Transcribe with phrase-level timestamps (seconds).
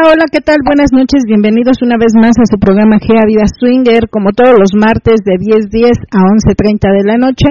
[0.00, 0.58] Hola, hola, ¿qué tal?
[0.64, 4.70] Buenas noches, bienvenidos una vez más a su programa Gea Vida Swinger, como todos los
[4.78, 7.46] martes de 10.10 a 11.30 de la noche.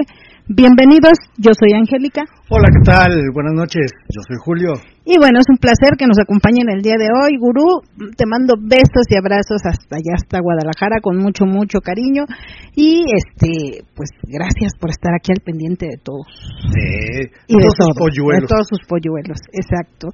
[0.48, 2.24] Bienvenidos, yo soy Angélica.
[2.48, 3.12] Hola, ¿qué tal?
[3.36, 4.72] Buenas noches, yo soy Julio.
[5.04, 7.36] Y bueno, es un placer que nos acompañen el día de hoy.
[7.36, 7.84] Gurú,
[8.16, 12.24] te mando besos y abrazos hasta allá, hasta Guadalajara, con mucho, mucho cariño.
[12.72, 16.24] Y este, pues gracias por estar aquí al pendiente de todos.
[16.72, 18.48] Sí, y de, todos sus polluelos.
[18.48, 20.08] de todos sus polluelos, exacto.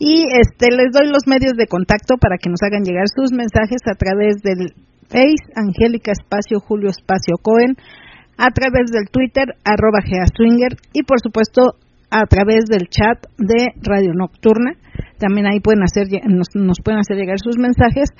[0.00, 3.84] Y este, les doy los medios de contacto para que nos hagan llegar sus mensajes
[3.84, 4.72] a través del
[5.12, 7.76] Face, Angélica Espacio, Julio Espacio Cohen,
[8.36, 11.76] a través del Twitter, arroba Geaswinger, y por supuesto
[12.10, 14.74] a través del chat de Radio Nocturna.
[15.18, 18.10] También ahí pueden hacer, nos, nos pueden hacer llegar sus mensajes.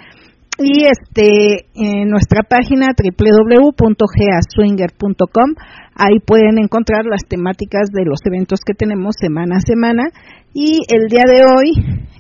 [0.59, 5.55] Y este, en nuestra página www.geaswinger.com,
[5.97, 10.05] ahí pueden encontrar las temáticas de los eventos que tenemos semana a semana.
[10.53, 11.73] Y el día de hoy,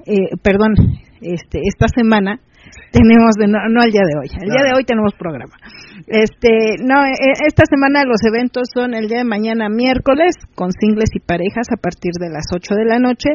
[0.06, 0.74] eh, perdón,
[1.20, 2.40] este, esta semana,
[2.92, 5.54] tenemos de no, no el día de hoy, el día de hoy tenemos programa.
[6.06, 7.14] Este, no, eh,
[7.46, 11.80] esta semana los eventos son el día de mañana miércoles con singles y parejas a
[11.80, 13.30] partir de las 8 de la noche,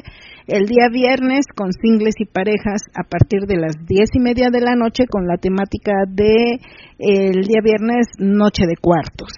[0.48, 4.62] el día viernes con singles y parejas a partir de las 10 y media de
[4.62, 6.60] la noche con la temática de
[7.00, 9.34] eh, el día viernes noche de cuartos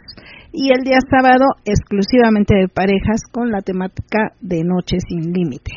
[0.52, 5.72] y el día sábado exclusivamente de parejas con la temática de noche sin límite.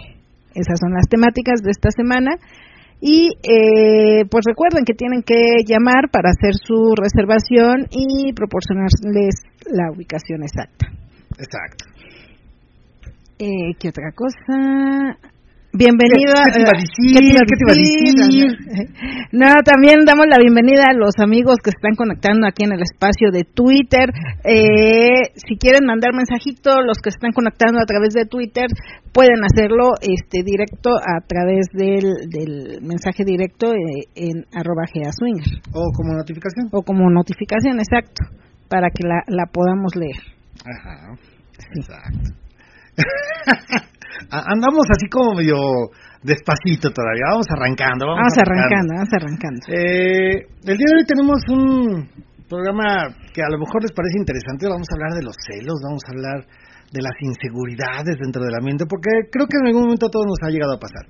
[0.54, 2.32] Esas son las temáticas de esta semana.
[3.06, 9.92] Y eh, pues recuerden que tienen que llamar para hacer su reservación y proporcionarles la
[9.94, 10.86] ubicación exacta.
[11.38, 11.84] Exacto.
[13.38, 15.18] Eh, ¿Qué otra cosa?
[15.76, 16.38] Bienvenida.
[16.46, 17.10] ¿Qué te iba a decir?
[17.10, 18.54] ¿Qué te iba a decir?
[19.34, 22.80] No, también damos la bienvenida a los amigos que se están conectando aquí en el
[22.80, 24.14] espacio de Twitter.
[24.44, 28.66] Eh, si quieren mandar mensajito, los que se están conectando a través de Twitter
[29.12, 34.86] pueden hacerlo este directo a través del, del mensaje directo eh, en arroba.
[35.74, 36.68] ¿O como notificación?
[36.70, 38.22] O como notificación, exacto,
[38.68, 40.22] para que la, la podamos leer.
[40.62, 41.18] Ajá,
[41.74, 42.30] exacto.
[44.30, 45.90] Andamos así como medio
[46.22, 48.06] despacito todavía, vamos arrancando.
[48.06, 49.62] Vamos, Vamos arrancando, vamos arrancando.
[49.68, 52.08] Eh, el día de hoy tenemos un
[52.48, 56.02] programa que a lo mejor les parece interesante, vamos a hablar de los celos, vamos
[56.06, 56.38] a hablar
[56.94, 60.40] de las inseguridades dentro del ambiente, porque creo que en algún momento a todos nos
[60.46, 61.04] ha llegado a pasar.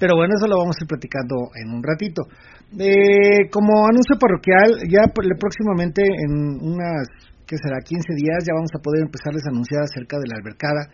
[0.00, 2.24] Pero bueno, eso lo vamos a ir platicando en un ratito.
[2.72, 7.04] Eh, como anuncio parroquial, ya próximamente en unas,
[7.44, 7.78] ¿qué será?
[7.84, 10.88] 15 días ya vamos a poder empezarles a anunciar acerca de la albercada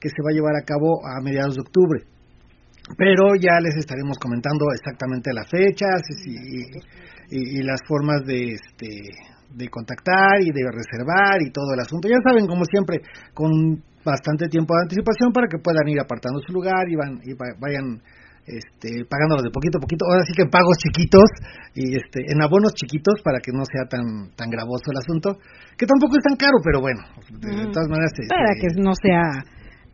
[0.00, 2.04] que se va a llevar a cabo a mediados de octubre.
[2.96, 6.64] Pero ya les estaremos comentando exactamente las fechas y,
[7.30, 8.88] y, y las formas de, este,
[9.54, 12.08] de contactar y de reservar y todo el asunto.
[12.08, 13.00] Ya saben, como siempre,
[13.34, 17.36] con bastante tiempo de anticipación para que puedan ir apartando su lugar y, van, y
[17.60, 18.00] vayan
[18.48, 20.08] este, pagándolo de poquito a poquito.
[20.08, 21.28] Ahora sí que en pagos chiquitos
[21.74, 25.36] y este, en abonos chiquitos para que no sea tan tan gravoso el asunto,
[25.76, 28.12] que tampoco es tan caro, pero bueno, de, de todas maneras.
[28.16, 29.28] Este, Para que no sea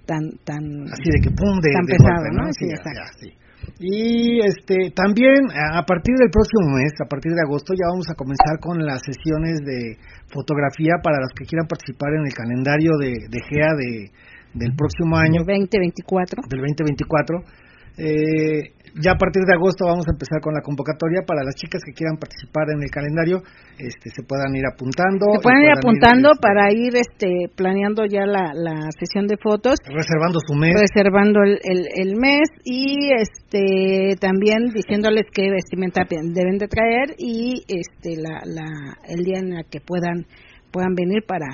[0.07, 2.45] tan tan así de que pum de, tan de pesado, golpe, ¿no?
[2.53, 3.45] Sí, Sí, ya.
[3.81, 8.07] Y este también a a partir del próximo mes, a partir de agosto ya vamos
[8.11, 9.97] a comenzar con las sesiones de
[10.29, 14.13] fotografía para los que quieran participar en el calendario de, de GEA de,
[14.55, 16.43] del próximo año, 2024.
[16.49, 17.65] del 2024.
[17.97, 21.83] Eh, ya a partir de agosto vamos a empezar con la convocatoria para las chicas
[21.85, 23.43] que quieran participar en el calendario,
[23.79, 25.27] este, se puedan ir apuntando.
[25.35, 29.79] Se pueden ir apuntando este, para ir este planeando ya la, la sesión de fotos,
[29.85, 30.75] reservando su mes.
[30.79, 37.65] reservando el, el, el mes y este también diciéndoles qué vestimenta deben de traer y
[37.67, 40.27] este la, la el día en el que puedan
[40.71, 41.47] puedan venir para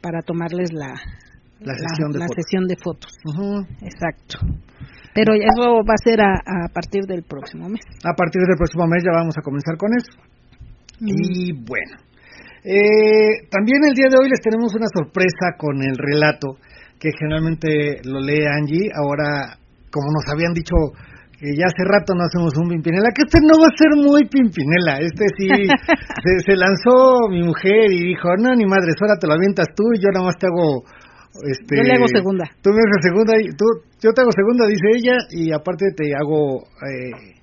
[0.00, 0.94] para tomarles la
[1.60, 2.44] la sesión de la fotos.
[2.44, 3.12] sesión de fotos.
[3.82, 4.38] Exacto.
[5.16, 7.80] Pero eso va a ser a, a, partir del próximo mes.
[8.04, 10.12] A partir del próximo mes ya vamos a comenzar con eso.
[11.00, 11.96] Y bueno,
[12.64, 16.58] eh, también el día de hoy les tenemos una sorpresa con el relato
[17.00, 18.90] que generalmente lo lee Angie.
[18.92, 19.56] Ahora,
[19.90, 20.74] como nos habían dicho
[21.38, 24.24] que ya hace rato no hacemos un Pimpinela, que este no va a ser muy
[24.24, 25.48] Pimpinela, este sí,
[26.24, 29.84] se, se, lanzó mi mujer y dijo, no, ni madre, ahora te lo avientas tú
[29.94, 30.84] y yo nada más te hago...
[31.44, 32.44] Este, yo le hago segunda.
[32.62, 33.66] Tú me haces segunda, y tú,
[34.00, 37.36] yo te hago segunda, dice ella, y aparte te hago eh,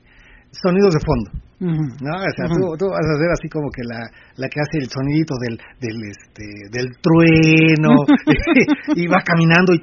[0.51, 1.29] sonidos de fondo.
[1.63, 1.89] Uh -huh.
[2.01, 2.11] ¿no?
[2.17, 2.77] O sea, uh -huh.
[2.77, 4.01] tú, tú, vas a hacer así como que la,
[4.35, 6.45] la que hace el sonidito del, del, este,
[6.75, 8.03] del trueno,
[8.99, 9.79] y, va caminando y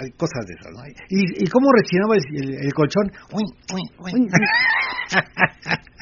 [0.00, 0.80] hay cosas de esas, ¿no?
[1.10, 3.10] Y, y cómo rechinaba el, el, colchón.
[3.32, 3.44] Uy,
[3.74, 4.28] uy, uy.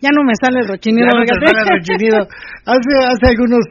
[0.00, 1.08] ya no me sale el rechinido.
[1.08, 2.18] Ya no me sale el rechinido.
[2.64, 3.64] Hace, hace algunos,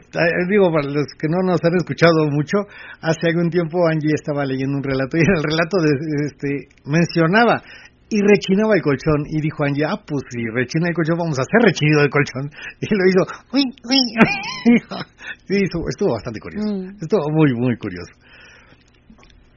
[0.48, 2.66] digo, para los que no nos han escuchado mucho,
[3.02, 5.92] hace algún tiempo Angie estaba leyendo un relato y en el relato de,
[6.26, 6.48] este,
[6.86, 7.62] mencionaba
[8.10, 11.42] y rechinaba el colchón y dijo Angie, ah, pues si rechina el colchón vamos a
[11.42, 12.50] hacer rechinido del colchón
[12.80, 13.22] y lo hizo,
[13.54, 14.74] uy, uy, uy.
[15.46, 16.98] sí, estuvo, estuvo bastante curioso, mm.
[17.00, 18.10] estuvo muy, muy curioso.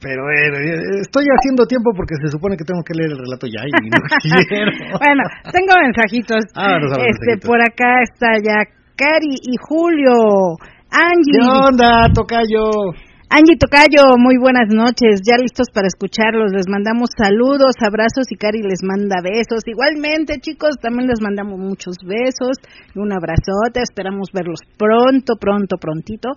[0.04, 0.60] Pero bueno,
[1.00, 3.98] estoy haciendo tiempo porque se supone que tengo que leer el relato ya y no
[4.52, 4.72] quiero.
[5.00, 6.44] bueno, tengo mensajitos.
[6.54, 10.60] Ah, no este, por acá está ya Cari y Julio.
[10.92, 11.40] Angie.
[11.40, 12.94] ¿Qué onda, Tocayo?
[13.34, 18.62] Angie Tocayo, muy buenas noches, ya listos para escucharlos, les mandamos saludos, abrazos y Cari
[18.62, 19.64] les manda besos.
[19.66, 22.62] Igualmente, chicos, también les mandamos muchos besos
[22.94, 26.30] y un abrazote, esperamos verlos pronto, pronto, prontito.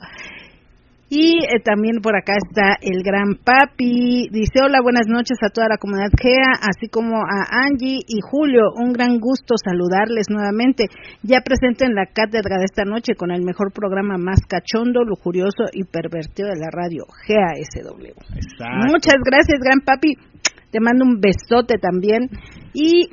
[1.08, 4.26] Y eh, también por acá está el gran papi.
[4.32, 8.74] Dice hola, buenas noches a toda la comunidad GEA, así como a Angie y Julio.
[8.74, 10.86] Un gran gusto saludarles nuevamente.
[11.22, 15.70] Ya presente en la cátedra de esta noche con el mejor programa más cachondo, lujurioso
[15.72, 18.10] y pervertido de la radio, GEA SW.
[18.34, 18.90] Exacto.
[18.90, 20.18] Muchas gracias, gran papi.
[20.72, 22.26] Te mando un besote también.
[22.74, 23.06] Y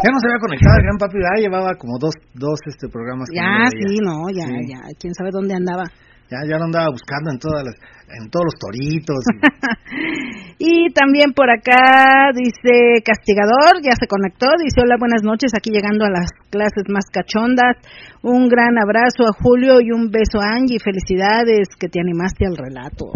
[0.00, 3.28] ya no se había conectado el gran papi, ya llevaba como dos, dos este programas.
[3.28, 4.72] Que ya, sí, no, ya, sí.
[4.72, 5.84] ya, quién sabe dónde andaba.
[6.30, 7.74] Ya, ya lo andaba buscando en todas las,
[8.20, 9.24] en todos los toritos.
[10.60, 10.92] Y...
[10.92, 16.10] también por acá dice Castigador, ya se conectó, dice hola, buenas noches, aquí llegando a
[16.10, 17.76] las clases más cachondas.
[18.22, 22.56] Un gran abrazo a Julio y un beso a Angie, felicidades que te animaste al
[22.56, 23.12] relato.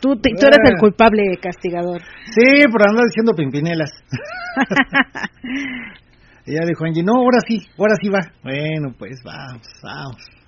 [0.00, 2.02] Tú, te, tú eres el culpable, Castigador.
[2.34, 3.90] Sí, por andar diciendo pimpinelas.
[6.46, 8.20] ya dijo Angie, no, ahora sí, ahora sí va.
[8.42, 10.39] Bueno, pues vamos, vamos.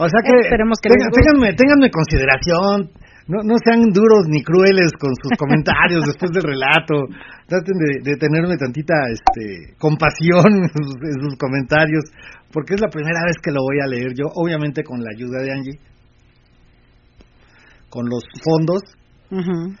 [0.00, 2.88] O sea que, Esperemos que ténganme, ténganme consideración,
[3.28, 7.04] no, no sean duros ni crueles con sus comentarios después del relato,
[7.44, 12.08] traten de, de tenerme tantita este, compasión en sus, en sus, comentarios,
[12.50, 15.44] porque es la primera vez que lo voy a leer yo, obviamente con la ayuda
[15.44, 15.78] de Angie,
[17.90, 18.80] con los fondos,
[19.30, 19.76] uh -huh.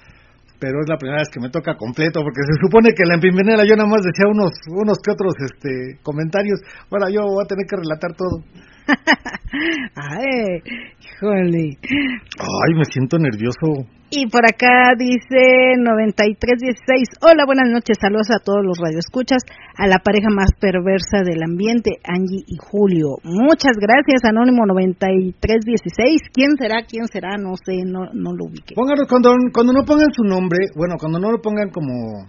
[0.60, 3.18] pero es la primera vez que me toca completo, porque se supone que en la
[3.18, 6.60] pimpinela yo nada más decía unos, unos que otros este, comentarios,
[6.92, 8.44] ahora yo voy a tener que relatar todo.
[9.94, 10.62] Ay,
[11.00, 11.78] híjole.
[11.82, 13.86] Ay, me siento nervioso.
[14.10, 17.22] Y por acá dice 9316.
[17.22, 17.96] Hola, buenas noches.
[18.00, 19.38] Saludos a todos los radioescuchas,
[19.76, 23.22] a la pareja más perversa del ambiente, Angie y Julio.
[23.22, 26.22] Muchas gracias, Anónimo 9316.
[26.32, 26.82] ¿Quién será?
[26.88, 27.36] ¿Quién será?
[27.38, 28.74] No sé, no, no lo ubique.
[28.74, 32.26] Pónganlo, cuando, cuando no pongan su nombre, bueno, cuando no lo pongan como.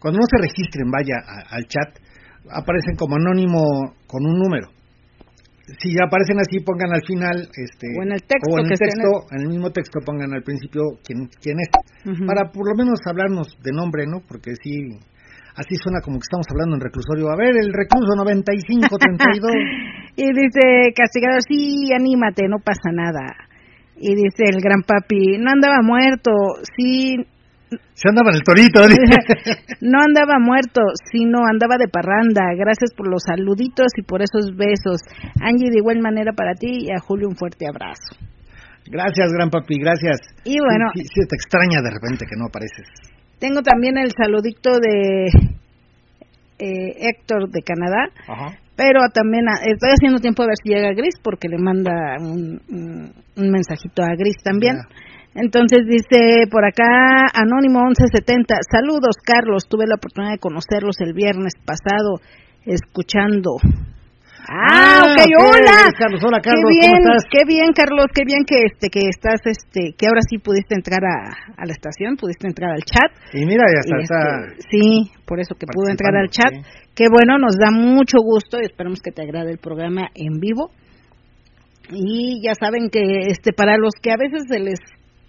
[0.00, 1.94] Cuando no se registren, vaya a, al chat,
[2.50, 4.81] aparecen como anónimo con un número
[5.78, 9.10] si aparecen así pongan al final este o en el texto, o en el, texto
[9.30, 9.48] en, el...
[9.48, 11.70] mismo texto pongan al principio quién quién es.
[12.04, 12.26] Uh -huh.
[12.26, 14.98] para por lo menos hablarnos de nombre no porque sí
[15.54, 17.30] así suena como que estamos hablando en reclusorio.
[17.30, 19.52] A ver el recluso 9532
[20.16, 23.52] y dice castigador sí anímate no pasa nada
[23.96, 26.32] y dice el gran papi no andaba muerto
[26.76, 27.16] sí
[27.94, 28.80] se andaba en el torito.
[29.80, 32.42] no andaba muerto, sino andaba de parranda.
[32.56, 35.00] Gracias por los saluditos y por esos besos.
[35.40, 38.16] Angie, de igual manera para ti y a Julio un fuerte abrazo.
[38.86, 40.18] Gracias, gran papi, gracias.
[40.44, 40.90] Y bueno.
[40.94, 42.88] Sí, sí, te extraña de repente que no apareces.
[43.38, 45.26] Tengo también el saludito de
[46.58, 48.10] eh, Héctor de Canadá.
[48.28, 48.58] Ajá.
[48.74, 52.60] Pero también a, estoy haciendo tiempo a ver si llega Gris porque le manda un,
[52.68, 54.76] un, un mensajito a Gris también.
[54.76, 55.11] Yeah.
[55.34, 61.54] Entonces dice por acá Anónimo 1170, saludos Carlos, tuve la oportunidad de conocerlos el viernes
[61.64, 62.20] pasado
[62.66, 63.56] escuchando.
[64.44, 65.88] Ah, ah okay, hola.
[65.96, 67.30] Carlos, hola Carlos, qué bien, ¿cómo estás?
[67.30, 71.00] qué bien Carlos, qué bien que este que estás este que ahora sí pudiste entrar
[71.00, 73.08] a, a la estación, pudiste entrar al chat.
[73.32, 76.52] Y mira, ya está, este, Sí, por eso que pudo entrar al chat.
[76.52, 76.90] Sí.
[76.94, 80.72] Qué bueno, nos da mucho gusto y esperamos que te agrade el programa en vivo.
[81.88, 84.78] Y ya saben que este para los que a veces se les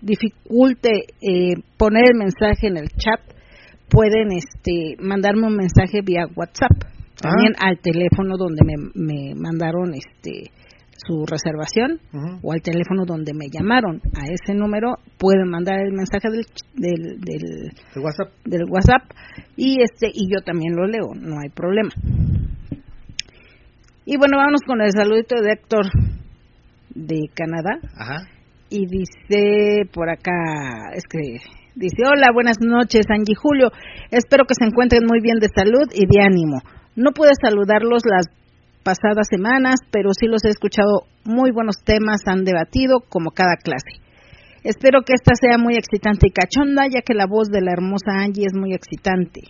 [0.04, 0.90] dificulte
[1.22, 3.22] eh, poner el mensaje en el chat,
[3.90, 6.72] pueden este mandarme un mensaje vía WhatsApp
[7.20, 7.70] también ah.
[7.70, 10.52] al teléfono donde me, me mandaron este
[10.96, 12.00] su reservación
[12.42, 14.02] o al teléfono donde me llamaron.
[14.16, 16.46] A ese número pueden mandar el mensaje del
[16.76, 19.04] del, del, WhatsApp del WhatsApp
[19.56, 21.92] y este y yo también lo leo no hay problema.
[24.06, 25.86] Y bueno vamos con el saludito de Héctor
[26.94, 27.80] de Canadá.
[27.98, 28.33] Ajá.
[28.74, 31.38] Y dice por acá es que
[31.75, 33.70] dice hola buenas noches Angie Julio
[34.10, 36.58] espero que se encuentren muy bien de salud y de ánimo
[36.96, 38.27] no pude saludarlos las
[38.84, 44.03] pasadas semanas, pero sí los he escuchado muy buenos temas, han debatido como cada clase.
[44.63, 48.24] Espero que esta sea muy excitante y cachonda, ya que la voz de la hermosa
[48.24, 49.42] Angie es muy excitante.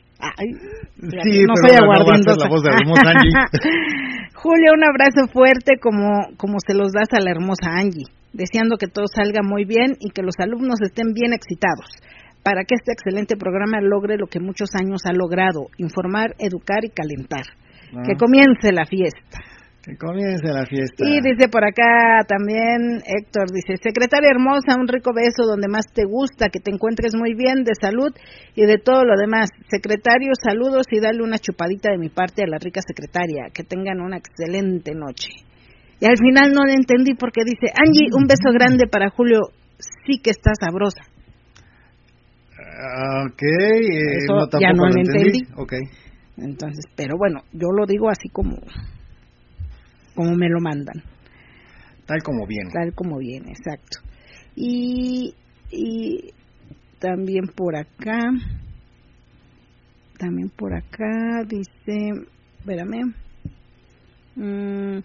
[0.97, 3.31] sí, no pero no la voz de la hermosa Angie.
[4.33, 8.87] Julia, un abrazo fuerte como, como se los das a la hermosa Angie, deseando que
[8.87, 11.87] todo salga muy bien y que los alumnos estén bien excitados
[12.43, 16.89] para que este excelente programa logre lo que muchos años ha logrado, informar, educar y
[16.89, 17.45] calentar.
[18.05, 19.39] Que comience la fiesta.
[19.83, 21.05] Que comience la fiesta.
[21.05, 26.03] Y dice por acá también Héctor, dice, secretaria hermosa, un rico beso donde más te
[26.05, 28.11] gusta, que te encuentres muy bien de salud
[28.55, 29.49] y de todo lo demás.
[29.69, 33.51] Secretario, saludos y dale una chupadita de mi parte a la rica secretaria.
[33.53, 35.29] Que tengan una excelente noche.
[36.03, 39.39] Y al final no le entendí porque dice, Angie, un beso grande para Julio,
[40.05, 41.01] sí que está sabrosa.
[42.59, 45.39] Ah, ok, eh, Eso ya no lo entendí.
[45.55, 45.79] Okay.
[46.35, 48.57] Entonces, pero bueno, yo lo digo así como,
[50.13, 51.01] como me lo mandan.
[52.05, 52.69] Tal como viene.
[52.73, 53.99] Tal como viene, exacto.
[54.57, 55.33] Y,
[55.71, 56.33] y
[56.99, 58.19] también por acá,
[60.19, 62.27] también por acá dice,
[62.59, 63.22] espérame.
[64.35, 64.97] Mm,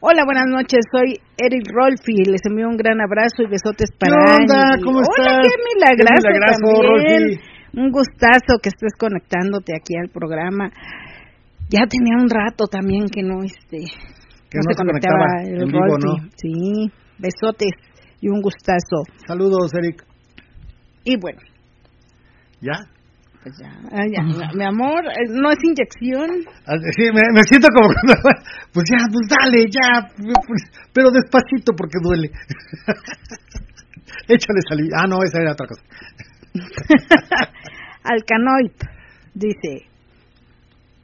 [0.00, 0.80] hola, buenas noches.
[0.90, 2.24] Soy Eric Rolfi.
[2.26, 4.76] Les envío un gran abrazo y besotes para ¿Qué onda?
[4.82, 5.26] ¿Cómo estás?
[5.26, 7.40] Hola, qué milagroso, también.
[7.74, 10.70] Un gustazo que estés conectándote aquí al programa.
[11.70, 13.86] Ya tenía un rato también que no este
[14.50, 16.28] que no, se, conectaba, el vivo, ¿no?
[16.36, 17.72] Sí, besotes
[18.20, 19.04] y un gustazo.
[19.26, 20.04] Saludos, Eric.
[21.04, 21.40] Y bueno.
[22.60, 22.74] ¿Ya?
[23.42, 23.72] Pues ya,
[24.06, 24.22] ya,
[24.54, 26.46] mi amor, eh, no es inyección.
[26.64, 27.88] Ah, sí, me, siento como
[28.72, 30.06] pues ya, pues dale, ya,
[30.46, 32.30] pues, pero despacito porque duele.
[34.28, 34.96] Échale salida.
[34.96, 35.82] Ah, no, esa era otra cosa.
[38.04, 38.78] Alcanoid
[39.34, 39.88] dice,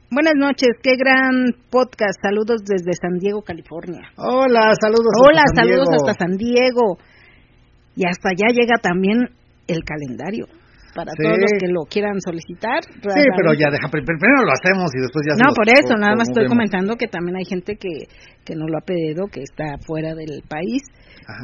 [0.09, 4.13] buenas noches, qué gran podcast, saludos desde San Diego, California.
[4.15, 5.11] Hola, saludos.
[5.19, 6.99] Hola, saludos hasta San Diego.
[7.97, 9.27] Y hasta allá llega también
[9.67, 10.47] el calendario
[10.93, 12.83] para todos los que lo quieran solicitar.
[12.83, 16.29] Sí, pero ya deja, primero lo hacemos y después ya No, por eso, nada más
[16.29, 18.07] estoy comentando que también hay gente que,
[18.45, 20.83] que no lo ha pedido, que está fuera del país.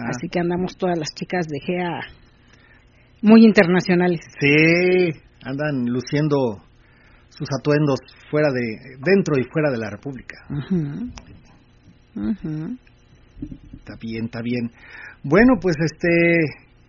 [0.10, 2.02] Así que andamos todas las chicas de GEA
[3.22, 4.22] muy internacionales.
[4.40, 5.12] Sí,
[5.44, 6.62] andan luciendo
[7.30, 8.00] sus atuendos
[8.30, 10.38] fuera de dentro y fuera de la República.
[13.78, 14.72] Está bien, está bien.
[15.24, 16.38] Bueno, pues este,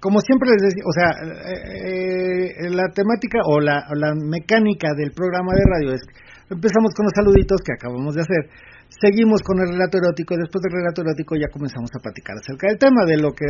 [0.07, 4.95] como siempre les decía, o sea, eh, eh, la temática o la, o la mecánica
[4.95, 6.03] del programa de radio es
[6.47, 8.47] empezamos con los saluditos que acabamos de hacer
[8.87, 12.69] Seguimos con el relato erótico y después del relato erótico ya comenzamos a platicar acerca
[12.71, 13.45] del tema de lo que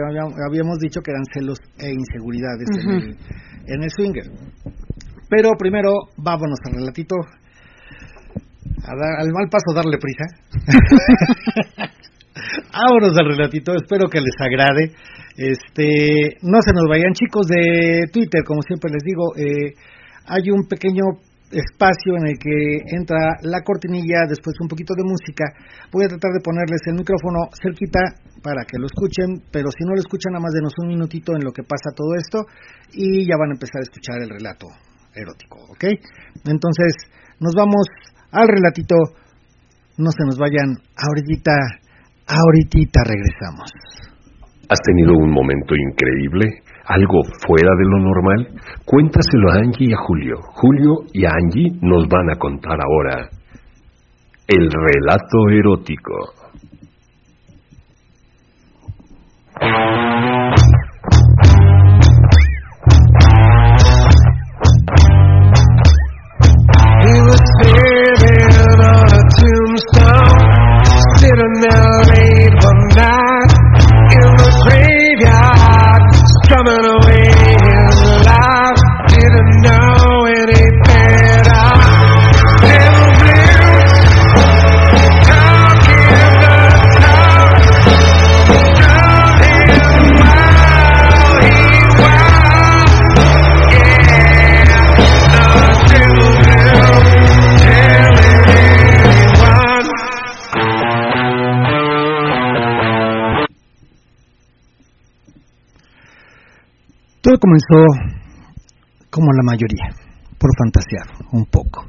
[0.49, 3.17] habíamos dicho que eran celos e inseguridades en, el,
[3.69, 4.25] en el swinger.
[5.29, 7.15] Pero primero vámonos al relatito.
[8.89, 10.25] al mal paso darle prisa.
[12.73, 14.97] vámonos al relatito, espero que les agrade.
[15.37, 19.75] Este, no se nos vayan chicos de Twitter, como siempre les digo, eh,
[20.27, 21.05] hay un pequeño
[21.51, 25.45] espacio en el que entra la cortinilla, después un poquito de música.
[25.93, 28.01] Voy a tratar de ponerles el micrófono cerquita
[28.43, 31.45] para que lo escuchen, pero si no lo escuchan, nada más denos un minutito en
[31.45, 32.47] lo que pasa todo esto
[32.93, 34.67] y ya van a empezar a escuchar el relato
[35.15, 35.85] erótico, ¿ok?
[36.45, 36.97] Entonces,
[37.41, 37.87] nos vamos
[38.33, 38.97] al relatito,
[39.99, 41.55] no se nos vayan, ahorita,
[42.27, 44.06] ahorita regresamos.
[44.69, 46.63] ¿Has tenido un momento increíble?
[46.87, 48.49] algo fuera de lo normal?
[48.85, 50.37] Cuéntaselo a Angie y a Julio.
[50.55, 53.29] Julio y Angie nos van a contar ahora
[54.47, 56.33] el relato erótico.
[107.37, 107.85] Comenzó
[109.11, 109.93] como la mayoría,
[110.41, 111.85] por fantasear un poco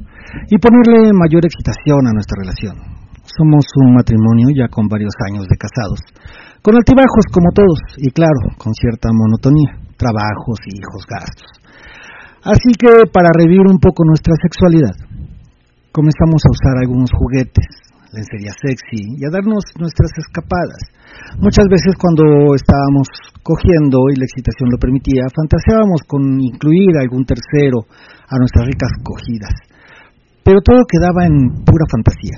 [0.51, 2.75] y ponerle mayor excitación a nuestra relación.
[3.23, 5.99] Somos un matrimonio ya con varios años de casados,
[6.61, 11.51] con altibajos como todos y claro, con cierta monotonía, trabajos, hijos, gastos.
[12.43, 14.95] Así que para revivir un poco nuestra sexualidad,
[15.91, 20.79] comenzamos a usar algunos juguetes, lencería sexy y a darnos nuestras escapadas.
[21.39, 23.07] Muchas veces cuando estábamos
[23.43, 27.87] cogiendo y la excitación lo permitía, fantaseábamos con incluir algún tercero
[28.29, 29.55] a nuestras ricas cogidas.
[30.43, 32.37] Pero todo quedaba en pura fantasía.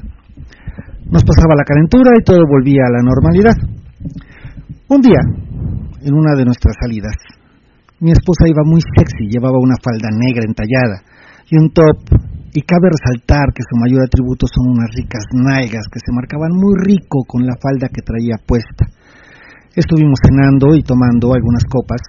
[1.09, 3.57] Nos pasaba la calentura y todo volvía a la normalidad.
[4.89, 5.21] Un día,
[6.01, 7.13] en una de nuestras salidas,
[7.99, 11.03] mi esposa iba muy sexy, llevaba una falda negra entallada
[11.49, 11.97] y un top
[12.53, 16.73] y cabe resaltar que su mayor atributo son unas ricas nalgas que se marcaban muy
[16.81, 18.89] rico con la falda que traía puesta.
[19.75, 22.01] Estuvimos cenando y tomando algunas copas,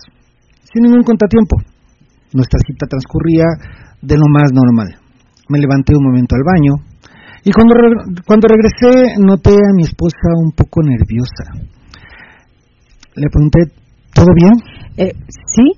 [0.72, 1.56] sin ningún contratiempo.
[2.32, 3.46] Nuestra cita transcurría
[4.00, 4.96] de lo más normal.
[5.48, 6.74] Me levanté un momento al baño
[7.44, 7.74] y cuando,
[8.24, 11.52] cuando regresé noté a mi esposa un poco nerviosa.
[13.16, 13.60] Le pregunté,
[14.14, 14.54] ¿todo bien?
[14.96, 15.12] Eh,
[15.52, 15.72] sí.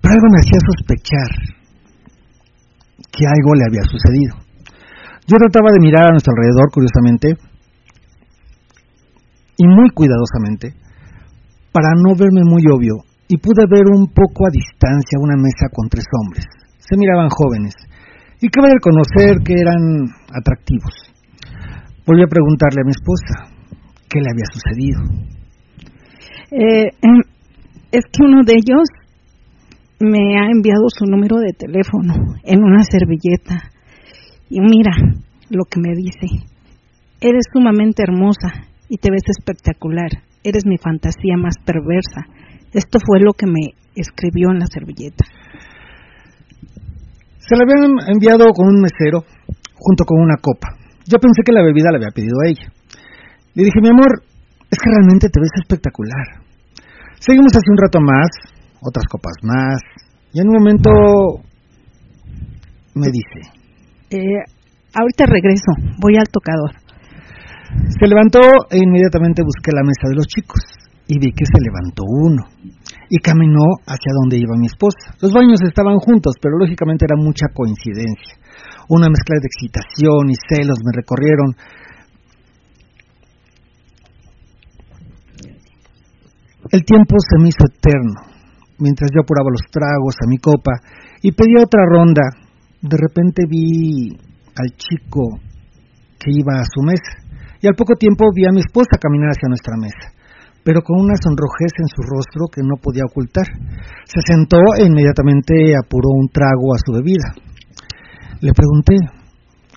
[0.00, 1.61] Pero algo me hacía sospechar
[3.12, 4.40] que algo le había sucedido.
[5.28, 7.36] Yo trataba de mirar a nuestro alrededor, curiosamente,
[9.56, 10.74] y muy cuidadosamente,
[11.70, 15.88] para no verme muy obvio, y pude ver un poco a distancia una mesa con
[15.88, 16.44] tres hombres.
[16.78, 17.74] Se miraban jóvenes,
[18.40, 21.12] y cabe reconocer que eran atractivos.
[22.04, 23.54] Volví a preguntarle a mi esposa
[24.10, 25.00] qué le había sucedido.
[26.50, 26.90] Eh,
[27.92, 28.88] es que uno de ellos
[30.02, 33.70] me ha enviado su número de teléfono en una servilleta.
[34.48, 34.92] Y mira
[35.50, 36.44] lo que me dice.
[37.20, 40.10] Eres sumamente hermosa y te ves espectacular.
[40.42, 42.26] Eres mi fantasía más perversa.
[42.72, 45.24] Esto fue lo que me escribió en la servilleta.
[47.38, 49.24] Se la habían enviado con un mesero
[49.74, 50.68] junto con una copa.
[51.06, 52.72] Yo pensé que la bebida la había pedido a ella.
[53.54, 54.22] Le dije, mi amor,
[54.70, 56.42] es que realmente te ves espectacular.
[57.20, 58.30] Seguimos hace un rato más,
[58.82, 59.80] otras copas más,
[60.32, 60.90] y en un momento
[62.94, 63.52] me dice,
[64.10, 64.44] eh,
[64.94, 66.72] ahorita regreso, voy al tocador.
[67.88, 68.40] Se levantó
[68.70, 70.60] e inmediatamente busqué la mesa de los chicos
[71.08, 72.44] y vi que se levantó uno
[73.08, 75.16] y caminó hacia donde iba mi esposa.
[75.20, 78.36] Los baños estaban juntos, pero lógicamente era mucha coincidencia.
[78.88, 81.56] Una mezcla de excitación y celos me recorrieron.
[86.70, 88.31] El tiempo se me hizo eterno
[88.82, 90.72] mientras yo apuraba los tragos a mi copa
[91.22, 92.26] y pedía otra ronda,
[92.82, 94.10] de repente vi
[94.58, 95.38] al chico
[96.18, 97.22] que iba a su mesa
[97.62, 100.10] y al poco tiempo vi a mi esposa caminar hacia nuestra mesa,
[100.66, 103.46] pero con una sonrojez en su rostro que no podía ocultar.
[104.04, 107.30] Se sentó e inmediatamente apuró un trago a su bebida.
[108.42, 108.98] Le pregunté,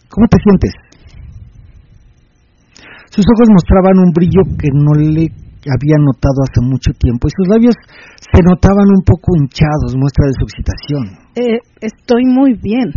[0.09, 0.73] ¿cómo te sientes?
[3.13, 5.29] Sus ojos mostraban un brillo que no le
[5.65, 7.75] había notado hace mucho tiempo y sus labios
[8.19, 11.03] se notaban un poco hinchados, muestra de su excitación.
[11.35, 12.91] Eh, estoy muy bien.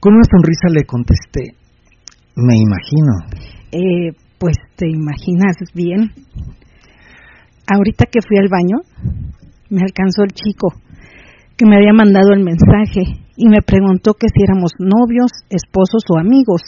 [0.00, 1.56] Con una sonrisa le contesté,
[2.36, 3.12] me imagino.
[3.72, 6.12] Eh, pues te imaginas bien.
[7.66, 8.78] Ahorita que fui al baño,
[9.68, 10.72] me alcanzó el chico
[11.56, 13.02] que me había mandado el mensaje
[13.36, 16.62] y me preguntó que si éramos novios, esposos o amigos,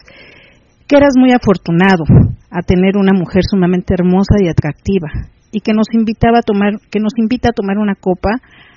[0.91, 2.03] que eras muy afortunado
[2.51, 5.07] a tener una mujer sumamente hermosa y atractiva
[5.53, 8.31] y que nos invitaba a tomar que nos invita a tomar una copa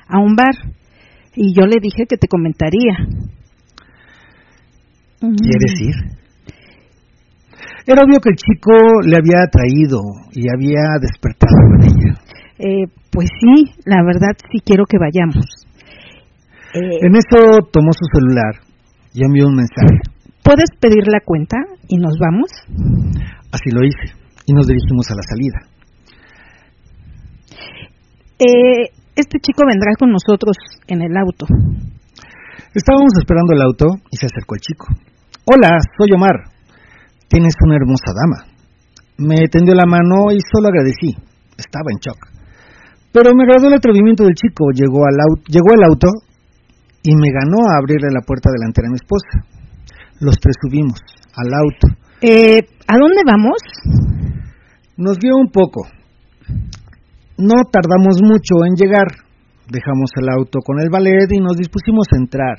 [0.08, 0.54] a un bar
[1.34, 2.98] y yo le dije que te comentaría.
[5.20, 5.96] ¿Quieres ir?
[7.88, 10.00] Era obvio que el chico le había atraído
[10.34, 12.14] y había despertado en ella.
[12.60, 15.46] Eh, pues sí, la verdad sí quiero que vayamos.
[16.76, 18.62] Eh, en eso tomó su celular
[19.14, 19.98] y envió un mensaje.
[20.44, 22.50] ¿Puedes pedir la cuenta y nos vamos?
[23.52, 24.16] Así lo hice
[24.46, 25.60] y nos dirigimos a la salida.
[28.40, 31.46] Eh, este chico vendrá con nosotros en el auto.
[32.74, 34.88] Estábamos esperando el auto y se acercó el chico.
[35.46, 36.50] Hola, soy Omar.
[37.28, 38.50] Tienes una hermosa dama.
[39.18, 41.14] Me tendió la mano y solo agradecí.
[41.58, 42.18] Estaba en shock.
[43.12, 44.72] Pero me agradó el atrevimiento del chico.
[44.74, 46.08] Llegó, al auto, llegó el auto
[47.04, 49.46] y me ganó a abrirle la puerta delantera a mi esposa.
[50.20, 51.00] Los tres subimos
[51.36, 51.88] al auto.
[52.22, 53.58] Eh, ¿A dónde vamos?
[54.98, 55.88] Nos guió un poco.
[57.38, 59.08] No tardamos mucho en llegar.
[59.68, 62.58] Dejamos el auto con el ballet y nos dispusimos a entrar.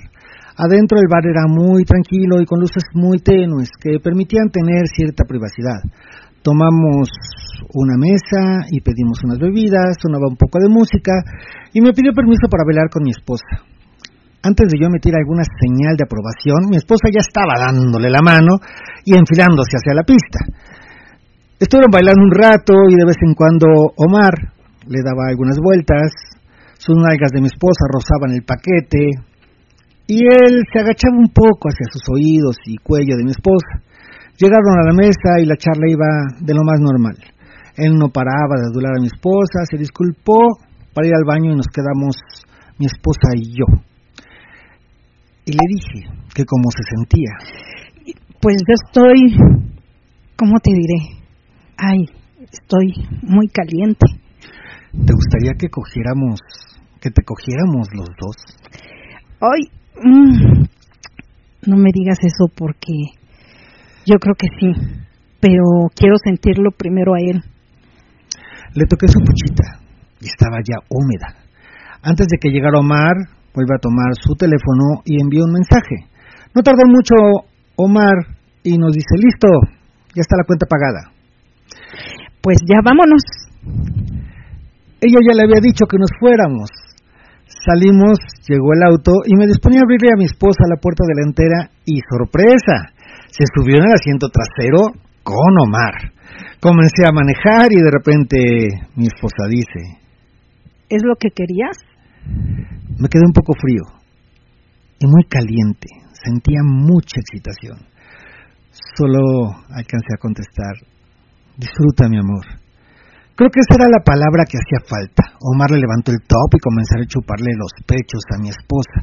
[0.56, 5.24] Adentro el bar era muy tranquilo y con luces muy tenues que permitían tener cierta
[5.26, 5.82] privacidad.
[6.42, 7.08] Tomamos
[7.74, 11.12] una mesa y pedimos unas bebidas, sonaba un poco de música
[11.72, 13.66] y me pidió permiso para bailar con mi esposa.
[14.44, 18.60] Antes de yo emitir alguna señal de aprobación, mi esposa ya estaba dándole la mano
[19.00, 20.36] y enfilándose hacia la pista.
[21.56, 23.64] Estuvieron bailando un rato y de vez en cuando
[23.96, 24.36] Omar
[24.84, 26.12] le daba algunas vueltas,
[26.76, 29.16] sus nalgas de mi esposa rozaban el paquete
[30.12, 33.80] y él se agachaba un poco hacia sus oídos y cuello de mi esposa.
[34.36, 37.16] Llegaron a la mesa y la charla iba de lo más normal.
[37.80, 40.36] Él no paraba de adular a mi esposa, se disculpó
[40.92, 42.20] para ir al baño y nos quedamos
[42.76, 43.93] mi esposa y yo
[45.46, 47.30] y le dije que cómo se sentía.
[48.40, 49.36] Pues yo estoy,
[50.36, 51.24] ¿cómo te diré?
[51.76, 52.06] Ay,
[52.52, 54.06] estoy muy caliente.
[54.92, 56.40] ¿Te gustaría que cogiéramos,
[57.00, 58.36] que te cogiéramos los dos?
[59.40, 59.70] Ay,
[60.02, 60.64] mm,
[61.66, 62.92] no me digas eso porque
[64.06, 64.72] yo creo que sí,
[65.40, 67.42] pero quiero sentirlo primero a él.
[68.74, 69.80] Le toqué su puchita
[70.20, 71.44] y estaba ya húmeda.
[72.02, 73.14] Antes de que llegara Omar,
[73.54, 76.10] vuelve a tomar su teléfono y envía un mensaje.
[76.54, 79.48] No tardó mucho Omar y nos dice, listo,
[80.14, 81.10] ya está la cuenta pagada.
[82.42, 83.22] Pues ya vámonos.
[85.00, 86.70] Ella ya le había dicho que nos fuéramos.
[87.46, 91.70] Salimos, llegó el auto y me disponía a abrirle a mi esposa la puerta delantera
[91.84, 92.92] y sorpresa,
[93.30, 96.12] se subió en el asiento trasero con Omar.
[96.60, 98.38] Comencé a manejar y de repente
[98.96, 100.00] mi esposa dice,
[100.88, 101.76] ¿es lo que querías?
[102.98, 103.82] Me quedé un poco frío
[104.98, 105.88] y muy caliente.
[106.12, 107.78] Sentía mucha excitación.
[108.96, 110.74] Solo alcancé a contestar,
[111.56, 112.44] disfruta mi amor.
[113.36, 115.34] Creo que esa era la palabra que hacía falta.
[115.42, 119.02] Omar le levantó el top y comenzó a chuparle los pechos a mi esposa.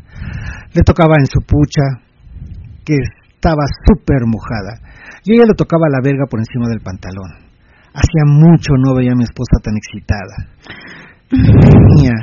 [0.72, 2.00] Le tocaba en su pucha,
[2.86, 4.80] que estaba súper mojada,
[5.26, 7.52] y ella le tocaba la verga por encima del pantalón.
[7.92, 10.36] Hacía mucho no veía a mi esposa tan excitada.
[11.28, 12.16] Tenía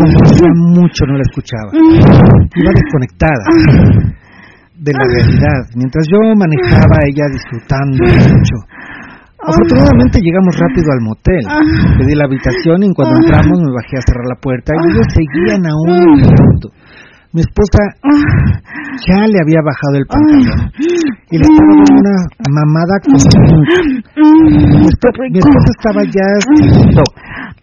[0.00, 1.70] como hacía mucho no la escuchaba.
[2.56, 3.44] Iba desconectada
[4.80, 5.60] de la realidad.
[5.76, 8.56] Mientras yo manejaba, ella disfrutando mucho.
[9.40, 11.44] Afortunadamente llegamos rápido al motel.
[11.98, 15.64] Pedí la habitación y cuando entramos me bajé a cerrar la puerta y ellos seguían
[15.64, 16.68] aún auto.
[17.32, 17.78] Mi esposa
[19.06, 20.66] ya le había bajado el pantalón
[21.30, 23.22] y le estaba dando una mamada con mi,
[25.30, 26.26] mi esposa estaba ya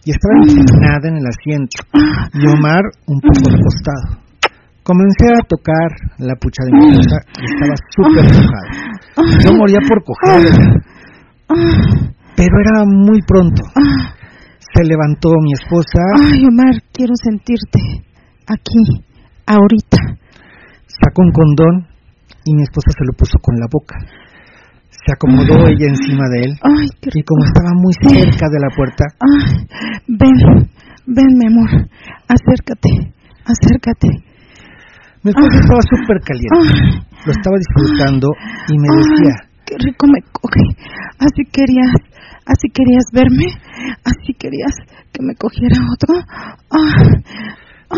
[0.04, 1.78] y estaba inclinada en el asiento
[2.34, 4.22] y Omar un poco recostado.
[4.82, 9.42] Comencé a tocar la pucha de mi esposa y estaba súper enojada.
[9.44, 10.80] Yo moría por cogerla,
[12.36, 13.62] pero era muy pronto.
[14.74, 16.00] Se levantó mi esposa.
[16.22, 17.80] Ay, Omar, quiero sentirte
[18.46, 19.04] aquí,
[19.46, 19.98] ahorita.
[20.86, 21.86] Sacó un condón
[22.44, 23.96] y mi esposa se lo puso con la boca.
[25.06, 26.52] Se acomodó ella encima de él
[27.14, 29.04] y como estaba muy cerca de la puerta...
[30.06, 30.68] ven,
[31.06, 31.70] ven mi amor,
[32.28, 34.08] acércate, acércate.
[35.22, 38.28] Mi esposa estaba súper caliente, lo estaba disfrutando
[38.68, 39.48] y me decía...
[39.68, 40.64] Qué rico me coge,
[41.18, 41.92] así querías,
[42.46, 43.52] así querías verme,
[44.02, 44.72] así querías
[45.12, 46.14] que me cogiera otro.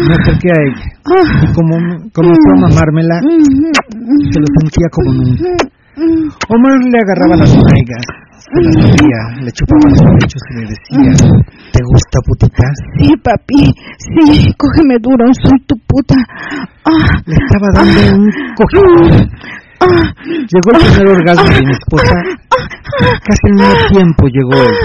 [0.00, 0.86] Me acerqué a ella
[1.42, 1.76] y como
[2.12, 5.44] comenzó a mamármela, se lo sentía como nunca.
[5.96, 8.06] Omar le agarraba las nalgas,
[8.38, 11.28] se las movía, le chupaba los pechos y le decía,
[11.72, 12.64] ¿te gusta putita?
[12.96, 16.14] Sí, papi, sí, cógeme duro, soy tu puta.
[16.84, 19.30] Ah, le estaba dando un cogidón.
[19.80, 22.14] Ah, llegó el primer orgasmo de mi esposa,
[23.24, 24.76] casi al mismo tiempo llegó él.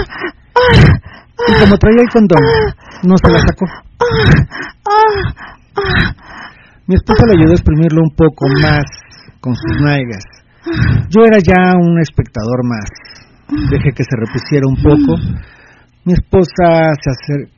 [1.48, 2.42] Y como traía el condón,
[3.04, 3.66] no se la sacó.
[6.88, 8.84] Mi esposa le ayudó a exprimirlo un poco más
[9.40, 10.35] con sus nalgas.
[11.10, 12.90] Yo era ya un espectador más.
[13.70, 15.14] Dejé que se repusiera un poco.
[16.04, 17.52] Mi esposa se acercó.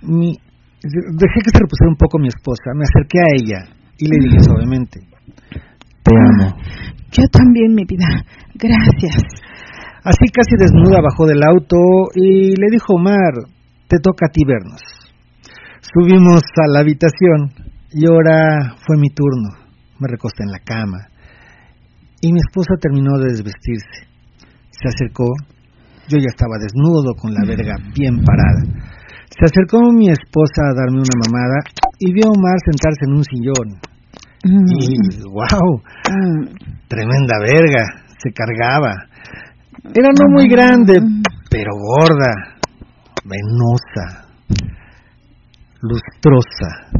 [0.00, 2.72] Dejé que se repusiera un poco mi esposa.
[2.74, 3.60] Me acerqué a ella
[3.98, 5.00] y le dije suavemente:
[6.02, 6.56] Te amo.
[7.12, 8.24] Yo también, mi vida.
[8.54, 9.22] Gracias.
[10.02, 11.76] Así casi desnuda bajó del auto
[12.14, 13.52] y le dijo Omar:
[13.88, 14.80] Te toca a ti vernos.
[15.92, 17.52] Subimos a la habitación
[17.92, 19.50] y ahora fue mi turno.
[19.98, 21.09] Me recosté en la cama
[22.20, 24.06] y mi esposa terminó de desvestirse.
[24.70, 25.26] Se acercó,
[26.08, 28.62] yo ya estaba desnudo con la verga bien parada.
[29.30, 31.60] Se acercó mi esposa a darme una mamada
[31.98, 33.80] y vio a Omar sentarse en un sillón.
[34.42, 35.82] Y wow,
[36.88, 37.84] tremenda verga,
[38.18, 39.06] se cargaba.
[39.94, 41.00] Era no muy grande,
[41.50, 42.32] pero gorda,
[43.24, 44.26] venosa,
[45.82, 46.90] lustrosa.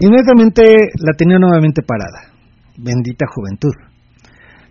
[0.00, 0.64] Inmediatamente
[0.96, 2.32] la tenía nuevamente parada.
[2.76, 3.74] Bendita juventud.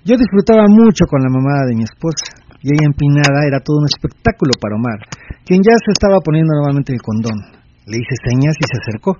[0.04, 3.86] Yo disfrutaba mucho con la mamá de mi esposa y ella empinada era todo un
[3.86, 5.00] espectáculo para Omar,
[5.46, 7.38] quien ya se estaba poniendo nuevamente el condón.
[7.86, 9.18] Le hice señas y se acercó.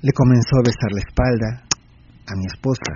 [0.00, 1.68] Le comenzó a besar la espalda
[2.26, 2.92] a mi esposa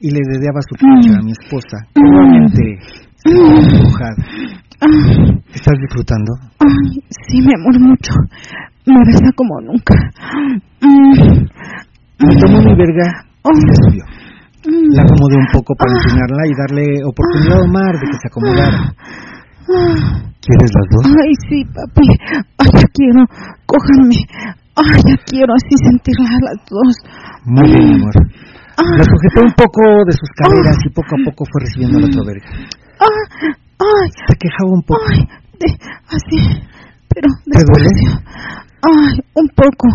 [0.00, 2.78] y le dedeaba su pecho a mi esposa, nuevamente
[3.24, 4.16] empujada.
[5.54, 6.32] ¿Estás disfrutando?
[6.58, 8.12] Ay, sí, mi amor, mucho.
[8.86, 9.94] Me besa como nunca.
[10.80, 11.46] Mm.
[12.24, 13.06] Me tomó mi verga
[13.44, 14.04] y se subió.
[14.66, 14.94] Mm.
[14.94, 18.94] La acomodé un poco para enseñarla y darle oportunidad a Omar de que se acomodara.
[19.66, 21.04] ¿Quieres las dos?
[21.06, 22.06] Ay, sí, papi.
[22.58, 23.22] Ay, ya quiero.
[23.66, 24.16] Cójanme.
[24.76, 26.94] Ay, ya quiero así sentirlas a las dos.
[27.46, 28.14] Muy bien, mi amor.
[28.78, 32.06] Ah, La sujetó un poco de sus caderas y poco a poco fue recibiendo la
[32.06, 32.46] otra verga.
[33.00, 35.00] ah, ay, Se quejaba un poco.
[35.10, 35.26] ay,
[35.58, 35.68] de,
[36.06, 36.60] así,
[37.16, 37.90] pero ¿Te duele?
[38.82, 39.88] Ay, un poco.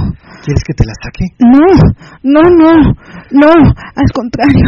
[0.43, 1.25] ¿Quieres que te la saque?
[1.39, 1.69] No,
[2.23, 2.73] no, no,
[3.31, 4.65] no, al contrario,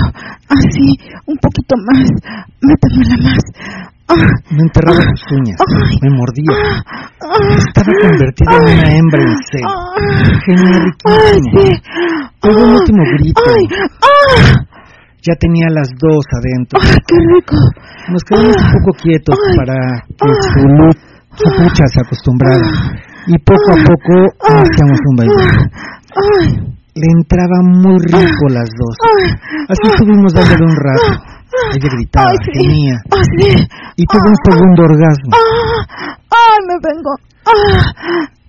[0.47, 2.07] así, un poquito más,
[2.61, 3.43] métemela más.
[4.07, 5.97] Ah, Me enterraba sus uñas, Ay.
[6.03, 6.53] me mordía.
[7.21, 9.69] ah, Estaba convertida en una hembra en celo.
[9.69, 9.95] ah,
[10.45, 11.69] sí.
[12.41, 13.41] Pegó un Ah, último grito.
[14.03, 14.65] Ah,
[15.25, 16.79] Ya tenía las dos adentro.
[16.83, 17.55] ay, qué rico.
[18.09, 19.75] Nos quedamos un poco quietos para
[20.07, 20.63] que su,
[21.37, 22.67] se acostumbrara.
[23.27, 24.13] Y poco a poco
[24.59, 25.69] iniciamos un baile.
[26.15, 26.47] Ay,
[26.95, 28.95] Le entraba muy rico las dos.
[29.01, 29.31] ay,
[29.69, 31.23] Así estuvimos dándole un rato.
[31.73, 32.51] Ella gritaba, ay, sí.
[32.59, 33.67] gemía Así.
[33.97, 35.31] y tuvo un segundo orgasmo.
[35.33, 37.11] Ah, ay, me vengo.
[37.45, 37.93] Ah,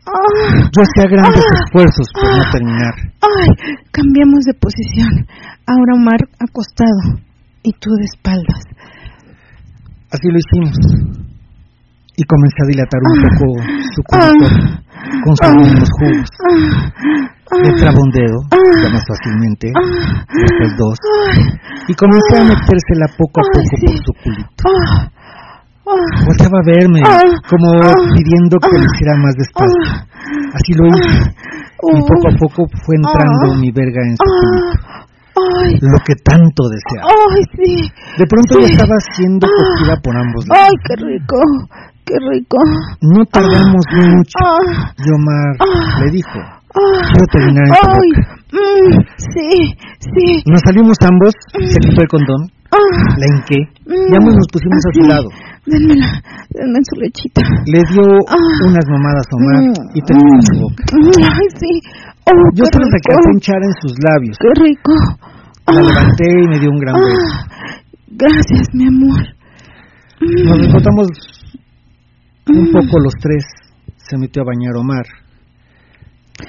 [0.06, 0.68] ah.
[0.72, 2.94] Yo hacía grandes esfuerzos por no terminar.
[3.20, 3.48] Ay,
[3.92, 5.26] cambiamos de posición.
[5.66, 7.20] Ahora Omar acostado
[7.62, 8.60] y tú de espaldas.
[10.10, 11.23] Así lo hicimos.
[12.16, 13.46] Y comencé a dilatar un poco
[13.94, 14.46] su cuerpo
[15.24, 16.30] con sus jugos.
[17.54, 18.38] Le un dedo,
[18.82, 19.70] ya más fácilmente,
[20.32, 20.98] después dos,
[21.86, 24.64] y comencé a metérsela poco a poco por su culito.
[24.66, 25.08] ah,
[25.86, 27.20] ah, Volteaba a verme, Ah.
[27.48, 27.70] como
[28.16, 29.86] pidiendo que lo hiciera más despacio.
[30.54, 31.30] Así lo hice,
[31.94, 35.04] y uh, poco a poco fue entrando mi verga en su culito,
[35.60, 37.10] Ay, lo que tanto deseaba.
[37.30, 37.90] ay, sí.
[38.18, 38.72] De pronto ya Sí.
[38.72, 40.64] estaba siendo cogida por ambos lados.
[40.64, 41.36] Ay, qué rico,
[42.04, 42.56] qué rico.
[43.02, 46.00] No tardamos mucho, Ah, y Omar Ah.
[46.04, 48.08] le dijo, ah, quiero terminar en ay,
[48.52, 50.42] mm, sí, sí.
[50.46, 51.32] Nos salimos ambos,
[51.72, 55.28] se quitó el condón, Ah, la hinqué, mm, y ambos nos pusimos a su lado.
[55.66, 56.10] Denmela,
[56.50, 57.40] denme su lechita.
[57.66, 58.66] Le dio Ah.
[58.68, 60.84] unas mamadas a Omar Mm, y terminó su mm, boca.
[60.92, 61.72] mm, Ay, sí.
[62.26, 64.36] Oh, Yo alcancé a hinchar en sus labios.
[64.40, 64.92] Qué rico.
[65.66, 67.20] La Ah, levanté y me dio un gran beso.
[67.20, 69.20] ah, gracias, mi amor.
[70.20, 71.08] Mm, Nos desbotamos
[72.48, 73.44] un poco los tres.
[73.96, 75.06] Se metió a bañar Omar.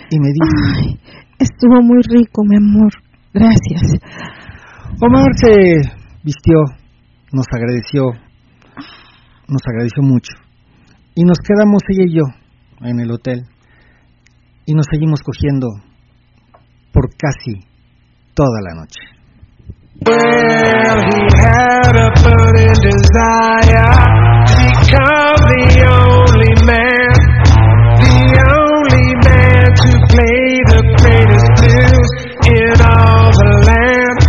[0.09, 0.99] Y me dijo, Ay,
[1.39, 2.91] estuvo muy rico, mi amor.
[3.33, 3.99] Gracias.
[5.01, 5.51] Omar se
[6.23, 6.55] vistió,
[7.31, 8.03] nos agradeció,
[9.47, 10.33] nos agradeció mucho.
[11.15, 12.23] Y nos quedamos ella y yo
[12.81, 13.43] en el hotel.
[14.65, 15.67] Y nos seguimos cogiendo
[16.91, 17.59] por casi
[18.33, 19.15] toda la noche.
[20.05, 23.95] Well, he had a burning desire
[24.45, 27.15] to become the only man,
[27.99, 28.19] the
[28.55, 32.09] only man to play the greatest blues
[32.47, 34.19] in all the land.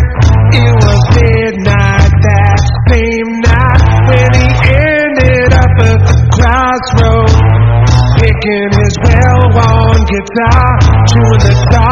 [0.59, 2.59] It was midnight that
[2.91, 7.37] same night when he ended up at the crossroads,
[8.19, 10.71] picking his well-worn guitar,
[11.07, 11.86] chewing the tar,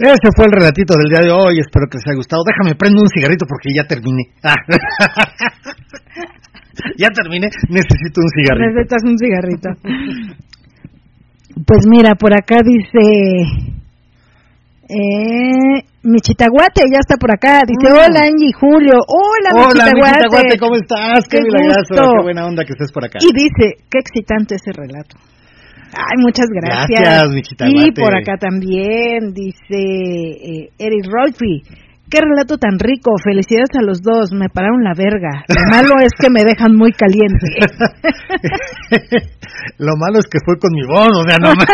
[0.00, 1.60] Ese fue el relatito del día de hoy.
[1.60, 2.40] Espero que les haya gustado.
[2.40, 4.32] Déjame prendo un cigarrito porque ya terminé.
[4.42, 4.56] Ah.
[6.96, 7.50] ya terminé.
[7.68, 8.64] Necesito un cigarrito.
[8.64, 9.68] Necesitas un cigarrito.
[11.66, 13.44] Pues mira, por acá dice.
[14.88, 17.60] Eh, mi chitaguate ya está por acá.
[17.68, 17.92] Dice.
[17.92, 18.96] Hola, Angie Julio.
[19.04, 20.16] Hola, Hola, mi chitaguate.
[20.16, 21.28] chitaguate, ¿cómo estás?
[21.28, 23.18] Qué, Qué milagroso, qué buena onda que estés por acá.
[23.20, 25.18] Y dice: Qué excitante ese relato.
[25.92, 27.00] Ay, muchas gracias.
[27.00, 27.88] Gracias, mi chitaguate.
[27.88, 31.62] Y por acá también dice eh, Eric Rolfi.
[32.10, 33.12] Qué relato tan rico.
[33.22, 34.32] Felicidades a los dos.
[34.32, 35.44] Me pararon la verga.
[35.46, 37.46] Lo malo es que me dejan muy caliente.
[39.78, 41.54] Lo malo es que fue con mi voz, o sea, no.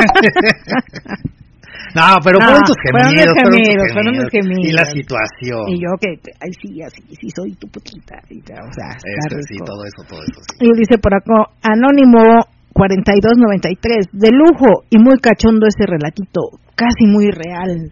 [1.94, 4.68] No, pero No, fueron tus gemidos, fueron tus gemidos, fueron mis gemidos.
[4.68, 5.64] Y la situación.
[5.68, 6.10] Y yo que,
[6.44, 8.20] ay, sí, así, sí, soy tu putita.
[8.28, 10.40] Y ya, o sea, está Eso, sí, todo eso, todo eso.
[10.60, 10.66] Sí.
[10.66, 12.44] Y dice por acá, Anónimo,
[12.76, 14.12] 4293.
[14.12, 17.88] De lujo y muy cachondo ese relatito, casi muy real.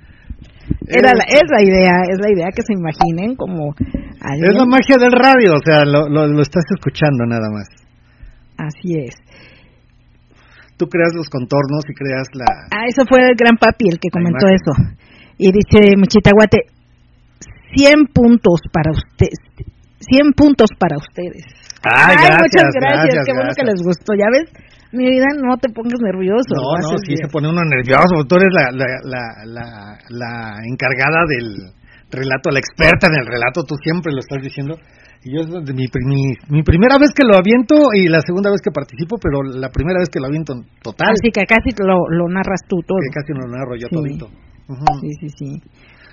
[0.86, 3.72] Era la, es la idea, es la idea que se imaginen como
[4.20, 4.52] alguien.
[4.52, 7.68] Es la magia del radio, o sea, lo, lo, lo estás escuchando nada más.
[8.58, 9.14] Así es.
[10.76, 12.44] Tú creas los contornos y creas la...
[12.70, 14.72] Ah, eso fue el gran papi el que comentó eso.
[15.38, 16.66] Y dice Muchitahuate,
[17.74, 19.40] 100 puntos para ustedes.
[20.00, 21.63] 100 puntos para ustedes.
[21.84, 23.04] Ay, muchas gracias, gracias.
[23.04, 23.68] gracias, Qué bueno que gracias.
[23.68, 24.10] les gustó.
[24.16, 24.46] Ya ves,
[24.92, 26.54] mi vida, no te pongas nervioso.
[26.54, 27.18] No, no, sí bien.
[27.24, 28.24] se pone uno nervioso.
[28.28, 29.66] Tú eres la, la, la, la,
[30.08, 30.32] la
[30.70, 31.74] encargada del
[32.10, 33.64] relato, la experta en el relato.
[33.64, 34.78] Tú siempre lo estás diciendo.
[35.24, 38.60] Y yo es mi, mi, mi primera vez que lo aviento y la segunda vez
[38.60, 41.16] que participo, pero la primera vez que lo aviento en total.
[41.16, 42.98] Así que casi lo, lo narras tú todo.
[43.00, 43.96] que casi lo narro yo Sí.
[43.96, 44.26] todito.
[44.68, 44.84] Ujú.
[45.00, 45.48] Sí, sí, sí.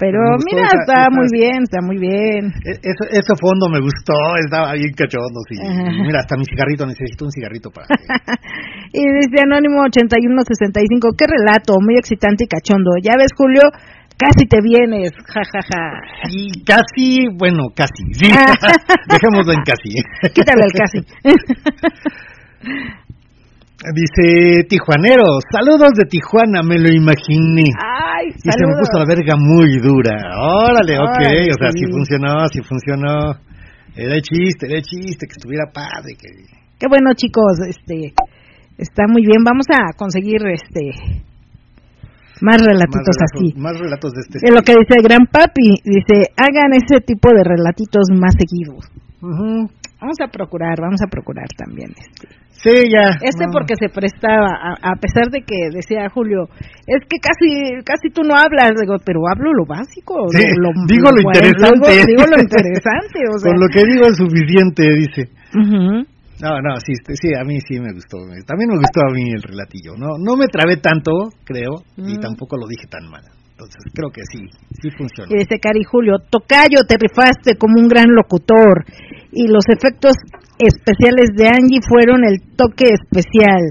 [0.02, 0.18] Pero
[0.50, 2.50] mira, esa- está esa- muy bien, está muy bien.
[2.66, 5.38] E- Eso, ese fondo me gustó, estaba bien cachondo.
[5.48, 5.56] Sí.
[6.02, 7.86] Mira, hasta mi cigarrito, necesito un cigarrito para...
[8.94, 12.92] Y dice Anónimo 8165, qué relato, muy excitante y cachondo.
[13.02, 13.62] Ya ves, Julio,
[14.18, 16.02] casi te vienes, jajaja.
[16.30, 18.26] Y casi, bueno, casi, sí.
[19.08, 19.96] Dejémoslo en casi.
[20.34, 21.00] Quítale el casi.
[23.96, 27.64] Dice Tijuanero, saludos de Tijuana, me lo imaginé.
[28.22, 30.14] Ay, Y se me puso la verga muy dura.
[30.38, 31.80] Órale, ok, Órale, o sea, sí.
[31.80, 33.34] sí funcionó, sí funcionó.
[33.96, 36.14] Era el chiste, era el chiste, que estuviera padre.
[36.14, 36.30] Que...
[36.80, 38.14] Qué bueno, chicos, este
[38.78, 39.44] está muy bien.
[39.44, 40.92] Vamos a conseguir este
[42.42, 43.54] más relatitos más, así.
[43.58, 47.30] más relatos de este Es lo que dice el gran papi, dice, hagan ese tipo
[47.30, 48.90] de relatitos más seguidos.
[49.22, 49.70] Ujú.
[50.02, 52.41] Vamos a procurar, vamos a procurar también este.
[52.64, 53.18] Sí, ya.
[53.26, 53.52] Este no.
[53.52, 56.46] porque se prestaba, a, a pesar de que decía Julio,
[56.86, 60.30] es que casi casi tú no hablas, digo, pero hablo lo básico.
[60.30, 61.90] Sí, lo- lo- digo lo interesante.
[61.90, 63.50] Digo, digo lo interesante, o sea.
[63.52, 65.30] Con lo que digo es suficiente, dice.
[66.42, 68.18] No, no, sí, este, sí, a mí sí me gustó.
[68.48, 69.94] También me gustó a mí el relatillo.
[69.98, 71.12] No, no me trabé tanto,
[71.44, 72.20] creo, y Mm.
[72.20, 73.22] tampoco lo dije tan mal.
[73.52, 74.50] Entonces, creo que sí,
[74.82, 75.30] sí funciona.
[75.30, 78.86] Y dice Cari Julio, Tocayo, te rifaste como un gran locutor.
[79.32, 80.14] Y los efectos
[80.68, 83.62] especiales de Angie fueron el toque especial.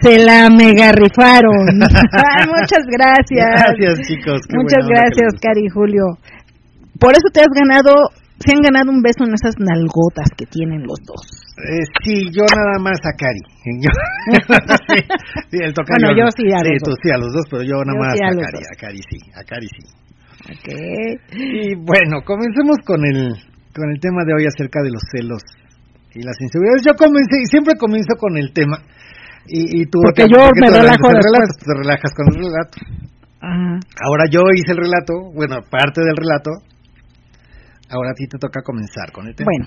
[0.00, 1.66] Se la mega rifaron.
[1.76, 3.46] Muchas gracias.
[3.50, 4.40] Gracias, chicos.
[4.48, 5.34] qué Muchas gracias.
[5.42, 6.04] Cari Julio.
[6.98, 7.92] Por eso te has ganado,
[8.38, 11.22] se han ganado un beso en esas nalgotas que tienen los dos.
[11.60, 13.42] Eh, sí, yo nada más a Cari.
[13.82, 13.90] Yo-
[14.88, 15.00] sí,
[15.50, 16.06] sí, el tocayo.
[16.06, 16.98] Bueno, yo sí a los Sí, tú dos.
[17.02, 18.58] sí a los dos, pero yo nada Yo más sí a a, Cari.
[18.62, 18.68] dos.
[18.70, 19.84] A Cari sí, a Cari sí.
[20.54, 20.68] Ok.
[21.36, 23.34] Y bueno, comencemos con el,
[23.74, 25.42] con el tema de hoy acerca de los celos
[26.14, 26.82] y las inseguridades.
[26.86, 28.78] Yo comencé, y siempre comienzo con el tema.
[29.46, 32.26] Y, y tú, Porque te- yo porque me tú relajo el relato, te relajas con
[32.30, 32.74] el relato.
[33.40, 33.72] Ajá.
[34.04, 36.50] Ahora yo hice el relato, bueno, parte del relato.
[37.90, 39.50] Ahora a ti te toca comenzar con el tema.
[39.50, 39.66] Bueno,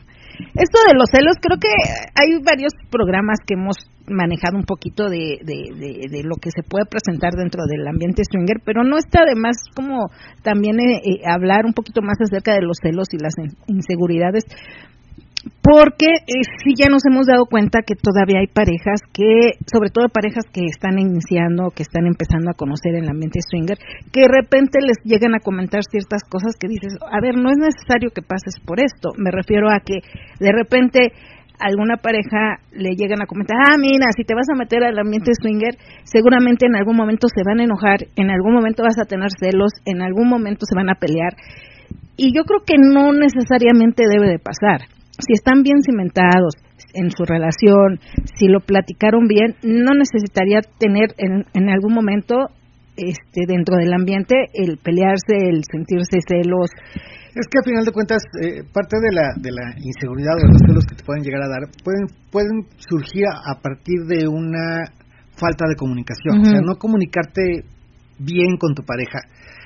[0.56, 1.68] esto de los celos, creo que
[2.16, 3.76] hay varios programas que hemos
[4.08, 8.22] manejado un poquito de, de, de, de lo que se puede presentar dentro del ambiente
[8.24, 10.08] swinger, pero no está de más como
[10.42, 14.46] también eh, eh, hablar un poquito más acerca de los celos y las in- inseguridades,
[15.62, 20.08] porque eh, sí ya nos hemos dado cuenta que todavía hay parejas que, sobre todo
[20.08, 23.78] parejas que están iniciando, que están empezando a conocer el ambiente swinger,
[24.12, 27.58] que de repente les llegan a comentar ciertas cosas que dices, a ver, no es
[27.58, 29.12] necesario que pases por esto.
[29.18, 30.00] Me refiero a que
[30.40, 31.12] de repente
[31.60, 35.32] alguna pareja le llegan a comentar, ah, mira, si te vas a meter al ambiente
[35.40, 39.30] swinger, seguramente en algún momento se van a enojar, en algún momento vas a tener
[39.40, 41.36] celos, en algún momento se van a pelear.
[42.18, 44.88] Y yo creo que no necesariamente debe de pasar.
[45.26, 46.56] Si están bien cimentados
[46.94, 48.00] en su relación,
[48.36, 52.48] si lo platicaron bien, no necesitaría tener en, en algún momento
[52.96, 56.70] este dentro del ambiente el pelearse, el sentirse celos.
[57.34, 60.54] Es que a final de cuentas, eh, parte de la, de la inseguridad o de
[60.54, 64.86] los celos que te pueden llegar a dar pueden, pueden surgir a, partir de una
[65.34, 66.42] falta de comunicación.
[66.42, 67.66] O sea, no comunicarte
[68.20, 69.18] bien con tu pareja.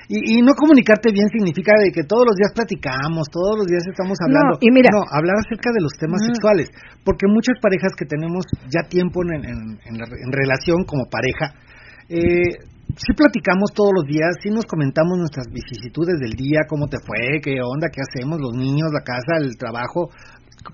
[0.08, 3.84] Y, y no comunicarte bien significa de que todos los días platicamos, todos los días
[3.84, 4.56] estamos hablando.
[4.56, 6.72] No, y mira- No, hablar acerca de los temas sexuales.
[7.04, 11.52] Porque muchas parejas que tenemos ya tiempo en, en- en la- en relación como pareja,
[12.08, 12.56] eh,
[12.96, 17.44] sí platicamos todos los días, sí nos comentamos nuestras vicisitudes del día, cómo te fue,
[17.44, 20.08] qué onda, qué hacemos, los niños, la casa, el trabajo.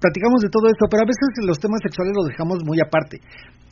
[0.00, 3.18] Platicamos de todo esto, pero a veces los temas sexuales los dejamos muy aparte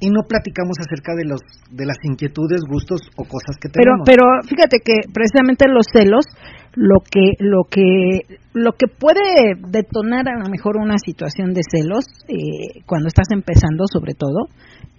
[0.03, 1.41] y no platicamos acerca de los
[1.71, 4.07] de las inquietudes, gustos o cosas que Pero tenemos.
[4.11, 6.27] pero fíjate que precisamente los celos
[6.75, 12.05] lo que lo que lo que puede detonar a lo mejor una situación de celos
[12.29, 14.49] eh, cuando estás empezando sobre todo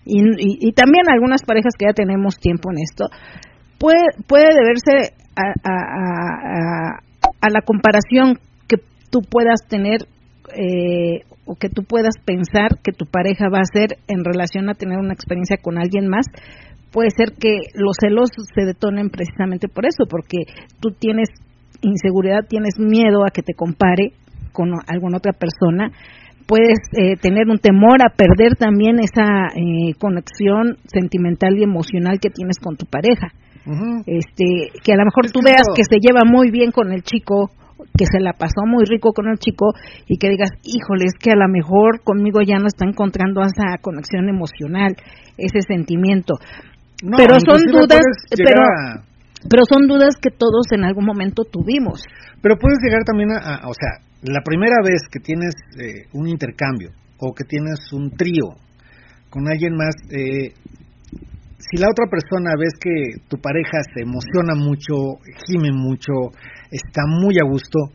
[0.05, 3.05] y, y, y también algunas parejas que ya tenemos tiempo en esto
[3.79, 6.99] puede puede deberse a, a, a, a-
[7.41, 8.37] a la comparación
[8.69, 8.77] que
[9.11, 10.05] tú puedas tener
[10.55, 14.75] eh, o que tú puedas pensar que tu pareja va a hacer en relación a
[14.75, 16.25] tener una experiencia con alguien más,
[16.91, 20.45] puede ser que los celos se detonen precisamente por eso, porque
[20.79, 21.29] tú tienes
[21.81, 24.13] inseguridad, tienes miedo a que te compare
[24.51, 25.91] con alguna otra persona,
[26.45, 32.29] puedes eh, tener un temor a perder también esa eh, conexión sentimental y emocional que
[32.29, 33.33] tienes con tu pareja.
[34.05, 37.49] Este, que a lo mejor tú veas que se lleva muy bien con el chico,
[37.97, 39.73] que se la pasó muy rico con el chico
[40.07, 43.77] y que digas, híjole, es que a lo mejor conmigo ya no está encontrando esa
[43.81, 44.95] conexión emocional,
[45.37, 46.35] ese sentimiento.
[47.17, 48.03] pero son dudas,
[48.35, 48.61] pero,
[49.49, 52.03] pero son dudas que todos en algún momento tuvimos.
[52.41, 56.91] Pero puedes llegar también a, o sea, la primera vez que tienes eh, un intercambio
[57.19, 58.55] o que tienes un trío
[59.29, 60.53] con alguien más, eh,
[61.57, 65.17] si la otra persona ves que tu pareja se emociona mucho,
[65.47, 66.13] gime mucho,
[66.73, 67.93] está muy a gusto,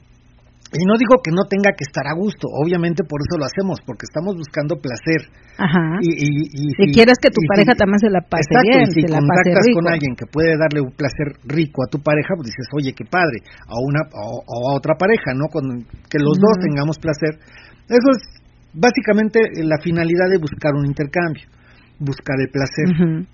[0.69, 3.81] y no digo que no tenga que estar a gusto, obviamente por eso lo hacemos,
[3.89, 5.25] porque estamos buscando placer.
[5.57, 5.97] Ajá.
[6.05, 9.65] Y, y, quieres que tu pareja también se la pase exacto, bien, y si contactas
[9.73, 13.09] con alguien que puede darle un placer rico a tu pareja, pues dices, oye, qué
[13.09, 15.49] padre, a una o, a otra pareja, ¿no?
[15.49, 17.41] Con, que los dos tengamos placer.
[17.89, 18.21] Eso es
[18.77, 21.49] básicamente la finalidad de buscar un intercambio,
[21.97, 23.25] buscar el placer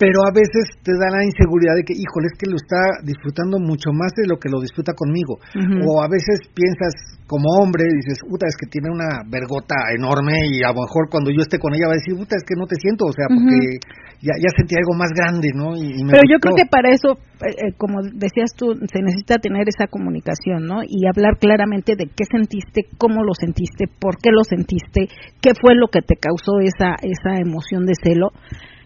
[0.00, 3.60] pero a veces te da la inseguridad de que, híjole, es que lo está disfrutando
[3.60, 5.36] mucho más de lo que lo disfruta conmigo.
[5.84, 10.64] O a veces piensas como hombre, dices, puta, es que tiene una vergota enorme y
[10.64, 12.64] a lo mejor cuando yo esté con ella va a decir, puta, es que no
[12.64, 13.76] te siento, o sea, porque
[14.24, 15.76] ya, ya sentí algo más grande, ¿no?
[15.76, 19.68] Y, pero yo creo que para eso, eh, eh, como decías tú, se necesita tener
[19.68, 20.80] esa comunicación, ¿no?
[20.80, 25.12] Y hablar claramente de qué sentiste, cómo lo sentiste, por qué lo sentiste,
[25.44, 28.32] qué fue lo que te causó esa, esa emoción de celo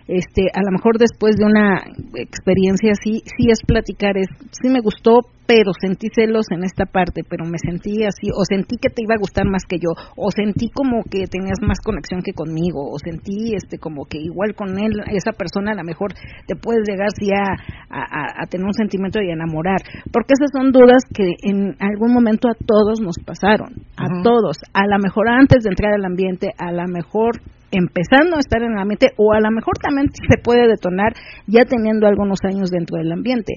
[0.07, 1.80] este a lo mejor después de una
[2.14, 7.22] experiencia así sí es platicar es sí me gustó pero sentí celos en esta parte
[7.28, 10.30] pero me sentí así o sentí que te iba a gustar más que yo o
[10.30, 14.78] sentí como que tenías más conexión que conmigo o sentí este como que igual con
[14.78, 16.12] él esa persona a lo mejor
[16.46, 17.57] te puedes llegar sí a,
[17.90, 19.80] a, tener un sentimiento y enamorar
[20.12, 24.86] porque esas son dudas que en algún momento a todos nos pasaron a todos a
[24.86, 27.40] lo mejor antes de entrar al ambiente a lo mejor
[27.77, 31.14] empezando a estar en el ambiente o a lo mejor también se puede detonar
[31.47, 33.55] ya teniendo algunos años dentro del ambiente.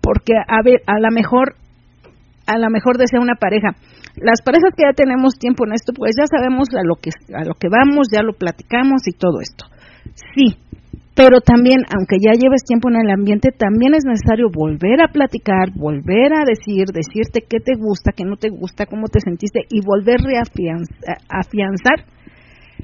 [0.00, 1.54] Porque a ver, a lo mejor
[2.46, 3.76] a lo mejor desea una pareja.
[4.16, 7.44] Las parejas que ya tenemos tiempo en esto, pues ya sabemos a lo que a
[7.44, 9.66] lo que vamos, ya lo platicamos y todo esto.
[10.34, 10.56] Sí,
[11.18, 15.74] pero también, aunque ya lleves tiempo en el ambiente, también es necesario volver a platicar,
[15.74, 19.80] volver a decir, decirte qué te gusta, qué no te gusta, cómo te sentiste y
[19.84, 20.46] volver a
[21.28, 22.06] afianzar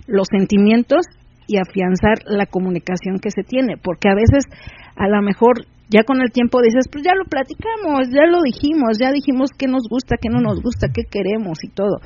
[0.07, 1.07] los sentimientos
[1.47, 4.45] y afianzar la comunicación que se tiene, porque a veces
[4.97, 8.99] a lo mejor ya con el tiempo dices, pues ya lo platicamos, ya lo dijimos,
[8.99, 11.99] ya dijimos qué nos gusta, qué no nos gusta, qué queremos y todo.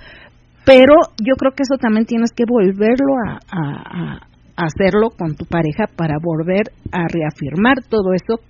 [0.65, 3.15] Pero yo creo que eso también tienes que volverlo
[3.51, 4.21] a,
[4.57, 8.43] hacerlo con tu pareja para volver a reafirmar todo eso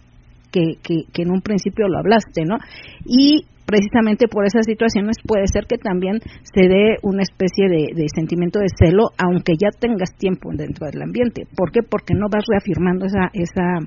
[0.50, 2.56] que, que, que en un principio lo hablaste, ¿no?
[3.04, 8.58] Y precisamente por esas situaciones puede ser que también se dé una especie de, sentimiento
[8.58, 11.44] de celo, aunque ya tengas tiempo dentro del ambiente.
[11.52, 11.84] ¿Por qué?
[11.84, 13.84] Porque no vas reafirmando esa esa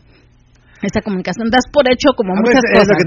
[0.86, 1.50] esa comunicación.
[1.50, 2.98] Das por hecho como muchas cosas,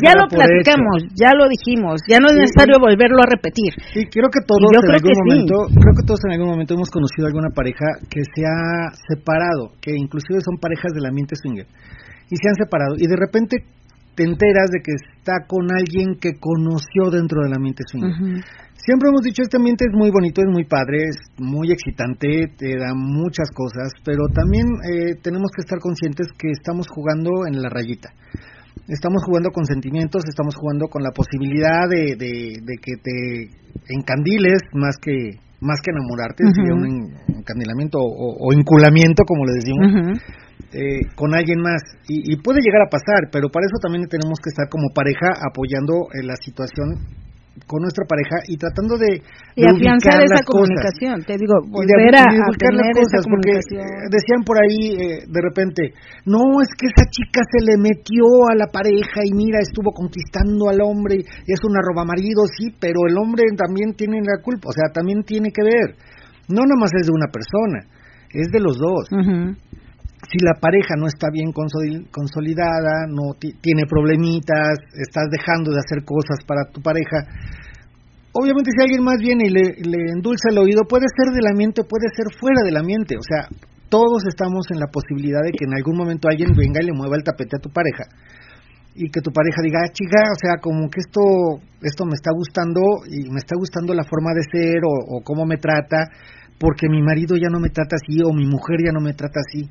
[0.00, 3.72] ya lo platicamos, ya lo dijimos, ya no es necesario volverlo a repetir.
[3.92, 7.28] Sí, creo que todos en algún momento, creo que todos en algún momento hemos conocido
[7.28, 11.68] alguna pareja que se ha separado, que inclusive son parejas del ambiente swinger
[12.28, 13.64] y se han separado y de repente
[14.18, 18.42] te enteras de que está con alguien que conoció dentro del ambiente swinger.
[18.74, 22.74] Siempre hemos dicho, este ambiente es muy bonito, es muy padre, es muy excitante, te
[22.78, 27.68] da muchas cosas, pero también eh, tenemos que estar conscientes que estamos jugando en la
[27.68, 28.10] rayita.
[28.88, 34.96] Estamos jugando con sentimientos, estamos jugando con la posibilidad de, de, que te encandiles más
[34.98, 40.22] que más que enamorarte, sería un encandilamiento o, o, inculamiento, como le decimos.
[40.68, 41.80] Eh, con alguien más.
[42.08, 46.12] Y, puede llegar a pasar, pero para eso también tenemos que estar como pareja apoyando
[46.12, 47.00] eh, la situación
[47.66, 49.18] con nuestra pareja y tratando de,
[49.56, 52.22] y afianzar esa comunicación, te digo, volver a,
[52.54, 53.58] tener cosas, porque
[54.12, 55.90] decían por ahí eh, de repente,
[56.22, 60.68] no, es que esa chica se le metió a la pareja y mira, estuvo conquistando
[60.70, 64.68] al hombre, y es una roba marido, sí, pero el hombre también tiene la culpa,
[64.68, 65.98] o sea, también tiene que ver,
[66.46, 67.90] no nomás es de una persona,
[68.30, 69.08] es de los dos
[70.26, 76.42] si la pareja no está bien consolidada, no tiene problemitas, estás dejando de hacer cosas
[76.46, 77.22] para tu pareja,
[78.32, 81.82] obviamente si alguien más viene y le, le endulza el oído, puede ser del ambiente,
[81.84, 83.48] puede ser fuera del ambiente, o sea,
[83.88, 87.16] todos estamos en la posibilidad de que en algún momento alguien venga y le mueva
[87.16, 88.04] el tapete a tu pareja
[88.98, 91.22] y que tu pareja diga, ah, chica, o sea, como que esto,
[91.82, 95.56] esto me está gustando y me está gustando la forma de ser o, cómo me
[95.56, 96.10] trata,
[96.58, 99.40] porque mi marido ya no me trata así o mi mujer ya no me trata
[99.40, 99.62] así,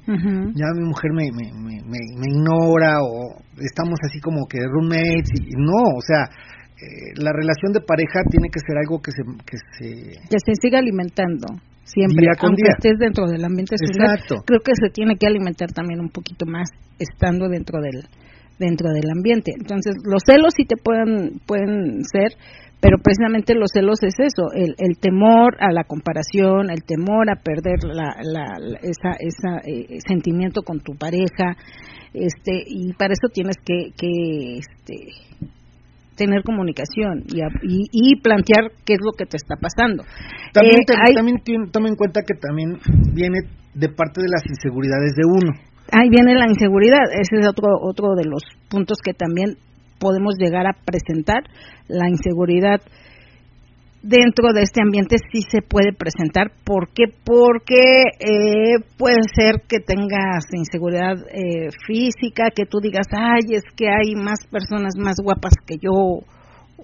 [0.55, 5.55] ya mi mujer me, me, me, me, ignora o estamos así como que roommates y
[5.57, 6.31] no, o sea,
[6.79, 9.89] eh, la relación de pareja tiene que ser algo que se que se,
[10.29, 11.47] que se siga alimentando
[11.83, 16.09] siempre aunque estés dentro del ambiente social creo que se tiene que alimentar también un
[16.09, 16.69] poquito más
[16.99, 18.03] estando dentro del
[18.59, 19.53] dentro del ambiente.
[19.57, 22.33] Entonces los celos sí te pueden pueden ser
[22.79, 27.41] pero precisamente los celos es eso el, el temor a la comparación el temor a
[27.41, 31.55] perder la, la, esa esa eh, sentimiento con tu pareja
[32.13, 35.47] este y para eso tienes que que este
[36.17, 40.03] tener comunicación y, y, plantear qué es lo que te está pasando.
[40.51, 42.79] También, eh, también toma en cuenta que también
[43.13, 43.37] viene
[43.73, 45.53] de parte de las inseguridades de uno.
[45.93, 49.55] Ahí viene la inseguridad, ese es otro, otro de los puntos que también
[49.99, 51.43] podemos llegar a presentar,
[51.87, 52.81] la inseguridad
[54.01, 56.51] dentro de este ambiente sí se puede presentar.
[56.63, 57.05] ¿Por qué?
[57.25, 63.87] Porque eh, puede ser que tengas inseguridad eh, física, que tú digas, ay, es que
[63.87, 66.23] hay más personas más guapas que yo,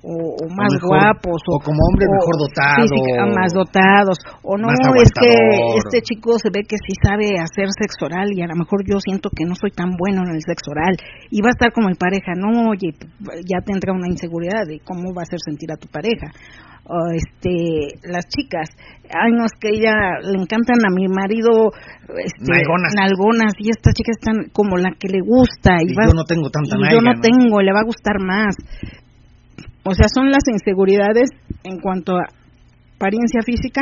[0.04, 2.92] o, más guapos o, como hombres mejor dotados
[3.32, 4.18] más dotados.
[4.44, 5.32] O no es que
[5.80, 9.00] este chico se ve que sí sabe hacer sexo oral y a lo mejor yo
[9.00, 10.98] siento que no soy tan bueno en el sexo oral.
[11.32, 12.92] Y va a estar como mi pareja no oye
[13.48, 16.28] ya tendrá una inseguridad de cómo va a hacer sentir a tu pareja.
[16.84, 18.68] O este las chicas
[19.08, 21.72] ay no es que ella le encantan a mi marido
[22.12, 23.56] este, nalgonas.
[23.58, 26.92] y estas chicas están como la que le gusta y, yo no tengo tanta y
[26.92, 28.58] yo no, tengo le va a gustar más
[29.84, 31.30] o sea son las inseguridades
[31.64, 32.28] en cuanto a
[32.96, 33.82] apariencia física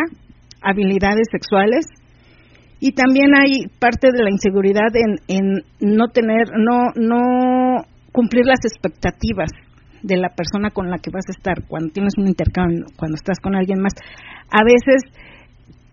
[0.61, 1.85] habilidades sexuales
[2.79, 8.59] y también hay parte de la inseguridad en, en no tener no no cumplir las
[8.65, 9.51] expectativas
[10.03, 13.39] de la persona con la que vas a estar cuando tienes un intercambio, cuando estás
[13.39, 13.93] con alguien más.
[14.49, 15.03] A veces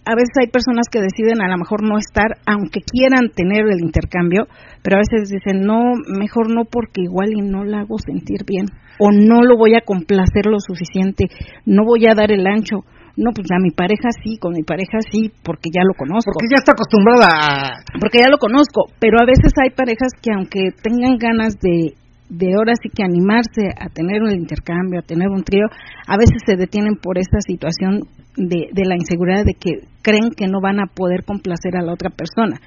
[0.09, 3.85] a veces hay personas que deciden a lo mejor no estar, aunque quieran tener el
[3.85, 4.49] intercambio,
[4.83, 8.73] pero a veces dicen, no, mejor no porque igual y no la hago sentir bien,
[8.99, 11.27] o no lo voy a complacer lo suficiente,
[11.67, 12.89] no voy a dar el ancho.
[13.21, 16.31] No, pues a mi pareja sí, con mi pareja sí, porque ya lo conozco.
[16.33, 17.83] Porque ya está acostumbrada a...
[17.99, 21.99] Porque ya lo conozco, pero a veces hay parejas que aunque tengan ganas de
[22.29, 25.67] de ahora sí que animarse a tener un intercambio, a tener un trío,
[26.07, 28.03] a veces se detienen por esta situación
[28.37, 31.93] de, de la inseguridad de que creen que no van a poder complacer a la
[31.93, 32.61] otra persona.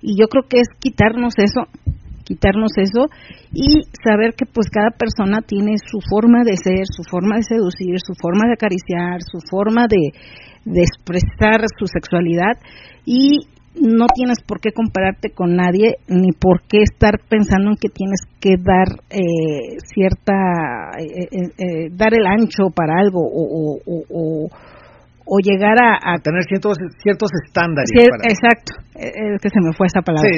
[0.00, 1.66] Y yo creo que es quitarnos eso,
[2.24, 3.08] quitarnos eso
[3.52, 7.96] y saber que pues cada persona tiene su forma de ser, su forma de seducir,
[7.98, 10.12] su forma de acariciar, su forma de,
[10.64, 12.60] de expresar su sexualidad
[13.04, 13.48] y
[13.80, 18.20] no tienes por qué compararte con nadie ni por qué estar pensando en que tienes
[18.40, 24.48] que dar eh, cierta eh, eh, dar el ancho para algo o, o,
[25.26, 28.72] o, llegar a, tener ciertos ciertos estándares exacto.
[28.94, 30.28] Es que se me fue esa palabra.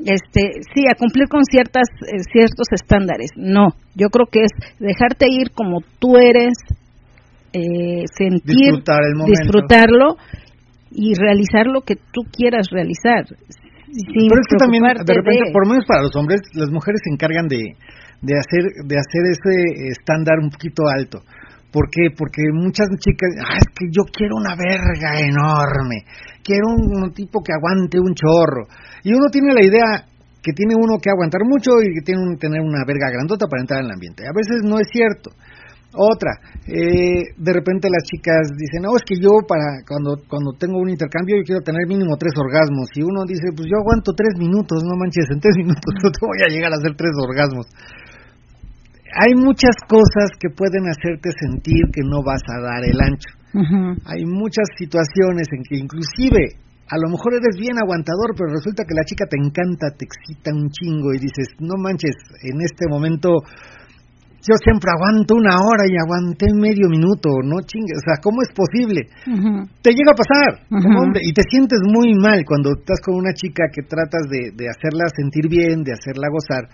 [0.00, 1.84] Este sí a cumplir con ciertas
[2.32, 3.30] ciertos estándares.
[3.36, 6.54] No yo creo que es dejarte ir como tú eres
[7.52, 8.72] sentir
[9.26, 10.16] disfrutarlo
[10.94, 13.24] y realizar lo que tú quieras realizar.
[13.26, 17.12] Pero es que también, de repente, por lo menos para los hombres, las mujeres se
[17.12, 17.76] encargan de,
[18.22, 21.20] de, hacer, de hacer ese estándar un poquito alto.
[21.72, 22.08] ¿Por qué?
[22.16, 26.04] Porque muchas chicas, ah, es que yo quiero una verga enorme,
[26.44, 28.68] quiero un, un tipo que aguante un chorro.
[29.04, 30.04] Y uno tiene la idea
[30.42, 33.62] que tiene uno que aguantar mucho y que tiene que tener una verga grandota para
[33.62, 34.24] entrar en el ambiente.
[34.26, 35.30] A veces no es cierto.
[35.92, 36.32] Otra,
[36.64, 40.88] eh, de repente las chicas dicen, no, es que yo para cuando, cuando tengo un
[40.88, 42.88] intercambio yo quiero tener mínimo tres orgasmos.
[42.96, 46.20] Y uno dice, pues yo aguanto tres minutos, no manches, en tres minutos no te
[46.24, 47.68] voy a llegar a hacer tres orgasmos.
[49.12, 53.28] Hay muchas cosas que pueden hacerte sentir que no vas a dar el ancho.
[54.08, 56.56] Hay muchas situaciones en que inclusive
[56.88, 60.52] a lo mejor eres bien aguantador, pero resulta que la chica te encanta, te excita
[60.52, 63.44] un chingo y dices, no manches, en este momento
[64.42, 68.50] yo siempre aguanto una hora y aguanté medio minuto, no chingue, o sea, ¿cómo es
[68.50, 69.06] posible?
[69.82, 70.66] Te llega a pasar,
[70.98, 74.66] hombre, y te sientes muy mal cuando estás con una chica que tratas de, de
[74.66, 76.66] hacerla sentir bien, de hacerla gozar.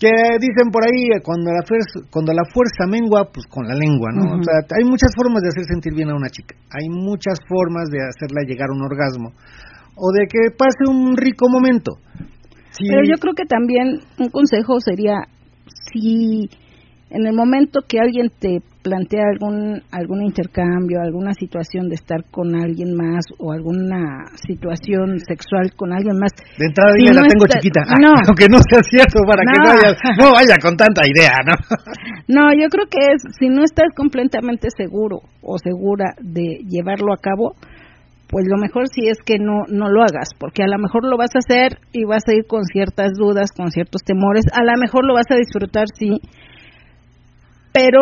[0.00, 4.10] Que dicen por ahí, cuando la, fuerza, cuando la fuerza mengua, pues con la lengua,
[4.10, 4.40] ¿no?
[4.40, 7.92] O sea, hay muchas formas de hacer sentir bien a una chica, hay muchas formas
[7.92, 9.30] de hacerla llegar a un orgasmo,
[9.94, 12.00] o de que pase un rico momento.
[12.80, 15.28] Pero yo creo que también un consejo sería,
[15.92, 16.50] si
[17.14, 22.54] en el momento que alguien te plantea algún algún intercambio, alguna situación de estar con
[22.54, 26.32] alguien más o alguna situación sexual con alguien más.
[26.58, 28.12] De entrada Si dile, la no tengo está- chiquita, no.
[28.28, 29.64] aunque no sea cierto para que No.
[29.64, 29.90] no vaya,
[30.20, 31.54] no vaya con tanta idea, ¿no?
[32.28, 37.18] No, yo creo que es, si no estás completamente seguro o segura de llevarlo a
[37.18, 37.54] cabo,
[38.28, 41.16] pues lo mejor sí es que no, no lo hagas, porque a lo mejor lo
[41.18, 44.72] vas a hacer y vas a ir con ciertas dudas, con ciertos temores, a lo
[44.80, 46.18] mejor lo vas a disfrutar, sí,
[47.74, 48.00] pero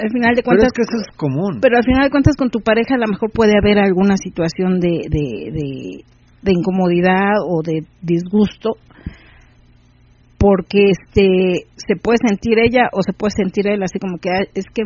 [0.00, 1.58] al final de Pero cuentas es que eso es común.
[1.60, 4.80] pero al final de cuentas con tu pareja a lo mejor puede haber alguna situación
[4.80, 6.04] de, de, de,
[6.42, 8.70] de incomodidad o de disgusto
[10.38, 14.44] porque este se puede sentir ella o se puede sentir él así como que "Ah,
[14.54, 14.82] es que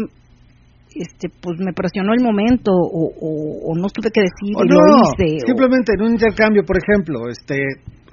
[0.95, 4.69] este pues me presionó el momento o, o, o no supe qué decir O y
[4.69, 7.57] no, lo hice o- simplemente en un intercambio, por ejemplo, este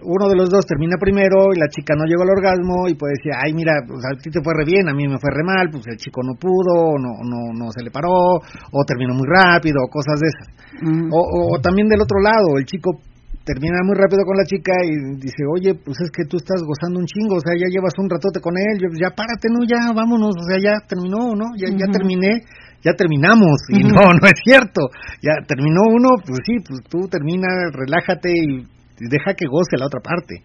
[0.04, 3.14] uno de los dos termina primero y la chica no llegó al orgasmo y puede
[3.18, 5.44] decir, ay, mira, pues a ti te fue re bien, a mí me fue re
[5.44, 9.14] mal, pues el chico no pudo, o no, no, no se le paró, o terminó
[9.14, 10.48] muy rápido, o cosas de esas.
[10.84, 11.08] Ujú.
[11.12, 13.00] O, o- o también del otro lado, el chico
[13.44, 17.00] termina muy rápido con la chica y dice, oye, pues es que tú estás gozando
[17.00, 19.92] un chingo, o sea, ya llevas un ratote con él, yo- ya párate, no, ya
[19.92, 21.52] vámonos, o sea, ya terminó, ¿no?
[21.58, 22.46] Ya, ya terminé,
[22.86, 24.88] ya terminamos, y no, no es cierto,
[25.22, 28.64] ya terminó uno, pues sí, pues tú termina, relájate y
[29.08, 30.44] deja que goce la otra parte,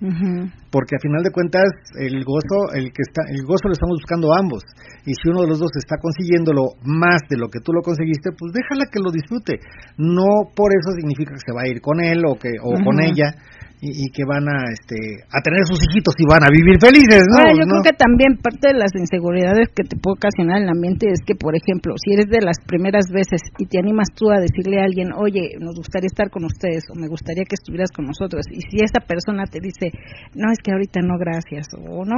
[0.70, 1.66] porque a final de cuentas
[1.98, 4.62] el gozo, el que está, el gozo lo estamos buscando ambos,
[5.04, 8.30] y si uno de los dos está consiguiéndolo más de lo que tú lo conseguiste,
[8.38, 9.58] pues déjala que lo disfrute,
[9.98, 13.02] no por eso significa que se va a ir con él o que o con
[13.02, 13.34] ella
[13.80, 17.24] y, y que van a este a tener sus hijitos y van a vivir felices,
[17.28, 17.42] ¿no?
[17.42, 17.80] Ahora, yo ¿No?
[17.80, 21.20] creo que también parte de las inseguridades que te puede ocasionar en el ambiente es
[21.26, 24.80] que, por ejemplo, si eres de las primeras veces y te animas tú a decirle
[24.80, 28.46] a alguien, oye, nos gustaría estar con ustedes o me gustaría que estuvieras con nosotros,
[28.50, 29.92] y si esa persona te dice,
[30.34, 32.16] no, es que ahorita no, gracias, o no,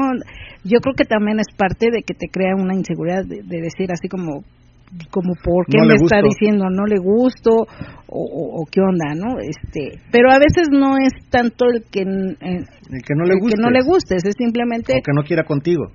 [0.65, 3.91] yo creo que también es parte de que te crea una inseguridad de, de decir
[3.91, 4.45] así como
[5.11, 7.51] como por qué No me está diciendo no le gusto
[8.09, 12.03] o, o- o qué onda no este pero a veces no es tanto el que
[12.03, 15.43] eh, el que no le guste no le gustes, es simplemente o que no quiera
[15.45, 15.87] contigo.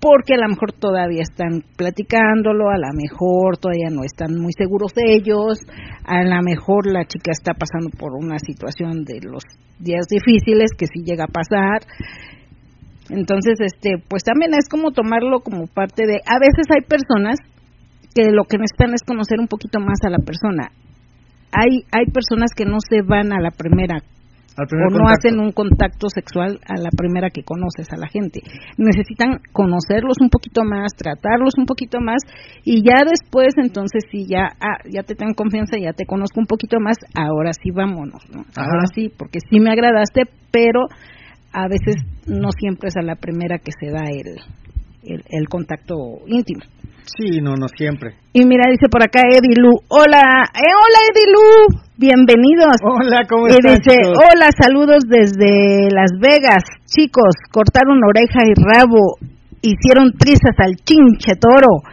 [0.00, 4.92] porque a lo mejor todavía están platicándolo, a lo mejor todavía no están muy seguros
[4.92, 5.58] de ellos,
[6.04, 9.42] a lo mejor la chica está pasando por una situación de los
[9.78, 11.80] días difíciles que sí llega a pasar.
[13.10, 17.36] Entonces, este, pues también es como tomarlo como parte de a veces hay personas
[18.14, 20.70] que lo que necesitan es conocer un poquito más a la persona.
[21.52, 23.98] Hay hay personas que no se van a la primera
[24.56, 28.40] o no hacen un contacto sexual a la primera que conoces a la gente.
[28.78, 32.22] Necesitan conocerlos un poquito más, tratarlos un poquito más
[32.64, 36.46] y ya después entonces si ya ah, ya te tengo confianza, ya te conozco un
[36.46, 38.44] poquito más, ahora sí vámonos, ¿no?
[38.56, 40.86] Ahora sí, porque sí me agradaste, pero
[41.52, 41.96] a veces
[42.26, 44.38] no siempre es a la primera que se da el
[45.02, 45.94] el, el contacto
[46.26, 46.62] íntimo.
[47.04, 48.14] Sí, no, no siempre.
[48.32, 50.22] Y mira, dice por acá Edilu, hola,
[50.54, 52.76] eh, hola Edilu, bienvenidos.
[52.82, 53.74] Hola, ¿cómo Y están?
[53.76, 54.18] dice, chicos?
[54.18, 56.64] hola, saludos desde Las Vegas.
[56.86, 59.16] Chicos, cortaron oreja y rabo,
[59.60, 61.84] hicieron trizas al chinche toro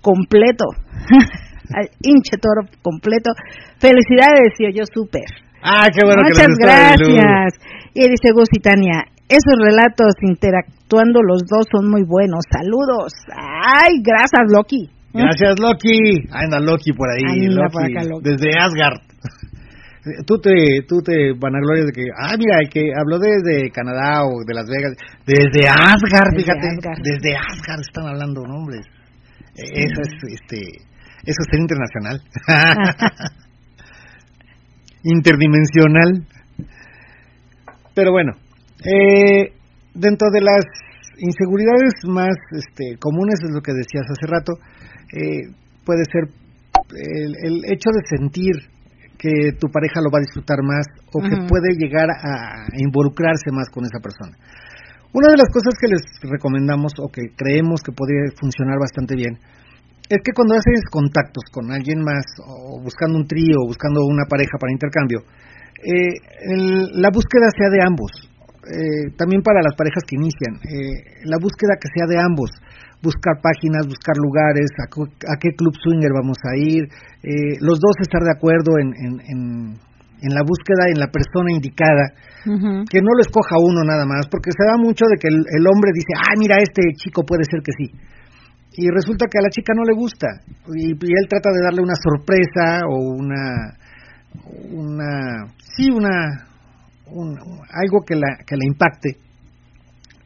[0.00, 0.64] completo.
[1.74, 3.32] al hinche toro completo.
[3.78, 5.26] Felicidades, y yo súper.
[5.62, 7.54] Ah, qué bueno Muchas que les gracias.
[7.94, 12.44] Y dice Gus y Tania, esos relatos interactuando los dos son muy buenos.
[12.50, 13.12] Saludos.
[13.34, 14.90] Ay, gracias, Loki.
[15.12, 16.28] Gracias, Loki.
[16.30, 18.30] Anda Loki por ahí, Anda Loki, por acá, Loki.
[18.30, 19.00] Desde Asgard.
[20.24, 20.52] Tú te,
[20.86, 24.66] tú te vanaglorias de que, ah, mira, el que habló desde Canadá o de Las
[24.70, 24.94] Vegas,
[25.26, 27.02] desde Asgard, Desde fíjate, Asgard.
[27.02, 28.78] desde Asgard están hablando, ¿no, hombre?
[29.56, 30.60] Eh, Eso es, este,
[31.24, 32.22] eso es ser internacional.
[35.02, 36.24] Interdimensional.
[37.92, 38.32] Pero bueno,
[38.86, 39.52] eh,
[39.94, 40.64] dentro de las
[41.18, 44.52] inseguridades más este, comunes, es lo que decías hace rato,
[45.12, 45.48] eh,
[45.84, 46.28] puede ser
[46.94, 48.54] el, el hecho de sentir
[49.18, 53.70] que tu pareja lo va a disfrutar más o que puede llegar a involucrarse más
[53.70, 54.36] con esa persona.
[55.12, 59.38] Una de las cosas que les recomendamos o que creemos que podría funcionar bastante bien
[60.10, 64.26] es que cuando haces contactos con alguien más o buscando un trío o buscando una
[64.28, 65.20] pareja para intercambio,
[65.82, 66.12] eh,
[66.52, 68.12] el- la búsqueda sea de ambos.
[68.66, 72.50] Eh, también para las parejas que inician, eh, la búsqueda que sea de ambos.
[73.02, 76.88] Buscar páginas, buscar lugares, a, a qué club swinger vamos a ir,
[77.22, 79.40] eh, los dos estar de acuerdo en, en, en,
[80.26, 82.10] en la búsqueda, en la persona indicada
[82.46, 85.66] que no lo escoja uno nada más, porque se da mucho de que el, el
[85.66, 87.90] hombre dice, ah, mira, este chico puede ser que sí.
[88.78, 90.28] Y resulta que a la chica no le gusta.
[90.74, 93.74] Y, y él trata de darle una sorpresa o una,
[94.70, 96.46] una, sí, una,
[97.06, 99.16] un- algo que la, que la impacte.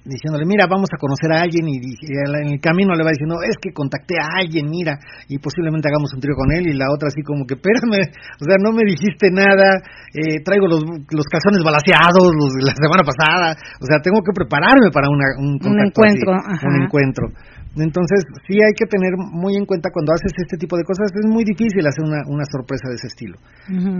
[0.00, 2.08] diciéndole, mira, vamos a conocer a alguien y, y
[2.40, 4.96] en el camino le va diciendo, es que contacté a alguien, mira,
[5.28, 8.08] y posiblemente hagamos un trío con él y la otra así como que, espérame,
[8.40, 9.76] o sea, no me dijiste nada,
[10.16, 10.80] eh, traigo los,
[11.12, 15.36] los calzones balaseados los de la semana pasada, o sea, tengo que prepararme para una,
[15.36, 17.24] un, contacto encuentro, así, un encuentro.
[17.76, 21.26] Entonces, sí hay que tener muy en cuenta cuando haces este tipo de cosas, es
[21.30, 23.38] muy difícil hacer una, una sorpresa de ese estilo.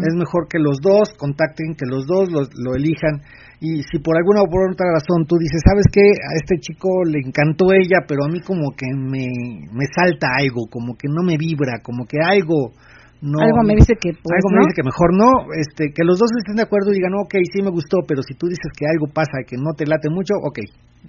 [0.02, 3.22] Es mejor que los dos contacten, que los dos lo, lo elijan.
[3.62, 6.02] Y si por alguna o por otra razón tú dices, ¿sabes qué?
[6.02, 9.30] A este chico le encantó ella, pero a mí como que me,
[9.70, 12.74] me salta algo, como que no me vibra, como que algo
[13.22, 13.38] no...
[13.38, 14.56] Algo me dice que, pues, algo ¿no?
[14.56, 17.36] me dice que mejor no, este, que los dos estén de acuerdo y digan, ok,
[17.52, 20.34] sí me gustó, pero si tú dices que algo pasa que no te late mucho,
[20.40, 20.58] ok,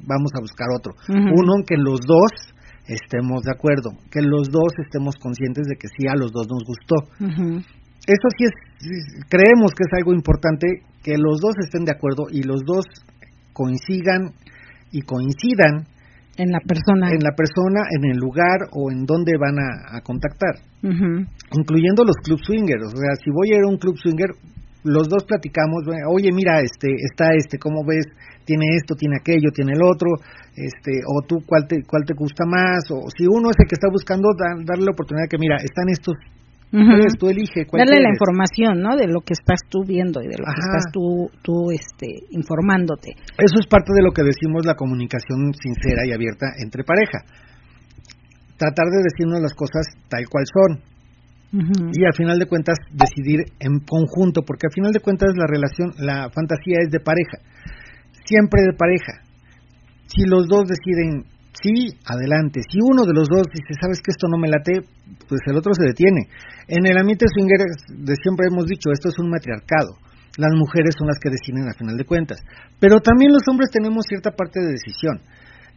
[0.05, 0.93] vamos a buscar otro.
[1.09, 2.31] Uno en que los dos
[2.87, 6.63] estemos de acuerdo, que los dos estemos conscientes de que sí a los dos nos
[6.65, 6.95] gustó.
[7.23, 7.59] Ujú.
[8.07, 8.51] Eso sí es,
[9.29, 10.67] creemos que es algo importante
[11.03, 12.85] que los dos estén de acuerdo y los dos
[13.53, 14.33] coincidan
[14.91, 15.87] y coincidan
[16.37, 17.11] En la persona.
[17.11, 21.25] en la persona, en el lugar o en donde van a, a contactar, Ujú.
[21.57, 22.85] incluyendo los club swingers.
[22.87, 24.29] O sea, si voy a ir a un club swinger,
[24.83, 28.05] los dos platicamos, oye, mira, este, está este, ¿cómo ves?
[28.45, 30.09] Tiene esto, tiene aquello, tiene el otro,
[30.55, 32.89] este, o tú, ¿cuál te, cuál te gusta más?
[32.91, 35.89] O si uno es el que está buscando, da- darle la oportunidad que, mira, están
[35.89, 36.15] estos,
[36.73, 36.87] Ujú.
[36.87, 38.17] puedes, tú elige cuál Darle la quieres.
[38.19, 38.95] información, ¿no?
[38.95, 43.11] De lo que estás tú viendo y de lo que estás tú, tú este, informándote.
[43.37, 47.19] Eso es parte de lo que decimos la comunicación sincera y abierta entre pareja.
[48.57, 50.79] Tratar de decirnos las cosas tal cual son
[51.91, 55.91] y al final de cuentas decidir en conjunto, porque al final de cuentas la relación,
[55.99, 57.39] la fantasía es de pareja,
[58.25, 59.23] siempre de pareja.
[60.07, 61.25] Si los dos deciden
[61.61, 62.61] sí, adelante.
[62.63, 64.81] Si uno de los dos dice, sabes que esto no me late,
[65.27, 66.27] pues el otro se detiene.
[66.67, 69.99] En el ambiente swinger de siempre hemos dicho, esto es un matriarcado.
[70.37, 72.39] Las mujeres son las que deciden al final de cuentas.
[72.79, 75.19] Pero también los hombres tenemos cierta parte de decisión.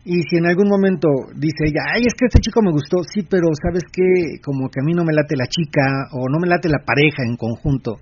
[0.04, 3.26] Y si en algún momento dice ella, ay, es que este chico me gustó, sí,
[3.28, 6.46] pero sabes que como que a mí no me late la chica o no me
[6.46, 7.96] late la pareja en conjunto,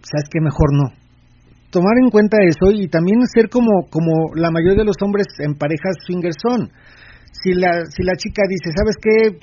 [0.00, 1.03] sabes que mejor no.
[1.74, 5.58] Tomar en cuenta eso y también ser como, como la mayoría de los hombres en
[5.58, 6.70] parejas swingers son.
[7.34, 9.34] Si la, si la chica dice, ¿sabes qué?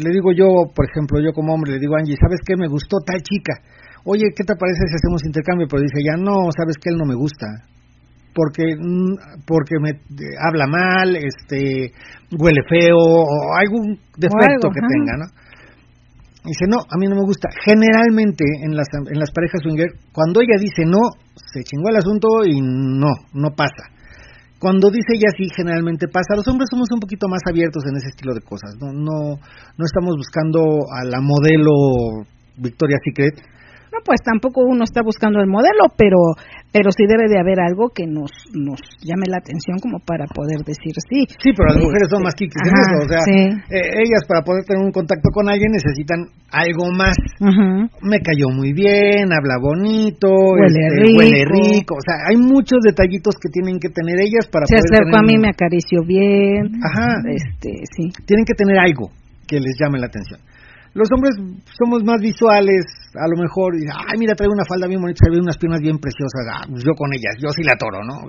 [0.00, 2.56] Le digo yo, por ejemplo, yo como hombre, le digo a Angie, ¿sabes qué?
[2.56, 3.60] Me gustó tal chica.
[4.04, 5.68] Oye, ¿qué te parece si hacemos intercambio?
[5.68, 6.88] Pero dice, ya no, ¿sabes qué?
[6.88, 7.46] Él no me gusta
[8.34, 11.92] porque mm, porque me eh, habla mal, este
[12.32, 14.88] huele feo o algún defecto algo, que ajá.
[14.88, 15.26] tenga, ¿no?
[16.44, 17.48] Dice, no, a mí no me gusta.
[17.64, 20.98] Generalmente en las, en las parejas swinger, cuando ella dice no,
[21.34, 23.92] se chingó el asunto y no, no pasa.
[24.58, 26.34] Cuando dice ella sí, generalmente pasa.
[26.36, 28.74] Los hombres somos un poquito más abiertos en ese estilo de cosas.
[28.80, 32.26] No, no, no estamos buscando a la modelo
[32.56, 33.38] Victoria's Secret.
[33.92, 36.16] No, pues tampoco uno está buscando el modelo, pero
[36.72, 40.64] pero sí debe de haber algo que nos nos llame la atención como para poder
[40.64, 41.28] decir sí.
[41.28, 42.96] Sí, pero las mujeres son más kikis en eso.
[43.04, 43.40] O sea, sí.
[43.68, 47.12] eh, ellas para poder tener un contacto con alguien necesitan algo más.
[48.00, 51.18] Me cayó muy bien, habla bonito, Huele este, rico.
[51.20, 51.92] huele rico.
[52.00, 55.20] O sea, hay muchos detallitos que tienen que tener ellas para Se poder acercó tener
[55.20, 56.80] a mí, me acarició bien.
[56.80, 57.20] Ajá.
[57.28, 58.08] Este, sí.
[58.24, 59.12] tienen que tener algo
[59.46, 60.40] que les llame la atención.
[60.94, 61.32] Los hombres
[61.72, 62.84] somos más visuales,
[63.16, 65.96] a lo mejor, y, ay, mira, trae una falda bien bonita, se unas piernas bien
[65.96, 68.28] preciosas, ah, pues yo con ellas, yo sí la toro, ¿no?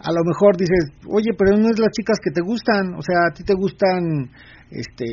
[0.00, 3.28] A lo mejor dices, oye, pero no es las chicas que te gustan, o sea,
[3.28, 4.24] a ti te gustan,
[4.72, 5.04] este,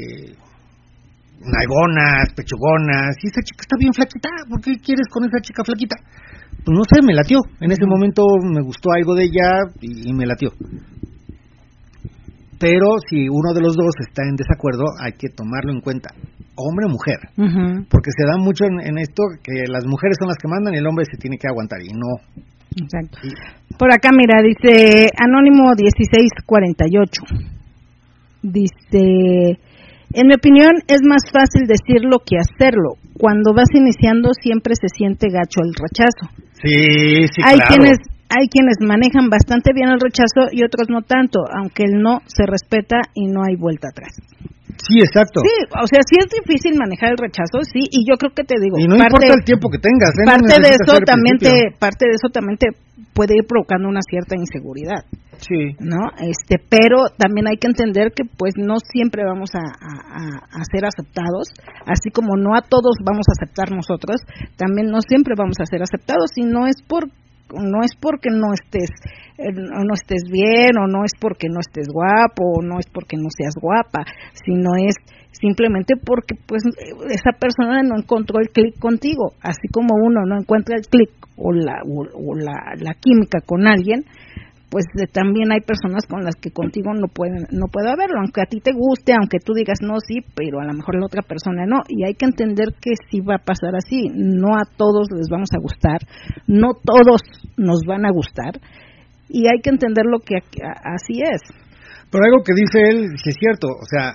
[1.44, 5.98] nalgonas, pechugonas, y esa chica está bien flaquita, ¿por qué quieres con esa chica flaquita?
[6.64, 10.14] Pues no sé, me latió, en ese momento me gustó algo de ella y, y
[10.14, 10.52] me latió.
[12.60, 16.10] Pero si uno de los dos está en desacuerdo, hay que tomarlo en cuenta,
[16.60, 17.20] hombre o mujer,
[17.90, 20.78] porque se da mucho en, en esto que las mujeres son las que mandan y
[20.78, 22.20] el hombre se tiene que aguantar, y no.
[22.76, 23.18] Exacto.
[23.24, 27.24] Y- Por acá, mira, dice Anónimo 1648.
[28.42, 29.60] Dice,
[30.14, 32.96] en mi opinión es más fácil decirlo que hacerlo.
[33.18, 36.32] Cuando vas iniciando siempre se siente gacho el rechazo.
[36.62, 37.76] Sí, sí, hay claro.
[37.76, 37.98] quienes
[38.32, 42.46] hay quienes manejan bastante bien el rechazo y otros no tanto, aunque el no se
[42.46, 44.14] respeta y no hay vuelta atrás.
[44.80, 45.42] Sí, exacto.
[45.44, 48.56] Sí, o sea, sí es difícil manejar el rechazo, sí, y yo creo que te
[48.60, 50.12] digo, y no parte, importa el tiempo que tengas.
[50.16, 50.24] ¿eh?
[50.24, 52.68] No parte de necesitas eso también te parte de eso también te
[53.14, 55.04] puede ir provocando una cierta inseguridad.
[55.40, 55.72] Sí.
[55.80, 56.12] ¿no?
[56.20, 60.62] Este, pero también hay que entender que pues no siempre vamos a, a- a- a
[60.68, 61.48] ser aceptados,
[61.88, 64.20] así como no a todos vamos a aceptar nosotros,
[64.58, 67.08] también no siempre vamos a ser aceptados y no es por
[67.54, 68.90] no es porque no estés
[69.38, 73.16] eh, no estés bien o no es porque no estés guapo o no es porque
[73.16, 74.04] no seas guapa,
[74.46, 74.96] sino es
[75.32, 76.64] simplemente porque pues
[77.10, 81.54] esa persona no encontró el clic contigo, así como uno no encuentra el clic o
[81.54, 84.04] la o, o la, la química con alguien,
[84.70, 88.42] pues de- también hay personas con las que contigo no pueden no puedo haberlo aunque
[88.42, 91.22] a ti te guste aunque tú digas no sí pero a lo mejor la otra
[91.22, 94.10] persona no y hay que entender que sí va a pasar así.
[94.14, 96.00] No a todos les vamos a gustar
[96.48, 97.22] no todos
[97.58, 98.60] nos van a gustar
[99.30, 100.36] y hay que entender lo que
[100.84, 101.42] así es.
[102.12, 104.14] Pero algo que dice él, es cierto, o sea,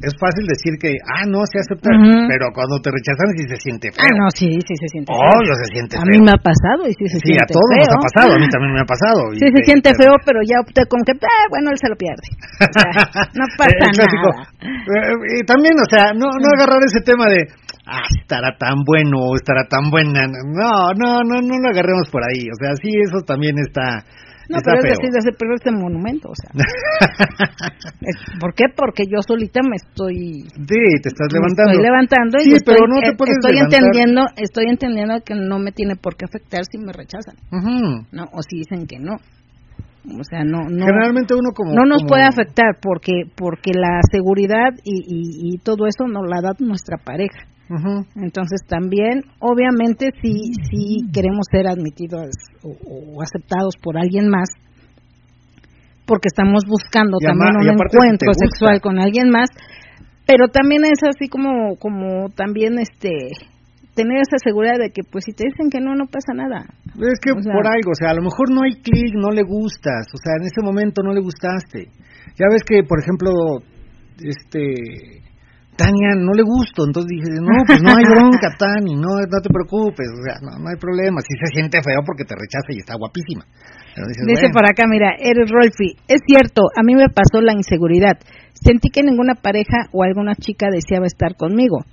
[0.00, 1.92] es fácil decir que, ah, no, se acepta,
[2.30, 4.00] pero cuando te rechazan sí se siente feo.
[4.00, 5.20] ah no sí sí se siente feo.
[5.20, 6.08] Obvio se siente a feo.
[6.08, 7.84] mí me ha pasado y sí se sí, a siente todos feo.
[7.84, 9.20] nos ha pasado, a mí también me ha pasado.
[9.32, 11.78] y Sí, se te- siente te- feo, pero ya opté con que, ah, bueno, él
[11.78, 12.26] se lo pierde.
[12.32, 12.88] O sea,
[13.36, 14.28] no pasa clásico.
[14.32, 14.48] nada.
[14.64, 17.40] Eh, Y también, o sea, no, no agarrar ese tema de,
[17.86, 20.24] ah, estará tan bueno o estará tan buena.
[20.26, 22.48] No, no, no, no lo agarremos por ahí.
[22.48, 24.02] O sea, sí, eso también está,
[24.48, 26.50] No, está pero es decir, de perder este monumento, o sea.
[28.40, 28.64] ¿Por qué?
[28.74, 31.70] Porque yo solita me estoy sí, te estás levantando.
[31.72, 33.78] estoy levantando y Sí, estoy, pero no te eh, puedes estoy levantar.
[33.80, 37.36] entendiendo, estoy entendiendo que no me tiene por qué afectar si me rechazan.
[38.12, 38.24] ¿no?
[38.32, 39.14] O si dicen que no.
[40.04, 41.74] O sea, no no Generalmente uno como...
[41.74, 46.28] no nos como- puede afectar porque porque la seguridad y, y, y todo eso nos
[46.28, 47.46] la da nuestra pareja.
[47.72, 48.04] Ujú.
[48.16, 52.28] Entonces también, obviamente, si, si queremos ser admitidos
[52.62, 52.70] o,
[53.16, 54.48] o aceptados por alguien más,
[56.06, 59.48] porque estamos buscando Y también ama- un si encuentro sexual con alguien más,
[60.26, 63.10] pero también es así como, como también este
[63.94, 66.64] tener esa seguridad de que pues si te dicen que no, no pasa nada.
[66.96, 69.30] Es que O sea- por algo, o sea, a lo mejor no hay clic, no
[69.30, 71.88] le gustas, o sea, en ese momento no le gustaste.
[72.38, 73.30] Ya ves que, por ejemplo,
[74.18, 75.21] este,
[75.76, 79.48] Tania no le gusto, entonces dije, no, pues no hay bronca, Tani, no, no te
[79.48, 82.84] preocupes, o sea, no, no hay problema, si se siente feo porque te rechaza y
[82.84, 83.48] está guapísima.
[83.96, 85.96] Pero dices, Dice bueno, por acá, mira, eres Rolfi.
[86.08, 88.20] Es cierto, a mí me pasó la inseguridad.
[88.52, 91.84] Sentí que ninguna pareja o alguna chica deseaba estar conmigo.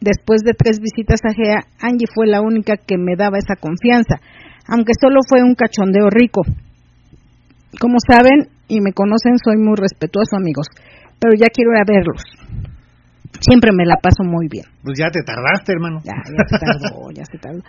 [0.00, 4.20] Después de tres visitas a Gea, Angie fue la única que me daba esa confianza,
[4.68, 6.42] aunque solo fue un cachondeo rico.
[7.80, 10.66] Como saben y me conocen, soy muy respetuoso, amigos,
[11.20, 12.22] pero ya quiero ir a verlos.
[13.40, 14.64] Siempre me la paso muy bien.
[14.82, 16.00] pues ya te tardaste, hermano.
[16.04, 17.62] Ya, ya se tardó, ya se tardó.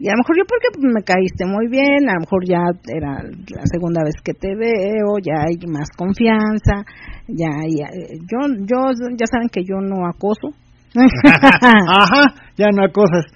[0.00, 3.20] Y a lo mejor yo porque me caíste muy bien, a lo mejor ya era
[3.20, 6.88] la segunda vez que te veo, ya hay más confianza,
[7.28, 7.92] ya, ya
[8.24, 8.78] yo, yo,
[9.12, 10.56] ya saben que yo no acoso.
[10.96, 13.26] Ajá, ya no hay cosas.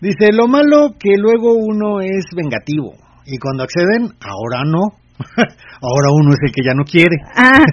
[0.00, 2.94] Dice, lo malo que luego uno es vengativo
[3.26, 5.02] y cuando acceden, ahora no.
[5.82, 7.16] ahora uno es el que ya no quiere.
[7.34, 7.64] Ah,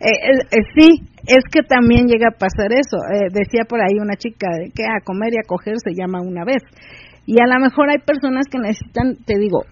[0.00, 2.96] eh, eh, eh, sí, es que también llega a pasar eso.
[3.12, 6.44] Eh, decía por ahí una chica que a comer y a coger se llama una
[6.44, 6.62] vez.
[7.26, 9.62] Y a lo mejor hay personas que necesitan, te digo,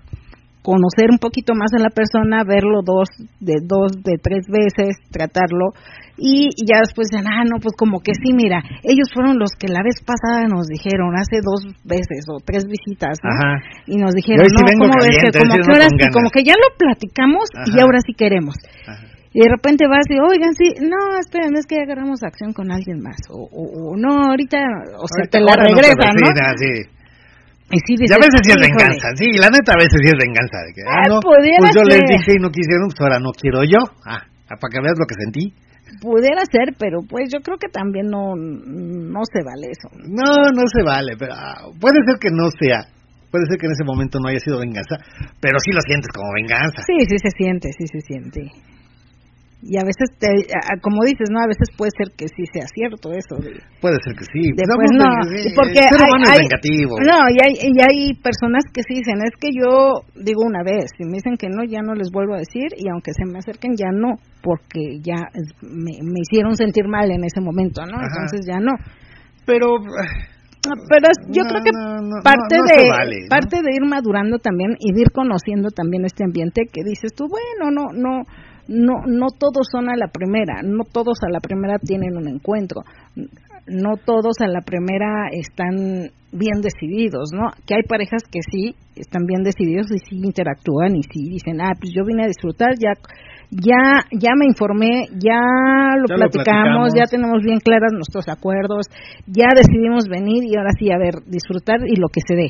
[0.62, 3.08] conocer un poquito más a la persona, verlo dos,
[3.40, 5.72] de dos, de tres veces, tratarlo.
[6.18, 9.70] Y, ya después dicen, ah, no, pues como que sí, mira, ellos fueron los que
[9.70, 13.30] la vez pasada nos dijeron, hace dos veces o tres visitas, ¿no?
[13.30, 13.62] Ajá.
[13.86, 16.32] Y nos dijeron, sí no, vengo ¿cómo ves que caliente, como que ahora como ganas".
[16.34, 18.54] que ya lo platicamos y ahora sí queremos.
[18.86, 19.17] Ajá.
[19.32, 22.72] Y de repente vas y, oigan, sí, no, esperen, es que ya agarramos acción con
[22.72, 23.16] alguien más.
[23.28, 24.56] O, o- o no, ahorita,
[24.96, 26.72] o sea, Ahorita- te la ahora no sí.
[27.68, 30.08] Y sí Y dices, a veces sí es venganza, sí, la neta a veces sí
[30.08, 30.56] es venganza.
[30.64, 31.44] De que, ah, Ah, no, pues
[31.76, 33.76] yo les dije y no quisieron, pues ahora no quiero yo.
[34.08, 35.52] Ah, para que veas lo que sentí.
[36.00, 39.88] Pudiera ser, pero pues yo creo que también no, no se vale eso.
[40.08, 42.88] No, no se vale, pero ah, puede ser que no sea.
[43.30, 44.96] Puede ser que en ese momento no haya sido venganza,
[45.40, 46.80] pero sí lo sientes como venganza.
[46.88, 48.40] Sí, sí se siente, sí se siente.
[49.60, 51.42] Y a veces, te, a- como dices, ¿no?
[51.42, 53.42] A veces puede ser que sí sea cierto eso.
[53.42, 54.54] De, Puede ser que sí.
[54.54, 56.92] Pues, no, vamos, sí, porque el ser hay, humano es hay- vengativo.
[57.02, 60.86] no y hay, y hay personas que sí dicen es que yo digo una vez
[60.96, 63.38] si me dicen que no ya no les vuelvo a decir y aunque se me
[63.38, 64.14] acerquen ya no
[64.46, 68.06] porque ya es- me, me hicieron sentir mal en ese momento no Ajá.
[68.14, 68.72] entonces ya no
[69.44, 69.74] Pero
[70.68, 73.28] Ah, pero es- yo No, creo que no, no, parte de vale, ¿no?
[73.30, 77.26] parte de ir madurando también y de ir conociendo también este ambiente que dices tú
[77.28, 78.22] bueno no no
[78.68, 82.82] no no todos son a la primera no todos a la primera tienen un encuentro
[83.66, 89.24] no todos a la primera están bien decididos no que hay parejas que sí están
[89.26, 92.92] bien decididos y sí interactúan y sí dicen ah pues yo vine a disfrutar ya
[93.50, 95.40] ya ya me informé ya
[95.96, 96.94] lo, Ya lo platicamos platicamos.
[96.94, 98.86] ya tenemos bien claras nuestros acuerdos,
[99.26, 102.48] ya decidimos venir y ahora sí, a ver, disfrutar y lo que se dé,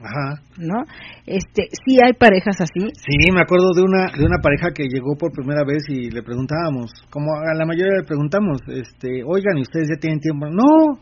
[0.00, 0.40] Ajá.
[0.56, 0.84] ¿no?
[1.26, 5.16] Este, sí hay parejas así, Sí, me acuerdo de una de una pareja que llegó
[5.18, 9.62] por primera vez y le preguntábamos, como a la mayoría le preguntamos, este, oigan, ¿y
[9.62, 10.46] ustedes ya tienen tiempo?
[10.46, 11.00] No,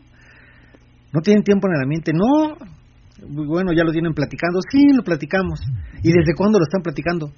[1.13, 2.55] no tienen tiempo en el ambiente, no.
[3.47, 5.59] Bueno, ya lo tienen platicando, sí, lo platicamos.
[6.03, 7.31] ¿Y desde cuándo lo están platicando?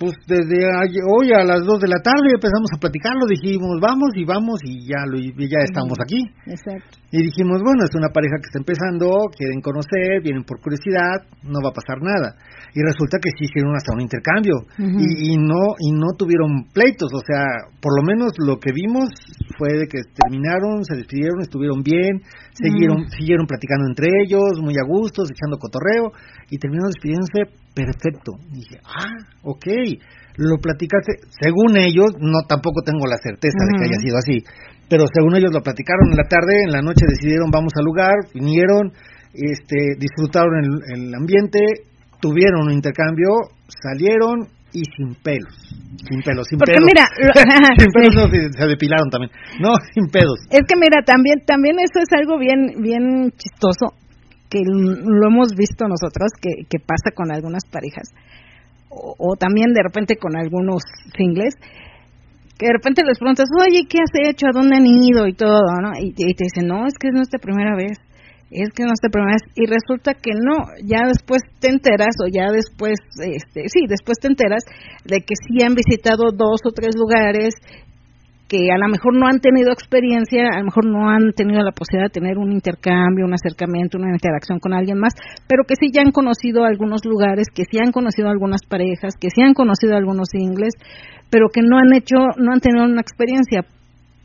[0.00, 0.64] Pues desde
[1.12, 4.88] hoy a las 2 de la tarde empezamos a platicarlo, dijimos, vamos y vamos y
[4.88, 6.24] ya, lo, y ya estamos aquí.
[6.46, 6.96] Exacto.
[7.12, 11.60] Y dijimos, bueno, es una pareja que está empezando, quieren conocer, vienen por curiosidad, no
[11.60, 12.32] va a pasar nada.
[12.74, 14.66] Y resulta que sí hicieron hasta un intercambio.
[14.78, 17.44] Y, y no y no tuvieron pleitos, o sea,
[17.80, 19.08] por lo menos lo que vimos
[19.58, 22.22] fue de que terminaron, se despidieron, estuvieron bien,
[22.54, 26.12] siguieron siguieron platicando entre ellos, muy a gustos, echando cotorreo
[26.50, 28.32] y terminaron despidiéndose perfecto.
[28.52, 29.66] Y dije, ah, ok,
[30.36, 34.44] lo platicaste, según ellos, no tampoco tengo la certeza de que haya sido así,
[34.88, 38.14] pero según ellos lo platicaron en la tarde, en la noche decidieron vamos al lugar,
[38.34, 38.92] vinieron,
[39.34, 41.60] este, disfrutaron el, el ambiente,
[42.20, 43.28] tuvieron un intercambio,
[43.68, 45.50] salieron y sin pelos,
[46.08, 46.86] sin pelos, sin Porque pelos.
[46.86, 47.04] mira,
[47.78, 50.38] sin pelos no, se, se depilaron también, no, sin pedos.
[50.50, 53.94] Es que mira, también también eso es algo bien bien chistoso
[54.48, 58.08] que lo hemos visto nosotros que, que pasa con algunas parejas
[58.88, 60.82] o, o también de repente con algunos
[61.16, 61.54] singles
[62.58, 64.46] que de repente les preguntas, oye, ¿qué has hecho?
[64.46, 65.26] ¿A dónde han ido?
[65.26, 65.92] Y todo, ¿no?
[65.98, 67.96] Y, te- y te dicen, no, es que es nuestra primera vez,
[68.50, 69.42] es que nuestra primera vez.
[69.54, 74.28] Y resulta que no, ya después te enteras, o ya después, este, sí, después te
[74.28, 74.64] enteras
[75.04, 77.54] de que sí han visitado dos o tres lugares,
[78.50, 81.70] que a lo mejor no han tenido experiencia, a lo mejor no han tenido la
[81.70, 85.14] posibilidad de tener un intercambio, un acercamiento, una interacción con alguien más,
[85.46, 89.30] pero que sí ya han conocido algunos lugares, que sí han conocido algunas parejas, que
[89.30, 90.74] sí han conocido algunos ingles,
[91.30, 93.62] pero que no han hecho, no han tenido una experiencia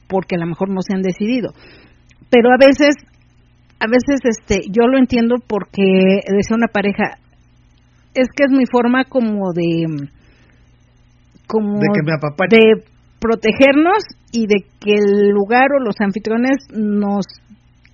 [0.10, 1.54] porque a lo mejor no se han decidido.
[2.32, 2.96] Pero a veces,
[3.80, 7.18] a veces este, yo lo entiendo porque decía una pareja,
[8.14, 10.10] es que es mi forma como de,
[11.48, 12.84] como De que me de
[13.20, 17.26] protegernos y de que el lugar o los anfitriones nos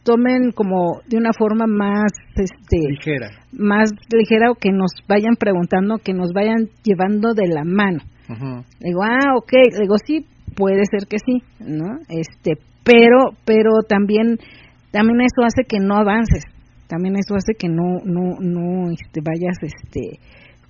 [0.03, 3.29] tomen como de una forma más este Ligera.
[3.51, 7.99] más ligera o que nos vayan preguntando que nos vayan llevando de la mano.
[8.27, 10.25] Le digo ah ok le digo sí
[10.55, 12.53] puede ser que sí no este
[12.83, 14.37] pero pero también
[14.91, 16.43] también eso hace que no avances
[16.87, 20.19] también eso hace que no no no este, vayas este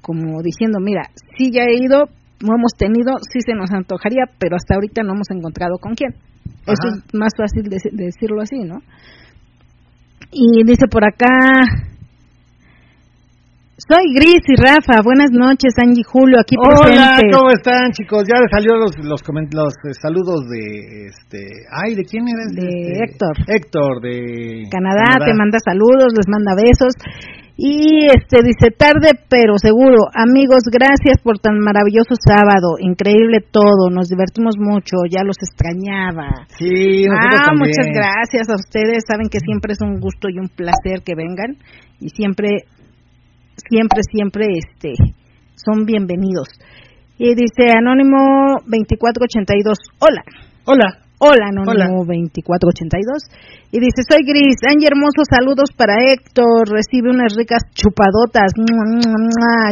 [0.01, 1.03] como diciendo mira
[1.37, 2.05] sí ya he ido
[2.41, 6.11] no hemos tenido sí se nos antojaría pero hasta ahorita no hemos encontrado con quién
[6.65, 6.97] eso Ajá.
[6.97, 8.79] es más fácil de, de decirlo así no
[10.31, 11.27] y dice por acá
[13.87, 17.33] soy Gris y Rafa, buenas noches Angie Julio, aquí Hola, presente.
[17.33, 18.23] ¿cómo están, chicos?
[18.27, 21.39] Ya les salió los los, eh, saludos de este,
[21.71, 22.45] ay, ¿de quién era?
[22.53, 23.35] De Este, Héctor.
[23.47, 26.93] Héctor de Canadá, te manda saludos, les manda besos.
[27.57, 34.07] Y este dice tarde pero seguro, amigos, gracias por tan maravilloso sábado, increíble todo, nos
[34.09, 36.47] divertimos mucho, ya los extrañaba.
[36.57, 37.69] Sí, nosotros Ah, también.
[37.69, 41.57] muchas gracias a ustedes, saben que siempre es un gusto y un placer que vengan
[41.99, 42.65] y siempre
[43.69, 44.93] siempre siempre este
[45.55, 46.47] son bienvenidos.
[47.17, 50.23] Y dice Anónimo 2482, hola.
[50.65, 50.97] Hola.
[51.23, 53.29] Hola, Anónimo 2482.
[53.69, 54.57] Y dice, soy Gris.
[54.65, 56.65] Angie, hermosos saludos para Héctor.
[56.65, 58.51] Recibe unas ricas chupadotas.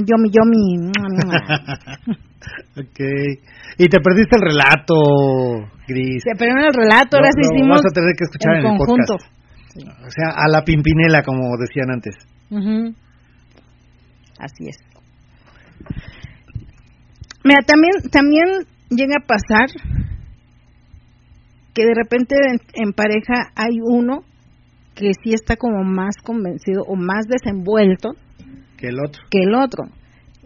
[0.06, 0.92] Yomi, yomi.
[2.78, 3.00] Ok.
[3.78, 4.96] Y te perdiste el relato,
[5.88, 6.24] Gris.
[6.24, 9.18] Se perdió el relato, ahora sí hicimos vas a tener que escuchar en, el conjunto.
[9.18, 10.06] podcast.
[10.08, 12.16] O sea, a la pimpinela, como decían antes.
[12.50, 12.96] Ujú.
[14.40, 14.78] Así es.
[17.44, 18.46] Mira, también, también
[18.90, 19.68] llega a pasar
[21.74, 24.24] que de repente en, en pareja hay uno
[24.96, 28.12] que sí está como más convencido o más desenvuelto
[28.78, 29.22] Que el otro.
[29.30, 29.84] que el otro.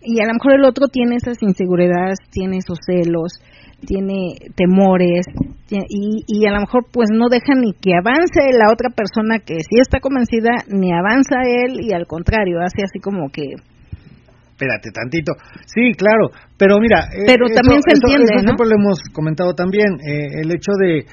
[0.04, 3.40] Y a lo mejor el otro tiene esas inseguridades, tiene esos celos,
[3.86, 5.26] tiene temores,
[5.70, 9.56] y, y a lo mejor pues no deja ni que avance la otra persona que
[9.56, 13.56] sí está convencida, ni avanza él, y al contrario, hace así como que...
[14.54, 15.34] Espérate tantito.
[15.66, 17.10] Sí, claro, pero mira.
[17.10, 18.54] eh, Pero eso- también se eso- entiende, eso ¿no?
[18.54, 19.90] siempre lo hemos comentado también.
[20.06, 21.06] eh, el hecho de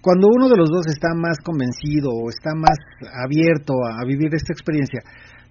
[0.00, 2.76] cuando uno de los dos está más convencido o está más
[3.24, 5.00] abierto a, a vivir esta experiencia,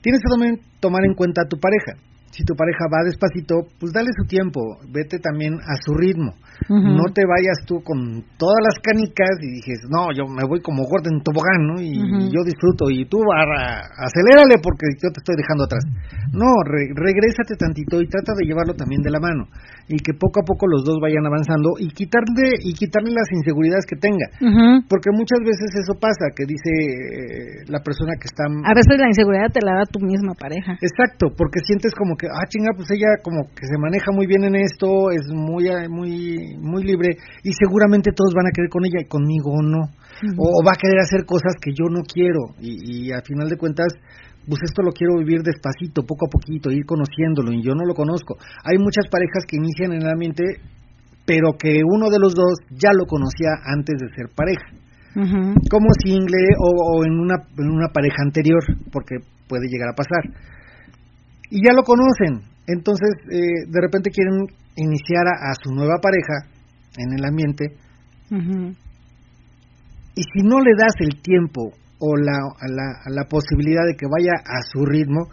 [0.02, 1.94] tienes que también tomar en cuenta a tu pareja.
[2.34, 4.60] Si tu pareja va despacito, pues dale su tiempo,
[4.90, 6.34] vete también a su ritmo.
[6.98, 10.82] No te vayas tú con todas las canicas y dices, no, yo me voy como
[10.90, 11.76] gordo en tobogán, ¿no?
[11.82, 11.94] Y
[12.34, 15.84] yo disfruto y tú arra- acelérale porque yo te estoy dejando atrás.
[16.34, 19.46] No, re- regrésate tantito y trata de llevarlo también de la mano
[19.88, 23.86] y que poco a poco los dos vayan avanzando y quitarle y quitarle las inseguridades
[23.86, 24.26] que tenga,
[24.90, 29.08] porque muchas veces eso pasa, que dice eh, la persona que está A veces la
[29.08, 30.78] inseguridad te la da tu misma pareja.
[30.82, 34.44] Exacto, porque sientes como que, ah, chinga, pues ella como que se maneja muy bien
[34.44, 38.86] en esto, es muy, eh, muy, muy libre y seguramente todos van a querer con
[38.86, 39.84] ella y conmigo no.
[40.38, 43.50] o, o va a querer hacer cosas que yo no quiero y, y al final
[43.50, 43.88] de cuentas,
[44.48, 47.94] pues esto lo quiero vivir despacito, poco a poquito, ir conociéndolo y yo no lo
[47.94, 48.36] conozco.
[48.64, 50.44] Hay muchas parejas que inician en el ambiente,
[51.26, 54.68] pero que uno de los dos ya lo conocía antes de ser pareja,
[55.70, 58.62] como single o, o en, una, en una pareja anterior,
[58.92, 59.16] porque
[59.48, 60.24] puede llegar a pasar.
[61.50, 66.50] Y ya lo conocen, entonces eh, de repente quieren iniciar a, a, su nueva pareja
[66.98, 67.78] en el ambiente.
[70.16, 73.96] Y si no le das el tiempo o la, a la, a la posibilidad de
[73.96, 75.30] que vaya a su ritmo,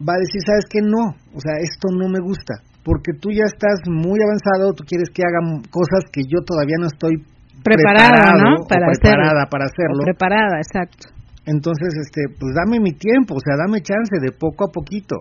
[0.00, 3.44] va a decir, sabes que no, o sea, esto no me gusta, porque tú ya
[3.44, 7.24] estás muy avanzado, tú quieres que haga cosas que yo todavía no estoy
[7.64, 8.66] preparada, ¿no?
[8.68, 9.50] Para preparada hacerlo.
[9.50, 10.00] para hacerlo.
[10.00, 11.08] O preparada, exacto.
[11.46, 15.16] Entonces, este, pues dame mi tiempo, o sea, dame chance de poco a poquito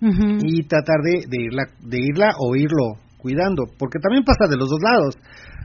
[0.00, 0.38] uh -huh.
[0.42, 4.70] y tratar de, de irla, de irla o irlo cuidando, porque también pasa de los
[4.70, 5.18] dos lados.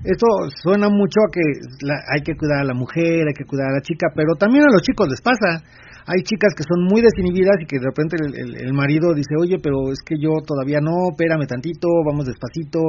[0.04, 0.26] Esto
[0.62, 1.42] suena mucho a que
[1.86, 4.66] la, hay que cuidar a la mujer, hay que cuidar a la chica, pero también
[4.66, 5.64] a los chicos les pasa.
[6.06, 9.36] Hay chicas que son muy desinhibidas y que de repente el, el, el marido dice,
[9.40, 12.80] oye, pero es que yo todavía no, espérame tantito, vamos despacito.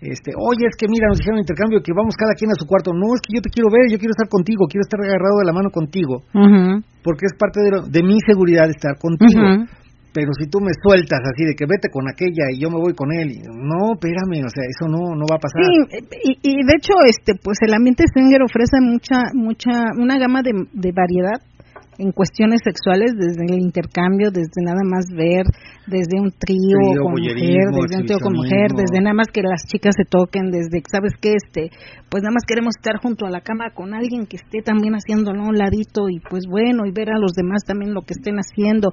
[0.00, 2.92] Este, oye, es que mira, nos dijeron intercambio que vamos cada quien a su cuarto.
[2.92, 5.46] No, es que yo te quiero ver, yo quiero estar contigo, quiero estar agarrado de
[5.46, 6.82] la mano contigo, uh -huh.
[7.02, 9.40] porque es parte de, lo, de mi seguridad estar contigo.
[9.40, 9.86] Uh -huh
[10.16, 12.94] pero si tú me sueltas así de que vete con aquella y yo me voy
[12.94, 15.60] con él, y, no, espérame, o sea, eso no no va a pasar.
[15.60, 15.76] Sí,
[16.24, 20.52] y, y de hecho, este, pues el ambiente swinger ofrece mucha, mucha, una gama de,
[20.72, 21.36] de variedad
[21.98, 25.46] en cuestiones sexuales, desde el intercambio, desde nada más ver,
[25.86, 29.42] desde un trío, trío con mujer, desde un trío con mujer, desde nada más que
[29.42, 31.34] las chicas se toquen, desde, ¿sabes qué?
[31.34, 31.70] Este,
[32.10, 35.42] pues nada más queremos estar junto a la cama con alguien que esté también haciéndolo
[35.42, 38.36] a un ladito y pues bueno, y ver a los demás también lo que estén
[38.36, 38.90] haciendo.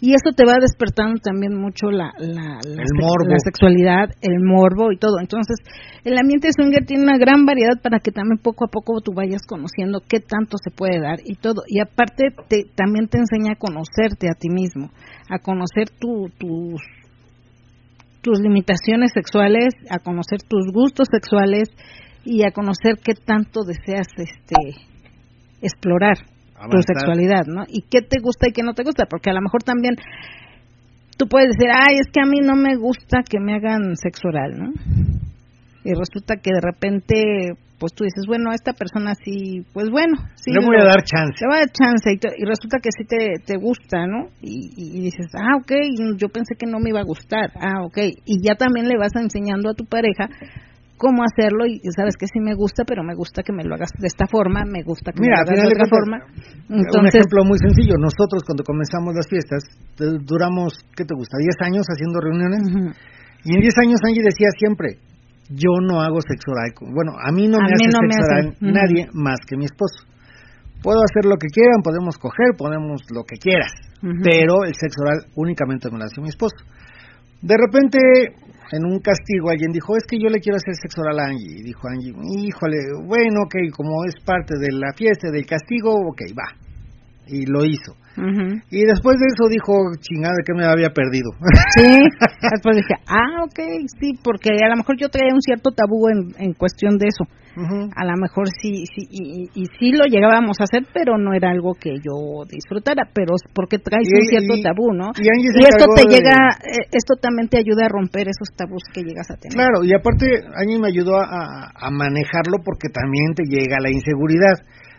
[0.00, 2.84] Y eso te va despertando también mucho la, la, la,
[3.28, 5.20] la sexualidad, el morbo y todo.
[5.20, 5.56] Entonces,
[6.04, 9.42] el ambiente swinger tiene una gran variedad para que también poco a poco tú vayas
[9.46, 11.64] conociendo qué tanto se puede dar y todo.
[11.68, 14.90] Y aparte, te, también te enseña a conocerte a ti mismo,
[15.28, 16.82] a conocer tu, tus
[18.22, 21.70] tus limitaciones sexuales, a conocer tus gustos sexuales
[22.24, 24.56] y a conocer qué tanto deseas este
[25.62, 26.18] explorar
[26.70, 27.64] tu sexualidad, ¿no?
[27.68, 29.96] Y qué te gusta y qué no te gusta, porque a lo mejor también
[31.16, 34.28] tú puedes decir, ay, es que a mí no me gusta que me hagan sexo
[34.28, 34.72] oral, ¿no?
[35.84, 40.14] Y resulta que de repente, pues tú dices, bueno, a esta persona sí, pues bueno,
[40.36, 40.52] sí.
[40.52, 41.40] Le voy a dar chance.
[41.40, 44.28] Le voy a dar chance y, te, y resulta que sí te, te gusta, ¿no?
[44.42, 45.72] Y, y, dices, ah, ok,
[46.20, 47.98] yo pensé que no me iba a gustar, ah, ok.
[48.26, 50.28] Y ya también le vas enseñando a tu pareja
[51.00, 53.88] cómo hacerlo y sabes que sí me gusta, pero me gusta que me lo hagas
[53.96, 56.16] de esta forma, me gusta que Mira, me lo hagas de otra forma.
[56.68, 59.64] Entonces, un ejemplo muy sencillo, nosotros cuando comenzamos las fiestas,
[59.96, 61.40] duramos, ¿qué te gusta?
[61.40, 62.60] 10 años haciendo reuniones.
[62.68, 62.94] Uh -huh.
[63.48, 65.00] Y en 10 años Angie decía siempre,
[65.50, 66.70] yo no hago sexo oral.
[66.94, 68.72] Bueno, a mí no a me mí hace no sexo oral uh -huh.
[68.72, 70.06] nadie más que mi esposo.
[70.82, 73.72] Puedo hacer lo que quieran, podemos coger, podemos lo que quieras,
[74.02, 74.20] uh -huh.
[74.22, 76.56] pero el sexo oral únicamente me lo hace mi esposo.
[77.42, 77.98] De repente,
[78.72, 81.58] en un castigo, alguien dijo, es que yo le quiero hacer sexo oral a Angie.
[81.58, 86.20] Y dijo Angie, híjole, bueno, ok, como es parte de la fiesta, del castigo, ok,
[86.38, 86.54] va.
[87.26, 87.96] Y lo hizo.
[88.16, 88.62] Uh -huh.
[88.70, 91.30] Y después de eso dijo, chingada, que me había perdido.
[91.76, 91.86] Sí,
[92.50, 93.60] después dije, ah, ok,
[94.00, 97.24] sí, porque a lo mejor yo traía un cierto tabú en, en cuestión de eso.
[97.56, 97.90] Uh -huh.
[97.94, 101.50] A lo mejor sí, sí y, y, sí lo llegábamos a hacer, pero no era
[101.50, 105.10] algo que yo disfrutara, pero es porque traes y, un cierto y, tabú, ¿no?
[105.18, 105.26] Y,
[105.66, 106.14] esto te de...
[106.14, 109.54] llega, eh, esto también te ayuda a romper esos tabús que llegas a tener.
[109.54, 114.54] Claro, y aparte Angie me ayudó a, a manejarlo porque también te llega la inseguridad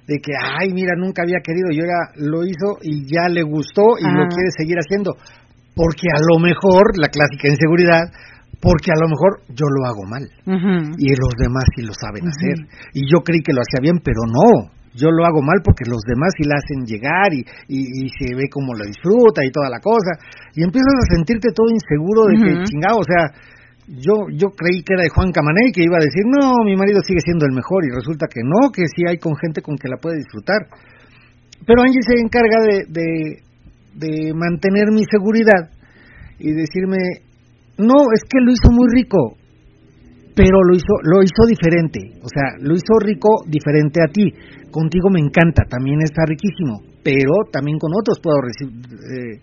[0.08, 3.98] de que, ay, mira, nunca había querido, yo ya lo hizo y ya le gustó
[4.00, 4.14] y ah.
[4.14, 5.16] lo quiere seguir haciendo.
[5.76, 8.12] Porque a lo mejor, la clásica inseguridad,
[8.62, 10.94] porque a lo mejor yo lo hago mal uh -huh.
[10.98, 12.36] y los demás sí lo saben uh -huh.
[12.36, 12.58] hacer.
[12.94, 14.70] Y yo creí que lo hacía bien, pero no.
[14.94, 17.42] Yo lo hago mal porque los demás sí la hacen llegar y,
[17.72, 20.20] y, y se ve como lo disfruta y toda la cosa.
[20.54, 22.44] Y empiezas a sentirte todo inseguro de uh -huh.
[22.44, 23.32] que chingado, o sea,
[24.00, 27.02] yo yo creí que era de Juan Camané que iba a decir, no, mi marido
[27.04, 29.90] sigue siendo el mejor, y resulta que no, que sí hay con gente con que
[29.90, 30.68] la puede disfrutar.
[31.66, 33.08] Pero Angie se encarga de, de,
[33.94, 35.70] de mantener mi seguridad
[36.40, 36.98] y decirme,
[37.78, 39.38] no, es que lo hizo muy rico,
[40.36, 44.32] pero lo hizo, lo hizo diferente, o sea, lo hizo rico diferente a ti.
[44.72, 49.42] Contigo me encanta, también está riquísimo, pero también con otros puedo eh,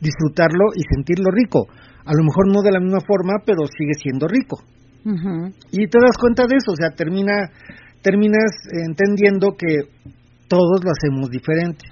[0.00, 1.66] disfrutarlo y sentirlo rico
[2.06, 4.62] a lo mejor no de la misma forma, pero sigue siendo rico.
[5.04, 5.54] Uh -huh.
[5.72, 7.50] Y te das cuenta de eso, o sea, termina,
[8.02, 8.50] terminas
[8.86, 9.90] entendiendo que
[10.48, 11.84] todos lo hacemos diferente.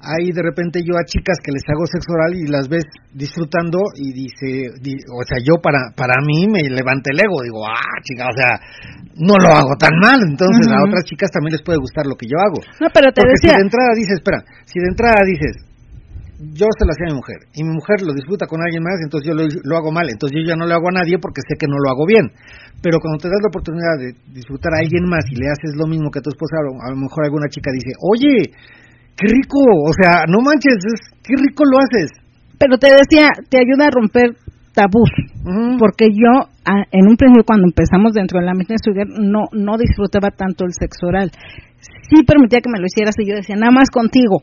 [0.00, 3.78] Hay de repente yo a chicas que les hago sexo oral y las ves disfrutando
[4.00, 8.00] y dice, di, o sea, yo para para mí me levanta el ego, digo, ah,
[8.00, 8.52] chica, o sea,
[9.20, 10.80] no lo hago tan mal, entonces uh -huh.
[10.80, 12.64] a otras chicas también les puede gustar lo que yo hago.
[12.80, 13.52] No, pero te Porque decía...
[13.52, 15.52] si de entrada dices, espera, si de entrada dices,
[16.40, 18.96] yo se lo hacía a mi mujer y mi mujer lo disfruta con alguien más,
[19.04, 21.44] entonces yo lo, lo hago mal, entonces yo ya no lo hago a nadie porque
[21.44, 22.32] sé que no lo hago bien.
[22.80, 25.84] Pero cuando te das la oportunidad de disfrutar a alguien más y le haces lo
[25.84, 28.56] mismo que a tu esposa, a lo mejor alguna chica dice, oye,
[29.20, 32.08] qué rico, o sea, no manches, es, qué rico lo haces.
[32.56, 34.32] Pero te decía, te ayuda a romper
[34.72, 35.10] tabús,
[35.78, 39.76] porque yo a- en un principio cuando empezamos dentro de la mente Sugar no no
[39.76, 41.30] disfrutaba tanto el sexo oral.
[42.08, 44.40] Sí permitía que me lo hicieras y yo decía, nada más contigo,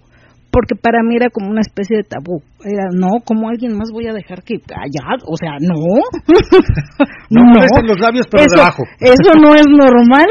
[0.51, 2.41] porque para mí era como una especie de tabú.
[2.63, 5.75] Era, no, como alguien más voy a dejar que allá, o sea, no.
[7.29, 8.83] No beses los labios, pero eso, debajo.
[8.99, 10.27] Eso no es normal,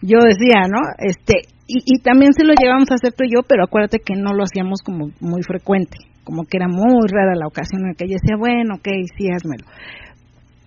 [0.00, 0.80] yo decía, ¿no?
[0.98, 4.14] Este, y, y también se lo llevamos a hacer tú y yo, pero acuérdate que
[4.16, 7.94] no lo hacíamos como muy frecuente, como que era muy rara la ocasión en la
[7.94, 9.64] que yo decía, bueno, ok, sí, házmelo.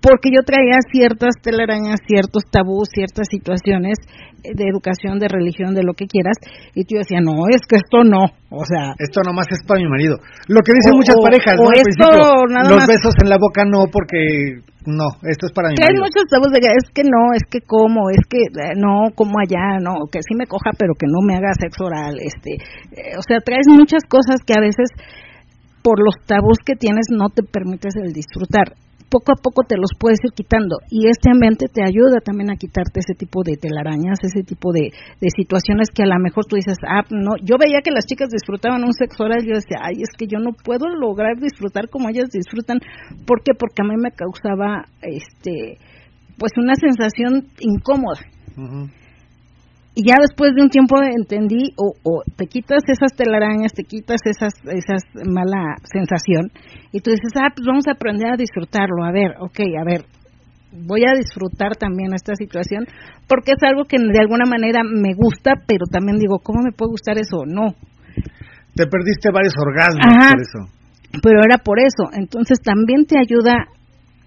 [0.01, 3.97] Porque yo traía ciertas telarañas, ciertos tabús, ciertas situaciones
[4.41, 6.33] eh, de educación, de religión, de lo que quieras,
[6.73, 9.87] y tú decías, no, es que esto no, o sea, Esto nomás es para mi
[9.87, 10.17] marido.
[10.49, 11.69] Lo que dicen O- muchas parejas, o ¿no?
[11.69, 14.57] Al esto principio, nada los más- besos en la boca no, porque
[14.89, 16.09] no, esto es para mi Traes marido.
[16.09, 19.37] muchos tabús de que es que no, es que como, es que eh, no, como
[19.37, 22.57] allá, no, que sí me coja, pero que no me haga sexo oral, este,
[22.97, 24.89] eh, o sea, traes muchas cosas que a veces
[25.85, 28.73] por los tabús que tienes no te permites el disfrutar.
[29.11, 32.55] Poco a poco te los puedes ir quitando y este ambiente te ayuda también a
[32.55, 34.91] quitarte ese tipo de telarañas, ese tipo de,
[35.35, 38.85] situaciones que a lo mejor tú dices, ah, no, yo veía que las chicas disfrutaban
[38.85, 42.07] un sexo oral y yo decía, ay, es que yo no puedo lograr disfrutar como
[42.07, 42.79] ellas disfrutan,
[43.27, 43.51] ¿por qué?
[43.53, 45.77] Porque a mí me causaba, este,
[46.39, 48.21] pues una sensación incómoda.
[48.55, 49.00] Ujú.
[49.93, 54.21] Y ya después de un tiempo entendí, o, o te quitas esas telarañas, te quitas
[54.23, 56.49] esas, esas mala sensación,
[56.93, 60.05] y tú dices, ah, pues vamos a aprender a disfrutarlo, a ver, ok, a ver,
[60.71, 62.85] voy a disfrutar también esta situación,
[63.27, 66.91] porque es algo que de alguna manera me gusta, pero también digo, ¿cómo me puede
[66.91, 67.43] gustar eso?
[67.45, 67.75] No,
[68.75, 70.31] Te perdiste varios orgasmos Ajá.
[70.31, 70.59] por eso.
[71.21, 72.07] pero era por eso.
[72.13, 73.67] Entonces también te ayuda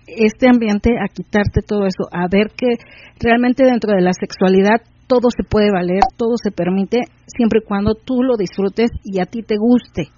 [0.06, 2.76] este ambiente a quitarte todo eso, a ver que
[3.18, 7.94] realmente dentro de la sexualidad todo se puede valer, todo se permite, siempre y cuando
[7.94, 10.08] tú lo disfrutes y a ti te guste.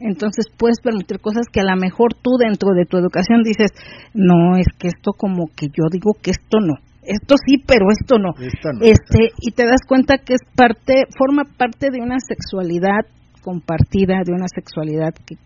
[0.00, 3.70] Entonces puedes permitir cosas que a lo mejor tú dentro de tu educación dices,
[4.14, 6.74] no, es que esto como que yo digo que esto no.
[7.02, 8.30] Esto sí, pero esto no.
[8.38, 8.84] Esto no.
[8.84, 13.06] Este, y te das cuenta que es parte, forma parte de una sexualidad
[13.42, 15.36] compartida, de una sexualidad que,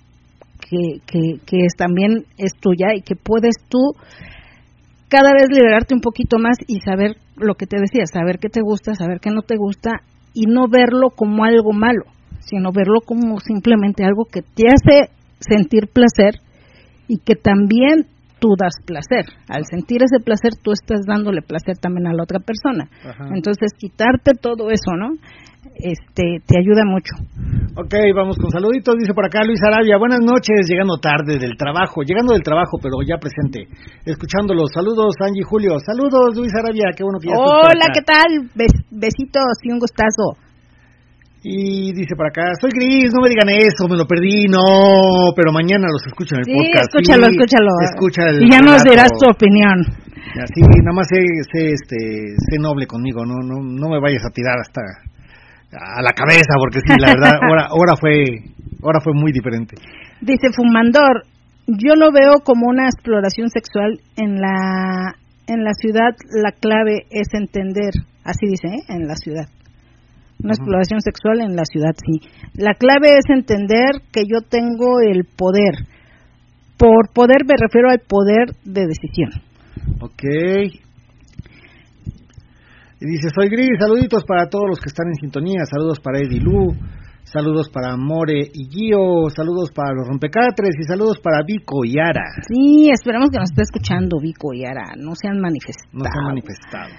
[0.60, 3.92] que, que, que es, también es tuya y que puedes tú
[5.08, 8.60] cada vez liberarte un poquito más y saber lo que te decía, saber qué te
[8.60, 10.02] gusta, saber qué no te gusta
[10.34, 12.04] y no verlo como algo malo,
[12.40, 15.10] sino verlo como simplemente algo que te hace
[15.40, 16.40] sentir placer
[17.08, 18.06] y que también
[18.46, 19.26] tú das placer.
[19.48, 22.86] Al sentir ese placer, tú estás dándole placer también a la otra persona.
[23.02, 23.34] Ajá.
[23.34, 25.18] Entonces, quitarte todo eso, ¿no?
[25.74, 27.10] Este, te ayuda mucho.
[27.74, 28.94] Ok, vamos con saluditos.
[29.02, 29.98] Dice por acá Luis Arabia.
[29.98, 32.02] Buenas noches, llegando tarde del trabajo.
[32.06, 33.66] Llegando del trabajo, pero ya presente.
[34.06, 34.70] Escuchándolos.
[34.72, 35.74] Saludos, Angie Julio.
[35.84, 36.94] Saludos, Luis Arabia.
[36.96, 37.94] Qué bueno que ya estás por Hola, acá.
[37.98, 38.30] ¿qué tal?
[38.54, 40.38] Bes- besitos y un gustazo.
[41.48, 45.54] Y dice por acá, soy gris, no me digan eso, me lo perdí, no, pero
[45.54, 46.90] mañana los escucho en el Sí, podcast.
[46.90, 47.72] escúchalo, Sí, escúchalo.
[47.86, 49.78] Escucha el y ya nos dirás tu opinión.
[50.42, 54.34] Así, nada más sé, sé, este, sé noble conmigo, no, no, no me vayas a
[54.34, 54.82] tirar hasta
[55.70, 58.42] a la cabeza, porque sí, la verdad, ahora, ahora fue,
[58.82, 59.76] ahora fue muy diferente.
[60.20, 61.30] Dice Fumandor,
[61.68, 65.14] yo lo veo como una exploración sexual en la
[65.46, 66.10] en la ciudad.
[66.42, 67.94] La clave es entender,
[68.24, 68.82] así dice, ¿eh?
[68.88, 69.46] en la ciudad.
[70.42, 72.20] Una exploración sexual en la ciudad, sí.
[72.54, 75.86] La clave es entender que yo tengo el poder.
[76.76, 79.30] Por poder me refiero al poder de decisión.
[80.00, 80.22] Ok.
[82.98, 86.40] Y dice, soy Gris, saluditos para todos los que están en sintonía, saludos para Eddie
[86.40, 86.72] Lu,
[87.24, 92.24] saludos para More y Gio, saludos para los rompecatres y saludos para Vico y Ara.
[92.48, 95.92] Sí, esperamos que nos esté escuchando Vico y Ara, no se han manifestado.
[95.92, 96.94] No se han manifestado.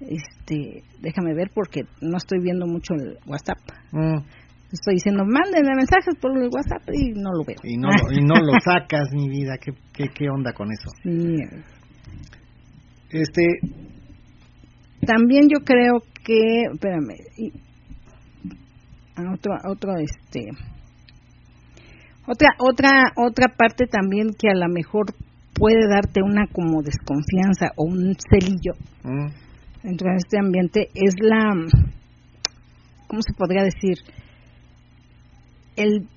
[0.00, 3.58] Este, déjame ver porque no estoy viendo mucho el WhatsApp.
[3.92, 4.18] Mm,
[4.72, 7.56] Estoy diciendo, mándenme mensajes por el WhatsApp y no lo veo.
[7.62, 10.90] y, no, lo- y no lo sacas, mi vida, ¿Qué, qué, qué onda con eso?
[11.02, 11.36] Sí.
[13.10, 13.42] Este,
[15.06, 17.52] También yo creo que, espérame, y-
[19.16, 20.40] a otro, otro, este,
[22.26, 25.06] otra, otra, otra parte también que a lo mejor
[25.54, 28.74] puede darte una como desconfianza o un celillo
[29.04, 29.28] mm,
[29.82, 31.54] dentro de este ambiente es la,
[33.06, 33.98] ¿cómo se podría decir?
[35.76, 36.08] El,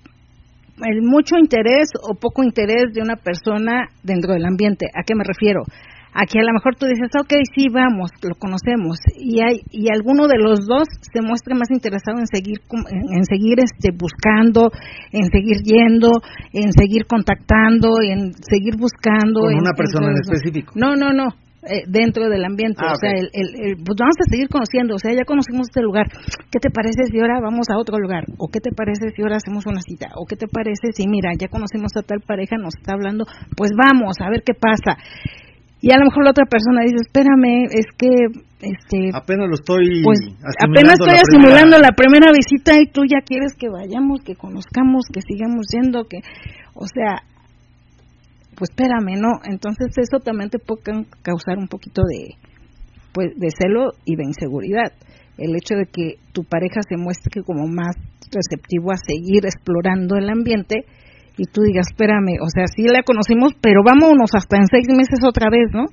[0.85, 4.87] el mucho interés o poco interés de una persona dentro del ambiente.
[4.95, 5.63] ¿A qué me refiero?
[6.11, 10.25] Aquí a lo mejor tú dices, ok, sí, vamos, lo conocemos, y hay y alguno
[10.27, 12.57] de los dos se muestra más interesado en seguir
[12.89, 14.71] en, seguir este buscando,
[15.11, 16.09] en seguir yendo,
[16.51, 19.41] en seguir contactando, en seguir buscando.
[19.41, 20.73] Con en, una persona en, en específico.
[20.75, 21.29] No, no, no.
[21.61, 24.95] Eh, dentro del ambiente, Ah, o sea, el, el- el- pues vamos a seguir conociendo,
[24.95, 26.07] o sea, ya conocimos este lugar,
[26.49, 28.23] ¿qué te parece si ahora vamos a otro lugar?
[28.39, 30.07] ¿O qué te parece si ahora hacemos una cita?
[30.15, 33.25] ¿O qué te parece si, mira, ya conocimos a tal pareja, nos está hablando,
[33.57, 34.95] pues vamos, a ver qué pasa?
[35.81, 38.07] Y a lo mejor la otra persona dice, espérame, es que,
[38.63, 40.19] este, Apenas lo estoy pues
[40.63, 44.35] apenas estoy la asimilando primera- la primera visita y tú ya quieres que vayamos, que
[44.35, 46.19] conozcamos, que sigamos yendo, que,
[46.73, 47.23] o sea,
[48.59, 49.39] pues espérame, ¿no?
[49.49, 52.35] Entonces eso también te puede ca- causar un poquito de,
[53.13, 54.91] pues, de celo y de inseguridad.
[55.37, 57.95] El hecho de que tu pareja se muestre como más
[58.31, 60.83] receptivo a seguir explorando el ambiente
[61.37, 65.19] y tú digas, espérame, o sea, sí la conocimos, pero vámonos hasta en seis meses
[65.25, 65.85] otra vez, ¿no?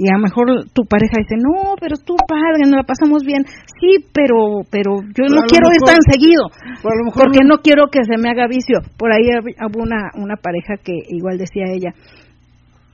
[0.00, 3.42] Y a lo mejor tu pareja dice, no, pero tú padre, nos la pasamos bien.
[3.82, 6.42] Sí, pero pero yo Pero no quiero ir mejor- tan seguido,
[7.18, 8.78] porque no- no quiero que se me haga vicio.
[8.96, 11.90] Por ahí hubo una, una pareja que igual decía ella,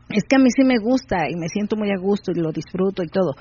[0.09, 2.53] es que a mí sí me gusta y me siento muy a gusto y lo
[2.53, 3.33] disfruto y todo,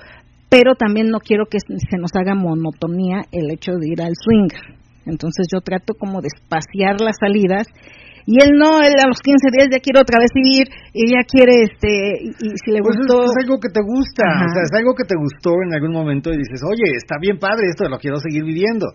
[0.49, 4.49] pero también no quiero que se nos haga monotonía el hecho de ir al swing.
[5.05, 7.67] Entonces yo trato como de espaciar las salidas
[8.25, 11.21] y él no, él a los 15 días ya quiere otra vez ir y ya
[11.27, 11.89] quiere, este,
[12.23, 13.23] y, y si le Pues es, gustó...
[13.25, 14.45] es algo que te gusta, Ajá.
[14.45, 17.37] o sea, es algo que te gustó en algún momento y dices, oye, está bien
[17.39, 18.87] padre esto, lo quiero seguir viviendo.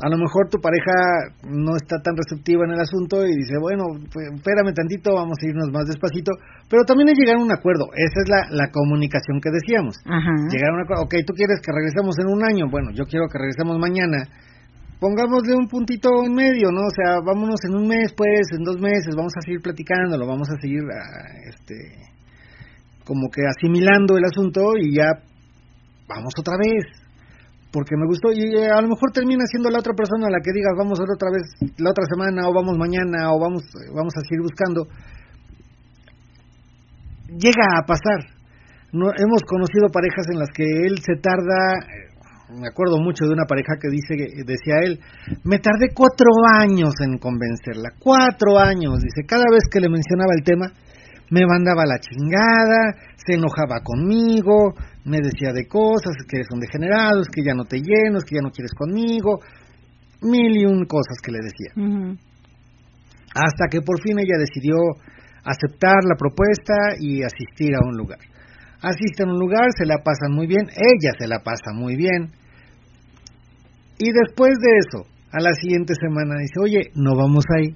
[0.00, 3.84] A lo mejor tu pareja no está tan receptiva en el asunto y dice, bueno,
[4.08, 6.32] pues, espérame tantito, vamos a irnos más despacito,
[6.64, 10.00] pero también es llegar a un acuerdo, esa es la, la comunicación que decíamos.
[10.08, 10.32] Ajá.
[10.48, 13.28] Llegar a un acuerdo, ok, tú quieres que regresemos en un año, bueno, yo quiero
[13.28, 14.24] que regresemos mañana,
[15.02, 16.86] pongámosle un puntito en medio, ¿no?
[16.86, 20.46] O sea, vámonos en un mes, pues, en dos meses, vamos a seguir platicándolo, vamos
[20.46, 21.74] a seguir, ah, este,
[23.04, 25.10] como que asimilando el asunto y ya
[26.06, 26.86] vamos otra vez.
[27.72, 30.52] Porque me gustó y eh, a lo mejor termina siendo la otra persona la que
[30.52, 33.64] diga vamos a otra vez la otra semana o vamos mañana o vamos
[33.96, 34.86] vamos a seguir buscando.
[37.32, 38.28] Llega a pasar.
[38.92, 42.11] No, hemos conocido parejas en las que él se tarda, eh,
[42.54, 45.00] me acuerdo mucho de una pareja que dice, que decía él,
[45.44, 50.44] me tardé cuatro años en convencerla, cuatro años, dice, cada vez que le mencionaba el
[50.44, 50.72] tema,
[51.30, 54.74] me mandaba la chingada, se enojaba conmigo,
[55.04, 58.24] me decía de cosas, que eres un degenerado, es que ya no te lleno, es
[58.24, 59.40] que ya no quieres conmigo,
[60.20, 61.72] mil y un cosas que le decía.
[63.34, 64.76] Hasta que por fin ella decidió
[65.44, 68.18] aceptar la propuesta y asistir a un lugar.
[68.82, 72.32] Asiste a un lugar, se la pasan muy bien, ella se la pasa muy bien.
[74.02, 77.70] Y después de eso, a la siguiente semana dice, oye, no vamos ahí.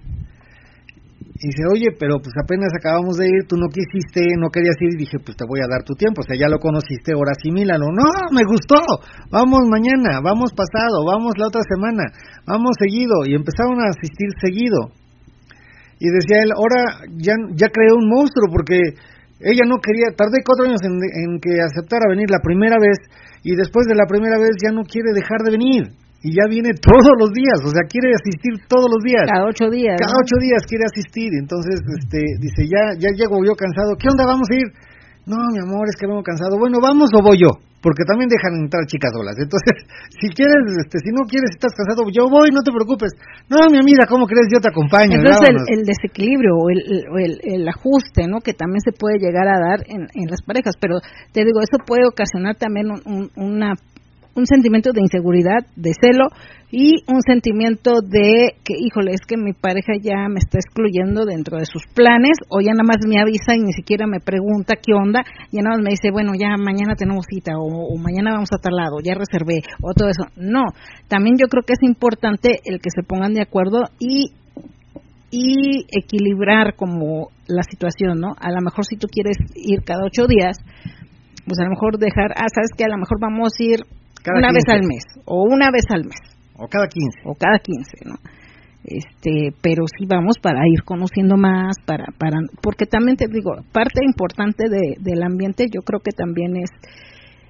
[1.38, 5.06] Dice, oye, pero pues apenas acabamos de ir, tú no quisiste, no querías ir, y
[5.06, 7.94] dije, pues te voy a dar tu tiempo, o sea, ya lo conociste, ahora asimílalo.
[7.94, 8.82] No, me gustó,
[9.30, 12.10] vamos mañana, vamos pasado, vamos la otra semana,
[12.42, 14.90] vamos seguido, y empezaron a asistir seguido.
[16.02, 18.82] Y decía él, ahora ya, ya creé un monstruo, porque
[19.46, 22.98] ella no quería, tardé cuatro años en que aceptara venir la primera vez,
[23.46, 26.72] y después de la primera vez ya no quiere dejar de venir, y ya viene
[26.80, 29.24] todos los días, o sea, quiere asistir todos los días.
[29.28, 29.97] Cada ocho días.
[30.01, 30.22] Cada ¿no?
[30.24, 34.48] ocho días quiere asistir, entonces este dice, ya ya llego yo cansado, ¿qué onda, vamos
[34.51, 34.68] a ir?
[35.26, 36.55] No, mi amor, es que vengo cansado.
[36.56, 37.51] Bueno, ¿vamos o voy yo?
[37.82, 39.34] Porque también dejan entrar chicas solas.
[39.38, 39.74] Entonces,
[40.22, 43.10] si quieres, este, si no quieres, estás cansado, yo voy, no te preocupes.
[43.51, 44.47] No, mi amiga, ¿cómo crees?
[44.55, 45.18] Yo te acompaño.
[45.18, 48.38] Entonces el, desequilibrio o el, el- o el- el ajuste, ¿no?
[48.38, 51.02] Que también se puede llegar a dar en, en las parejas, pero
[51.34, 53.74] te digo, eso puede ocasionar también un, un- una
[54.36, 56.28] un sentimiento de inseguridad, de celo
[56.70, 61.58] y un sentimiento de que, híjole, es que mi pareja ya me está excluyendo dentro
[61.58, 64.92] de sus planes o ya nada más me avisa y ni siquiera me pregunta qué
[64.92, 68.60] onda, ya nada más me dice, bueno, ya mañana tenemos cita o, mañana vamos a
[68.60, 70.24] tal lado, ya reservé o todo eso.
[70.36, 70.64] No,
[71.08, 74.32] también yo creo que es importante el que se pongan de acuerdo y
[75.28, 78.34] y equilibrar como la situación, ¿no?
[78.38, 80.56] A lo mejor si tú quieres ir cada ocho días,
[81.44, 83.80] pues a lo mejor dejar, ah, sabes que a lo mejor vamos a ir
[84.26, 84.72] Cada una vez 15.
[84.74, 86.18] al mes o una vez al mes
[86.58, 87.22] O cada 15.
[87.24, 88.16] o cada 15, ¿no?
[88.82, 94.00] Este, pero sí vamos para ir conociendo más, para, para, porque también te digo, parte
[94.04, 96.70] importante de, del ambiente, yo creo que también es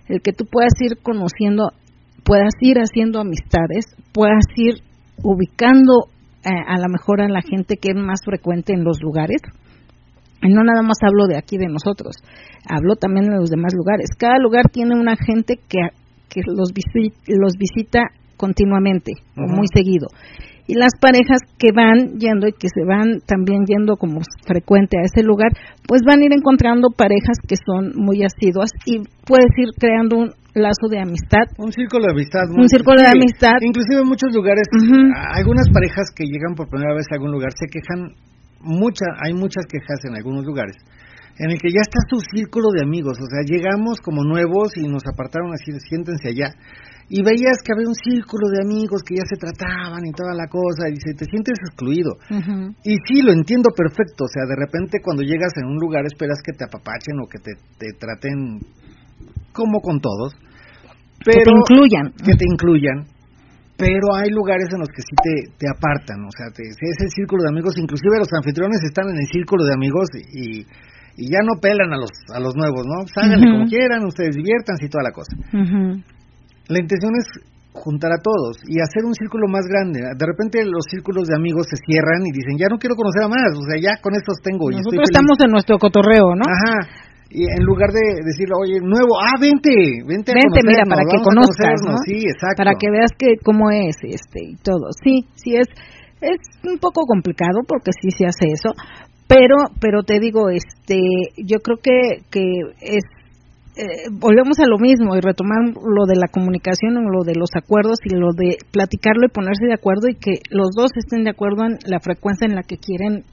[0.08, 1.72] el que tú puedas ir conociendo,
[2.24, 3.84] puedas ir haciendo amistades,
[4.14, 4.76] puedas ir
[5.22, 6.08] ubicando
[6.44, 9.42] eh, a lo mejor a la gente que es más frecuente en los lugares.
[10.42, 12.16] Y no nada más hablo de aquí de nosotros,
[12.68, 14.08] hablo también de los demás lugares.
[14.18, 15.80] Cada lugar tiene una gente que,
[16.28, 18.00] que los, visi- los visita
[18.36, 20.08] continuamente o muy seguido.
[20.68, 25.06] Y las parejas que van yendo y que se van también yendo como frecuente a
[25.06, 25.52] ese lugar,
[25.86, 30.30] pues van a ir encontrando parejas que son muy asiduas y puedes ir creando un
[30.54, 31.46] lazo de amistad.
[31.58, 32.50] Un círculo de amistad.
[32.50, 33.62] Un círculo de amistad.
[33.62, 34.66] Inclusive en muchos lugares,
[35.38, 38.10] algunas parejas que llegan por primera vez a algún lugar se quejan,
[38.58, 40.74] mucha, hay muchas quejas en algunos lugares,
[41.38, 44.88] en el que ya está su círculo de amigos, o sea, llegamos como nuevos y
[44.88, 46.54] nos apartaron así, siéntense allá.
[47.08, 50.48] Y veías que había un círculo de amigos que ya se trataban y toda la
[50.48, 52.18] cosa, y dice, te sientes excluido.
[52.82, 54.24] Y sí, lo entiendo perfecto.
[54.24, 57.38] O sea, de repente cuando llegas en un lugar esperas que te apapachen o que
[57.38, 58.58] te, te traten
[59.52, 60.34] como con todos.
[61.22, 62.06] Pero, que te incluyan.
[62.18, 62.98] Que te incluyan.
[63.78, 66.26] Pero hay lugares en los que sí te, te apartan.
[66.26, 69.74] O sea, te, ese círculo de amigos, inclusive los anfitriones están en el círculo de
[69.74, 70.66] amigos y,
[71.16, 73.04] y ya no pelan a los, a los nuevos, ¿no?
[73.16, 75.32] Háganle como quieran, ustedes diviértanse y toda la cosa.
[76.68, 77.26] La intención es
[77.72, 80.00] juntar a todos y hacer un círculo más grande.
[80.00, 83.28] De repente los círculos de amigos se cierran y dicen, ya no quiero conocer a
[83.28, 85.12] más, o sea, ya con estos tengo y Nosotros feliz".
[85.12, 86.44] estamos en nuestro cotorreo, ¿no?
[86.44, 86.88] Ajá.
[87.28, 89.72] Y en lugar de decirle, oye, nuevo, ah, vente,
[90.06, 92.00] vente a Vente, mira, para que conozcas, conocernos".
[92.00, 92.06] ¿no?
[92.06, 92.60] Sí, exacto.
[92.60, 94.88] Para que veas que cómo es este y todo.
[95.04, 95.68] Sí, sí es
[96.20, 98.72] es un poco complicado porque sí se hace eso,
[99.28, 100.98] pero pero te digo, este,
[101.36, 102.42] yo creo que que
[102.80, 103.02] es
[103.76, 107.98] eh, volvemos a lo mismo y retomar lo de la comunicación, lo de los acuerdos
[108.04, 111.64] y lo de platicarlo y ponerse de acuerdo y que los dos estén de acuerdo
[111.66, 113.24] en la frecuencia en la que quieren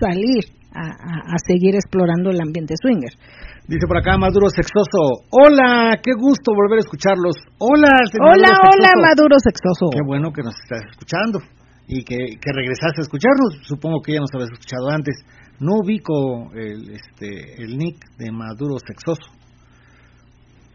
[0.00, 3.12] salir a, a- a seguir explorando el ambiente swinger.
[3.68, 7.36] Dice por acá Maduro Sexoso, hola, qué gusto volver a escucharlos.
[7.62, 9.06] Hola, señor Hola, Maduro hola, Sexoso.
[9.06, 9.86] Maduro Sexoso.
[9.94, 11.38] Qué bueno que nos estás escuchando
[11.86, 13.58] y que, que regresaste a escucharnos.
[13.62, 15.14] Supongo que ya nos habías escuchado antes.
[15.60, 19.30] No ubico el, este, el nick de Maduro Sexoso,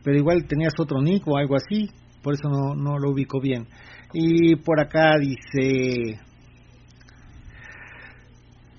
[0.04, 1.90] pero igual tenías otro nick o algo así,
[2.24, 3.68] por eso no, no lo ubico bien.
[4.14, 6.20] Y por acá dice,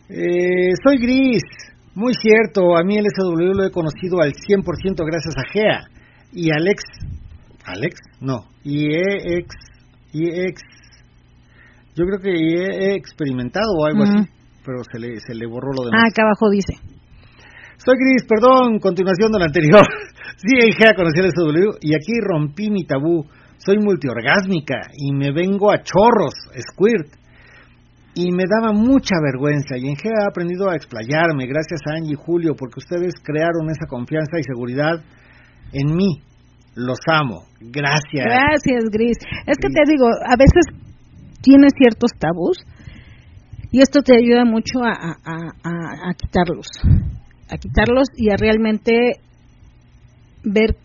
[0.08, 1.42] eh, soy gris,
[1.94, 5.80] muy cierto, a mí el SW lo he conocido al 100% gracias a Gea
[6.32, 6.82] y Alex,
[7.64, 9.54] Alex, no, y ex,
[10.12, 10.62] y ex,
[11.94, 14.28] yo creo que he experimentado o algo así,
[14.64, 16.04] pero se le, se le borró lo Ah, demás.
[16.12, 16.74] acá abajo dice.
[17.78, 19.82] Soy Gris, perdón, continuación de lo anterior.
[20.36, 23.24] sí, en Gea conocí el SW y aquí rompí mi tabú.
[23.56, 26.34] Soy multiorgásmica y me vengo a chorros,
[26.72, 27.08] squirt.
[28.14, 32.12] Y me daba mucha vergüenza y en Gea he aprendido a explayarme gracias a Angie
[32.14, 35.00] y Julio porque ustedes crearon esa confianza y seguridad
[35.72, 36.20] en mí.
[36.74, 37.44] Los amo.
[37.60, 38.24] Gracias.
[38.24, 39.16] Gracias, Gris.
[39.46, 40.64] Es que te digo, a veces
[41.42, 42.58] tienes ciertos tabús
[43.72, 46.66] y esto te ayuda mucho a, a- a- quitarlos,
[47.48, 48.92] a quitarlos y a realmente
[50.44, 50.76] ver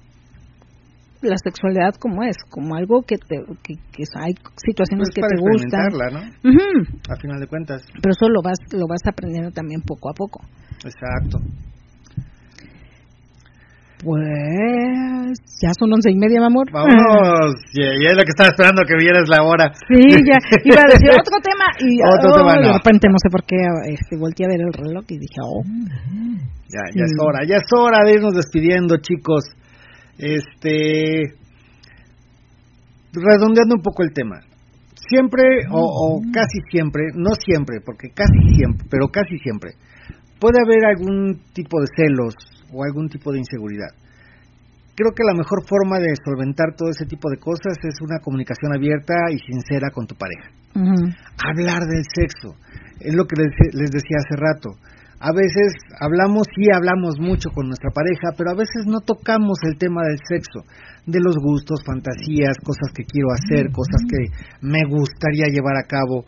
[1.22, 4.34] la sexualidad como es, como algo que te, que, que hay
[4.64, 7.12] situaciones Pues que para te gustan, ¿no?
[7.14, 7.82] A final de cuentas.
[8.02, 10.42] pero eso lo vas, lo vas aprendiendo también poco a poco.
[10.84, 11.40] Exacto.
[14.04, 16.68] Pues ya son once y media, mi amor.
[16.72, 17.56] Vámonos.
[17.72, 19.72] Ya, ya es lo que estaba esperando que vieras la hora.
[19.88, 22.74] Sí, ya iba a decir otro tema y Otro oh, tema, de no.
[22.76, 23.56] repente no sé por qué
[23.88, 25.64] este, volteé a ver el reloj y dije, oh,
[26.68, 29.46] Ya, ya es hora, ya es hora de irnos despidiendo, chicos.
[30.18, 31.36] Este,
[33.14, 34.42] redondeando un poco el tema.
[35.08, 39.72] Siempre, o, o casi siempre, no siempre, porque casi siempre, pero casi siempre,
[40.40, 42.34] puede haber algún tipo de celos
[42.72, 43.90] o algún tipo de inseguridad.
[44.96, 48.74] Creo que la mejor forma de solventar todo ese tipo de cosas es una comunicación
[48.74, 52.56] abierta y sincera con tu pareja hablar del sexo.
[53.00, 54.70] Es lo que les, les decía hace rato.
[55.20, 59.78] A veces hablamos, sí hablamos mucho con nuestra pareja, pero a veces no tocamos el
[59.78, 60.68] tema del sexo,
[61.08, 64.28] de los gustos, fantasías, cosas que quiero hacer, cosas que
[64.62, 66.26] me gustaría llevar a cabo.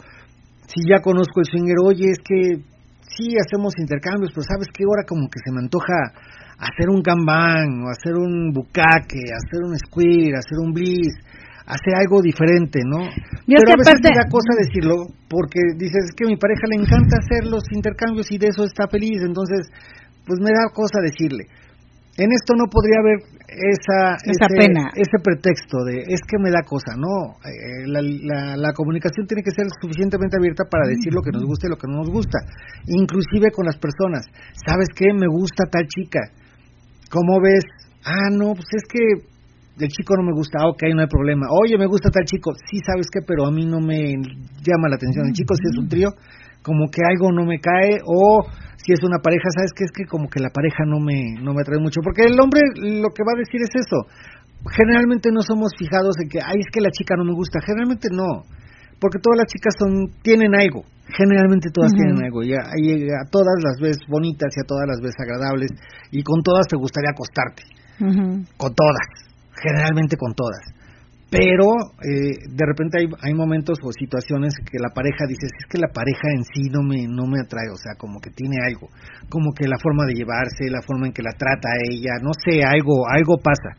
[0.68, 2.64] Si ya conozco el swinger, oye, es que
[3.18, 6.14] sí hacemos intercambios, pero sabes que ahora como que se me antoja
[6.62, 11.14] hacer un gambán, o hacer un bucaque, hacer un squid, hacer un bliss,
[11.66, 13.10] hacer algo diferente, ¿no?
[13.60, 14.96] Pero a veces aparte- me da cosa decirlo,
[15.30, 18.64] porque dices es que a mi pareja le encanta hacer los intercambios y de eso
[18.64, 19.68] está feliz, entonces,
[20.26, 21.46] pues me da cosa decirle.
[22.18, 24.90] En esto no podría haber esa, Esa ese, pena.
[24.98, 27.38] ese pretexto de es que me da cosa, no.
[27.46, 31.46] Eh, la, la, la comunicación tiene que ser suficientemente abierta para decir lo que nos
[31.46, 32.40] gusta y lo que no nos gusta,
[32.88, 34.26] inclusive con las personas.
[34.66, 35.14] ¿Sabes qué?
[35.14, 36.20] Me gusta tal chica.
[37.10, 37.64] ¿Cómo ves?
[38.04, 39.00] Ah, no, pues es que
[39.80, 41.46] el chico no me gusta, ah, ok, no hay problema.
[41.62, 44.18] Oye, me gusta tal chico, sí, sabes qué, pero a mí no me
[44.66, 45.28] llama la atención.
[45.28, 46.10] El chico si es un trío,
[46.64, 48.42] como que algo no me cae, o
[48.88, 51.52] si es una pareja, sabes qué, es que como que la pareja no me, no
[51.52, 52.00] me atrae mucho.
[52.00, 54.08] Porque el hombre lo que va a decir es eso.
[54.72, 57.60] generalmente no somos fijados en que, ay, es que la chica no me gusta.
[57.60, 58.48] Generalmente no,
[58.96, 60.88] porque todas las chicas son tienen algo.
[61.12, 62.44] Generalmente todas tienen algo.
[62.44, 65.72] Y a, y a todas las ves bonitas y a todas las ves agradables.
[66.12, 67.64] Y con todas te gustaría acostarte.
[68.56, 69.08] Con todas.
[69.52, 70.64] Generalmente con todas.
[71.30, 71.68] Pero
[72.08, 75.90] eh, de repente hay, hay momentos o situaciones que la pareja dice, es que la
[75.94, 78.88] pareja en sí no me, no me atrae, o sea, como que tiene algo,
[79.28, 82.64] como que la forma de llevarse, la forma en que la trata ella, no sé,
[82.64, 83.76] algo, algo pasa.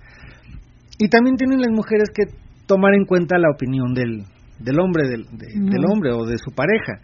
[0.98, 2.24] Y también tienen las mujeres que
[2.66, 4.24] tomar en cuenta la opinión del,
[4.58, 7.00] del hombre, del, de- del hombre o de su pareja.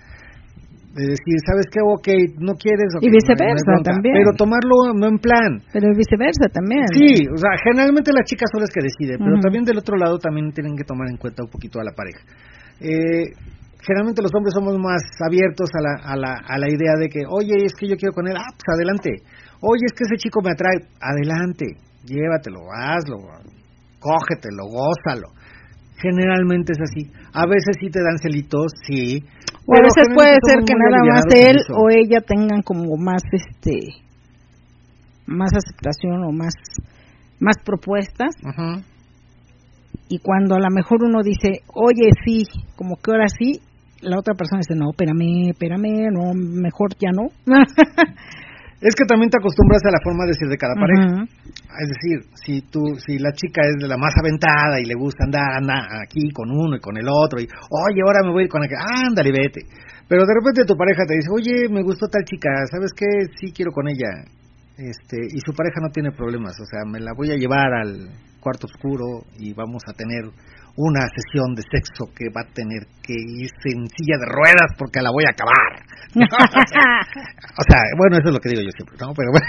[0.94, 1.82] De decir, ¿sabes qué?
[1.82, 2.86] Ok, no quieres.
[3.02, 4.14] Y no viceversa también.
[4.14, 5.58] Pero tomarlo no en plan.
[5.74, 6.86] Pero viceversa también.
[6.94, 10.18] Sí, o sea, generalmente las chicas son las que deciden, pero también del otro lado
[10.18, 12.22] también tienen que tomar en cuenta un poquito a la pareja.
[12.78, 13.26] Eh,
[13.82, 17.26] generalmente los hombres somos más abiertos a la, a, la, a la idea de que,
[17.26, 19.10] oye, es que yo quiero con él, ah, pues adelante.
[19.66, 21.66] Oye, es que ese chico me atrae, adelante,
[22.06, 23.18] llévatelo, hazlo,
[23.98, 25.33] cógetelo, gózalo.
[26.04, 27.10] Generalmente es así.
[27.32, 29.24] A veces sí te dan celitos, sí.
[29.66, 34.04] O a veces puede ser que nada más él o ella tengan como más este
[35.26, 36.52] más aceptación o más
[37.40, 38.82] más propuestas Ujú.
[40.10, 42.42] y cuando a lo mejor uno dice, "Oye, sí",
[42.76, 43.60] como que ahora sí,
[44.02, 47.28] la otra persona dice, "No, espérame, espérame, no, mejor ya no."
[48.84, 51.24] Es que también te acostumbras a la forma de ser de cada pareja.
[51.24, 55.24] Es decir, si tú, si la chica es de la más aventada y le gusta
[55.24, 58.44] andar, anda aquí con uno y con el otro y, oye, ahora me voy a
[58.44, 58.76] ir con aquel,
[59.08, 59.64] ándale, vete.
[60.06, 63.08] Pero de repente tu pareja te dice, oye, me gustó tal chica, ¿sabes qué?
[63.40, 64.28] Sí quiero con ella.
[64.76, 68.10] Este, y su pareja no tiene problemas, o sea, me la voy a llevar al
[68.38, 70.28] cuarto oscuro y vamos a tener
[70.76, 75.00] una sesión de sexo que va a tener que irse en silla de ruedas porque
[75.00, 75.72] la voy a acabar.
[77.54, 79.14] O sea, bueno, eso es lo que digo yo siempre, ¿no?
[79.14, 79.46] Pero bueno.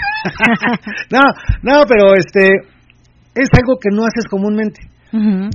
[1.10, 1.22] no,
[1.62, 2.54] no, pero este
[3.34, 4.80] es algo que no haces comúnmente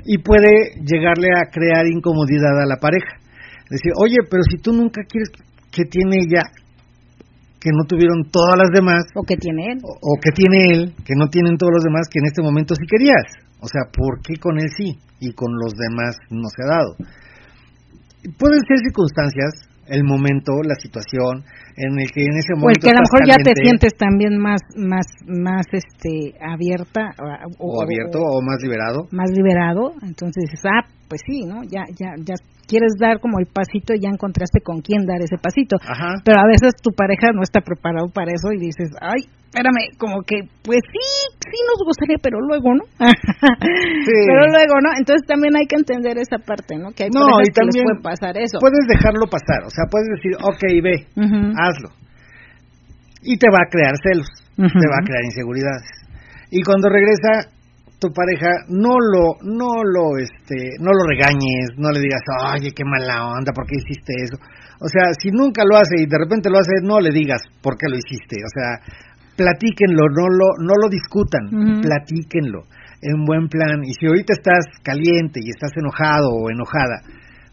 [0.05, 3.19] y puede llegarle a crear incomodidad a la pareja.
[3.69, 5.29] Decir, oye, pero si tú nunca quieres
[5.71, 6.43] que tiene ella
[7.59, 9.79] que no tuvieron todas las demás o que tiene él.
[9.83, 12.73] o, o que tiene él que no tienen todos los demás que en este momento
[12.75, 13.50] sí querías.
[13.61, 16.95] O sea, ¿por qué con él sí y con los demás no se ha dado?
[18.37, 21.45] Pueden ser circunstancias, el momento, la situación
[21.81, 23.93] en el que en ese O el momento que a lo mejor ya te sientes
[23.97, 27.11] también más más más este abierta
[27.59, 29.07] o, o abierto o más liberado.
[29.11, 31.63] más liberado, entonces dices, ah, pues sí, ¿no?
[31.63, 32.35] Ya, ya, ya
[32.67, 35.75] quieres dar como el pasito y ya encontraste con quién dar ese pasito.
[35.83, 36.23] Ajá.
[36.23, 40.23] Pero a veces tu pareja no está preparado para eso y dices, ay, espérame, como
[40.23, 42.87] que, pues sí, sí nos gustaría, pero luego, ¿no?
[43.03, 44.95] Pero luego, ¿no?
[44.97, 46.95] Entonces también hay que entender esa parte, ¿no?
[46.95, 48.59] Que hay No, y que les también puede pasar eso.
[48.63, 51.51] Puedes dejarlo pasar, o sea, puedes decir, ok, ve, Ujú.
[51.71, 51.89] Hazlo.
[53.23, 55.87] Y te va a crear celos, te va a crear inseguridades.
[56.51, 57.49] Y cuando regresa
[57.99, 62.21] tu pareja, no lo, no lo, este, no lo regañes, no le digas,
[62.57, 64.37] oye, qué mala onda, ¿por qué hiciste eso?
[64.81, 67.77] O sea, si nunca lo hace y de repente lo hace, no le digas por
[67.77, 68.41] qué lo hiciste.
[68.41, 68.81] O sea,
[69.37, 71.81] platíquenlo, no lo, no lo discutan, Ujú.
[71.81, 72.65] platíquenlo
[73.01, 73.83] en buen plan.
[73.85, 77.05] Y si ahorita estás caliente y estás enojado o enojada,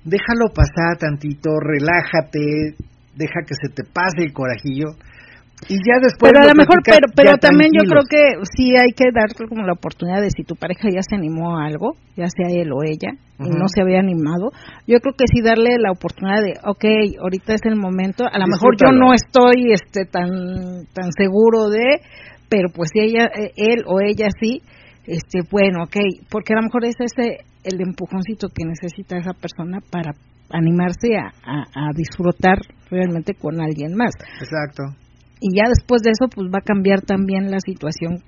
[0.05, 2.75] déjalo pasar tantito, relájate,
[3.19, 4.95] deja que se te pase el corajillo
[5.67, 8.93] y ya después pero a lo mejor, pero, pero también yo creo que sí hay
[8.95, 12.27] que dar como la oportunidad de si tu pareja ya se animó a algo, ya
[12.31, 14.51] sea él o ella, y no se había animado,
[14.87, 18.47] yo creo que sí darle la oportunidad de, ok, ahorita es el momento, a lo
[18.47, 22.07] mejor yo no estoy este tan tan seguro de,
[22.49, 24.63] pero pues si ella, eh, él o ella sí,
[25.07, 25.97] este, bueno, ok,
[26.31, 30.13] porque a lo mejor es ese el empujoncito que necesita esa persona para
[30.51, 32.59] animarse a, a, a disfrutar
[32.91, 34.83] realmente con alguien más Exacto.
[35.41, 38.23] y ya después de eso pues va a cambiar también la situación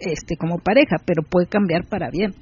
[0.00, 2.32] este como pareja pero puede cambiar para bien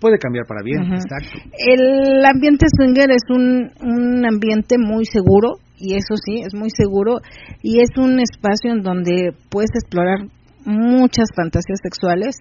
[0.00, 1.38] Puede cambiar para bien, exacto.
[1.64, 7.18] el ambiente swinger es un, un ambiente muy seguro y eso sí es muy seguro
[7.62, 10.26] y es un espacio en donde puedes explorar
[10.64, 12.34] muchas fantasías sexuales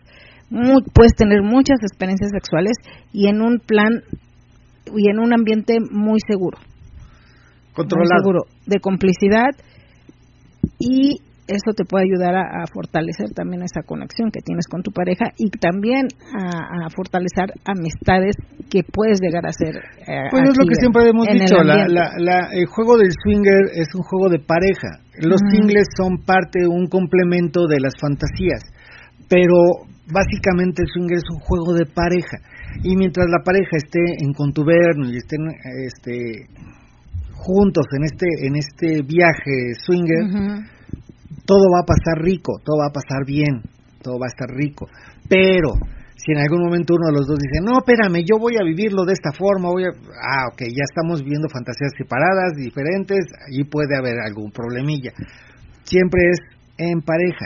[0.50, 2.74] mu- puedes tener muchas experiencias sexuales
[3.14, 4.02] y en un plan
[4.96, 8.22] y en un ambiente muy seguro muy Controlado.
[8.22, 9.50] seguro de complicidad
[10.80, 11.18] y
[11.48, 15.26] eso te puede ayudar a, a fortalecer también esa conexión que tienes con tu pareja
[15.38, 18.36] y también a, a fortalecer amistades
[18.70, 19.76] que puedes llegar a hacer.
[20.08, 21.94] eh, Pues es lo que siempre hemos el dicho, la, ambiente.
[21.94, 25.00] la- la- el juego del swinger es un juego de pareja.
[25.20, 25.52] Los Ujú.
[25.52, 28.64] singles son parte, un complemento de las fantasías,
[29.28, 29.56] pero
[30.08, 32.38] básicamente el swinger es un juego de pareja.
[32.84, 35.48] Y mientras la pareja esté en contubernio y estén
[35.86, 36.48] este,
[37.34, 40.66] juntos en este, en este viaje swinger,
[41.46, 43.62] todo va a pasar rico, todo va a pasar bien,
[44.02, 44.88] todo va a estar rico.
[45.28, 45.74] Pero
[46.22, 49.06] Si en algún momento uno de los dos dice, no, espérame, yo voy a vivirlo
[49.06, 49.90] de esta forma, voy a...
[49.90, 55.14] Ah, ok, ya estamos viviendo fantasías separadas, diferentes, allí puede haber algún problemilla.
[55.82, 56.38] Siempre es
[56.90, 57.46] en pareja.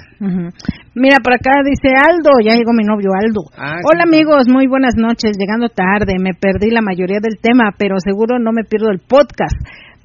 [0.95, 3.41] Mira, por acá dice Aldo, ya llegó mi novio Aldo.
[3.57, 4.15] Ah, Hola sí.
[4.15, 8.51] amigos, muy buenas noches, llegando tarde, me perdí la mayoría del tema, pero seguro no
[8.51, 9.55] me pierdo el podcast.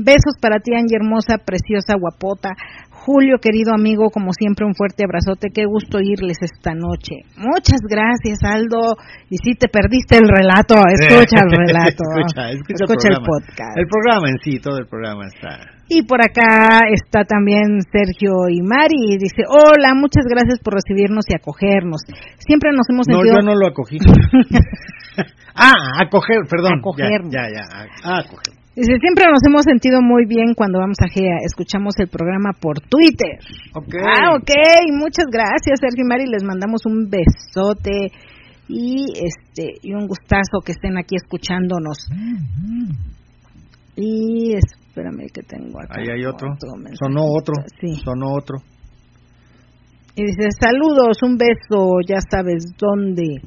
[0.02, 2.50] Besos para ti, Angie hermosa, preciosa, guapota.
[2.90, 5.48] Julio, querido amigo, como siempre, un fuerte abrazote.
[5.52, 7.24] Qué gusto irles esta noche.
[7.36, 8.96] Muchas gracias, Aldo.
[9.28, 12.04] Y si te perdiste el relato, escucha el relato.
[12.16, 13.76] escucha, escucha, Escucha el, podcast.
[13.76, 15.79] El programa en sí, todo el programa está.
[15.92, 19.10] Y por acá está también Sergio y Mari.
[19.10, 22.02] y Dice, hola, muchas gracias por recibirnos y acogernos.
[22.38, 23.34] Siempre nos hemos No, sentido...
[23.34, 23.98] yo no lo acogí.
[25.56, 26.78] ah, acoger, perdón.
[26.78, 27.34] Acogernos.
[27.34, 27.90] Ya, ya, ya.
[28.04, 28.54] Ah, acoger.
[28.76, 31.42] Dice, siempre nos hemos sentido muy bien cuando vamos a GEA.
[31.44, 33.42] Escuchamos el programa por Twitter.
[33.74, 33.94] Ok.
[33.98, 34.50] Ah, ok.
[34.94, 36.26] Muchas gracias, Sergio y Mari.
[36.30, 38.14] Les mandamos un besote
[38.68, 41.98] y este y un gustazo que estén aquí escuchándonos.
[43.96, 44.54] Y
[44.90, 46.00] espérame que tengo acá.
[46.00, 46.48] Ahí hay otro.
[46.48, 46.96] mensaje.
[46.98, 47.54] Sonó otro.
[47.80, 47.94] Sí.
[48.04, 48.58] Sonó otro.
[50.16, 53.40] Y dice, saludos, un beso, ya sabes dónde.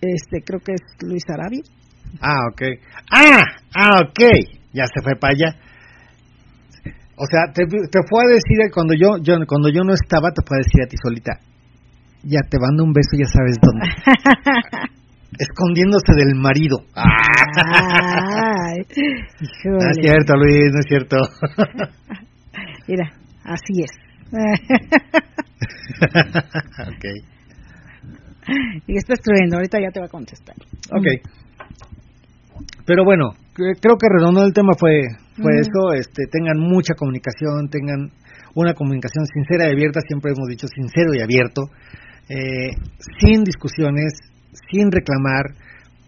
[0.00, 1.60] Este, creo que es Luis Arabia.
[2.20, 2.62] Ah, ok.
[3.12, 3.42] Ah,
[3.76, 4.20] ah, ok.
[4.72, 5.56] Ya se fue para allá.
[7.16, 10.42] O sea, te, te fue a decir cuando yo, yo cuando yo no estaba, te
[10.46, 11.32] fue a decir a ti solita.
[12.22, 14.90] Ya te mando un beso, ya sabes dónde.
[15.38, 16.78] Escondiéndose del marido.
[16.94, 18.78] Ay,
[19.64, 21.16] no es cierto, Luis, no es cierto.
[22.88, 23.12] Mira,
[23.44, 23.90] así es.
[26.88, 27.04] ok.
[28.86, 30.54] y está escribiendo, ahorita ya te va a contestar.
[30.92, 31.06] Ok.
[32.86, 35.02] Pero bueno, cre- creo que redondo el tema fue
[35.40, 38.10] fue eso, este tengan mucha comunicación, tengan
[38.54, 41.62] una comunicación sincera y abierta, siempre hemos dicho sincero y abierto,
[42.28, 42.70] eh,
[43.20, 44.12] sin discusiones,
[44.70, 45.54] sin reclamar,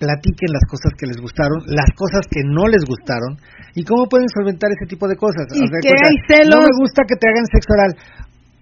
[0.03, 3.39] platiquen las cosas que les gustaron, las cosas que no les gustaron
[3.75, 5.47] y cómo pueden solventar ese tipo de cosas.
[5.55, 6.59] Y que cuenta, hay celos.
[6.59, 7.93] No me gusta que te hagan sexo oral.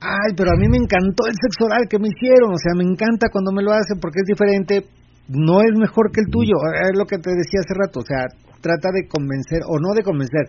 [0.00, 2.84] Ay, pero a mí me encantó el sexo oral que me hicieron, o sea, me
[2.84, 4.88] encanta cuando me lo hacen porque es diferente,
[5.28, 8.24] no es mejor que el tuyo, es lo que te decía hace rato, o sea,
[8.64, 10.48] trata de convencer, o no de convencer,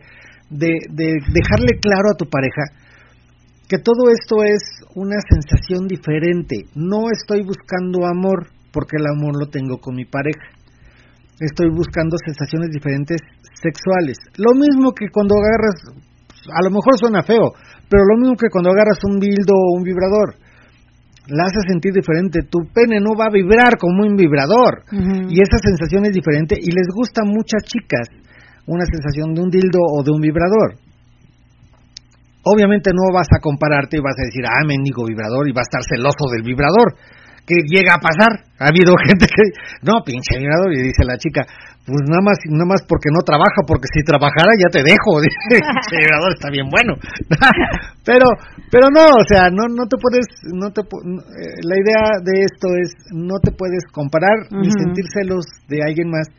[0.50, 2.64] de, de dejarle claro a tu pareja
[3.68, 4.64] que todo esto es
[4.96, 10.48] una sensación diferente, no estoy buscando amor porque el amor lo tengo con mi pareja,
[11.40, 13.22] estoy buscando sensaciones diferentes
[13.62, 15.76] sexuales, lo mismo que cuando agarras,
[16.50, 17.54] a lo mejor suena feo,
[17.90, 20.36] pero lo mismo que cuando agarras un dildo o un vibrador,
[21.28, 22.42] la hace sentir diferente.
[22.50, 24.84] Tu pene no va a vibrar como un vibrador.
[25.30, 28.10] Y esa sensación es diferente y les gusta a muchas chicas
[28.66, 30.76] una sensación de un dildo o de un vibrador.
[32.44, 35.68] Obviamente no vas a compararte y vas a decir, ah, mendigo vibrador, y va a
[35.70, 36.98] estar celoso del vibrador.
[37.52, 38.48] Que llega a pasar.
[38.64, 39.44] Ha habido gente que,
[39.84, 41.44] no, pinche vibrador, y dice la chica,
[41.84, 45.20] pues nada más, nada más porque no trabaja, porque si trabajara ya te dejo.
[45.26, 46.96] Dice, "Pinche vibrador está bien bueno.
[48.08, 48.32] pero,
[48.72, 50.24] pero no, o sea, no, no te puedes,
[50.56, 54.80] no te, eh, la idea de esto es, no te puedes comparar ni Ujú.
[54.80, 56.32] sentir celos de alguien más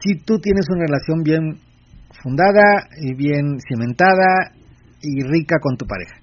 [0.00, 1.58] si tú tienes una relación bien
[2.22, 4.52] fundada y bien cimentada
[5.02, 6.14] y rica con tu pareja.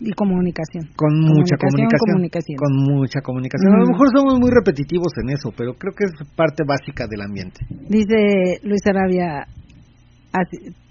[0.00, 0.88] Y comunicación.
[0.96, 2.12] Con mucha comunicación.
[2.12, 2.56] Comunicación.
[2.58, 3.72] Con mucha comunicación.
[3.72, 3.92] A lo Ujú.
[3.92, 7.64] mejor somos muy repetitivos en eso, pero creo que es parte básica del ambiente.
[7.88, 9.46] Dice Luis Arabia,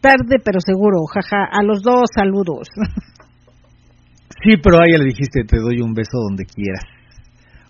[0.02, 2.68] tarde pero seguro, jaja, a los dos saludos.
[4.44, 6.84] Sí, pero a ella le dijiste, te doy un beso donde quieras.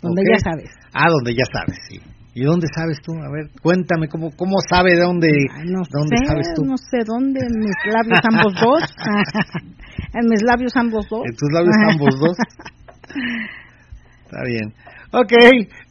[0.02, 0.28] Donde ¿Ok?
[0.34, 0.72] ya sabes.
[0.94, 2.02] Ah, donde ya sabes, sí.
[2.36, 3.14] ¿Y dónde sabes tú?
[3.14, 6.66] A ver, cuéntame, ¿cómo, cómo sabe de dónde, Ay, no dónde sé, sabes tú?
[6.66, 8.84] no sé dónde, en mis labios ambos dos.
[10.14, 11.24] en mis labios ambos dos.
[11.24, 12.36] En tus labios ambos dos.
[14.26, 14.74] Está bien.
[15.16, 15.32] Ok,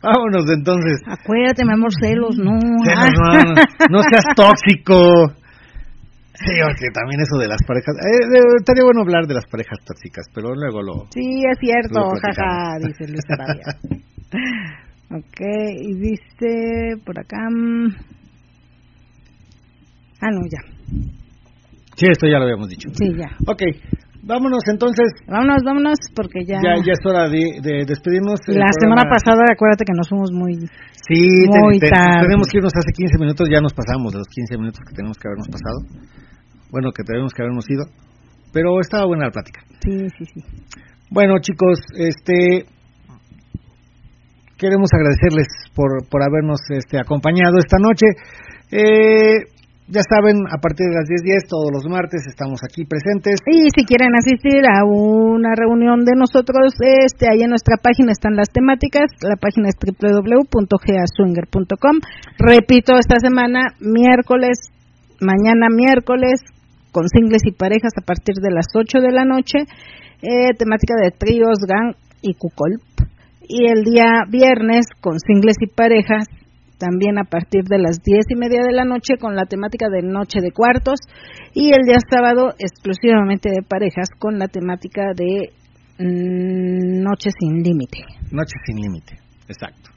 [0.02, 1.00] vámonos entonces.
[1.08, 2.60] Acuérdate, mi amor, celos, no.
[2.84, 5.32] Celos, no, no, seas tóxico.
[6.34, 7.96] Sí, porque también eso de las parejas.
[8.04, 11.06] Eh, eh, estaría bueno hablar de las parejas tóxicas, pero luego lo.
[11.08, 13.64] Sí, es cierto, jaja, dice Luis Arabia.
[15.16, 15.40] ok,
[15.80, 17.38] y dice por acá.
[17.50, 17.88] mm,
[20.20, 20.62] Ah, no, ya.
[21.96, 22.88] Sí, esto ya lo habíamos dicho.
[22.94, 23.28] Sí, ya.
[23.46, 23.60] Ok,
[24.22, 25.06] vámonos entonces.
[25.28, 26.58] Vámonos, vámonos, porque ya.
[26.62, 28.40] Ya, ya es hora de, de despedirnos.
[28.48, 30.54] La semana pasada, acuérdate que nos fuimos muy.
[31.06, 32.22] Sí, Muy tarde.
[32.24, 35.18] tenemos que irnos hace 15 minutos, ya nos pasamos de los 15 minutos que tenemos
[35.18, 35.78] que habernos pasado.
[36.70, 37.84] Bueno, que tenemos que habernos ido.
[38.54, 39.60] Pero estaba buena la plática.
[39.84, 40.40] Sí, sí, sí.
[41.10, 42.64] Bueno, chicos, este
[44.64, 45.44] queremos agradecerles
[45.76, 48.16] por, por habernos este, acompañado esta noche.
[48.72, 49.52] Eh,
[49.84, 53.44] ya saben, a partir de las 10:10 todos los martes estamos aquí presentes.
[53.44, 58.32] Y si quieren asistir a una reunión de nosotros, este ahí en nuestra página están
[58.32, 59.12] las temáticas.
[59.20, 61.96] La página es www.gaswinger.com.
[62.40, 64.72] Repito, esta semana, miércoles,
[65.20, 66.40] mañana miércoles,
[66.90, 69.68] con singles y parejas a partir de las 8 de la noche.
[70.24, 71.92] Eh, temática de tríos, gang
[72.22, 72.80] y cucolp.
[73.46, 76.26] Y el día viernes con singles y parejas
[76.78, 80.02] también a partir de las diez y media de la noche con la temática de
[80.02, 81.00] Noche de Cuartos
[81.54, 85.52] y el día sábado exclusivamente de parejas con la temática de
[85.98, 87.98] mm, Noche sin Límite.
[88.32, 89.16] Noche sin Límite,
[89.48, 89.90] exacto.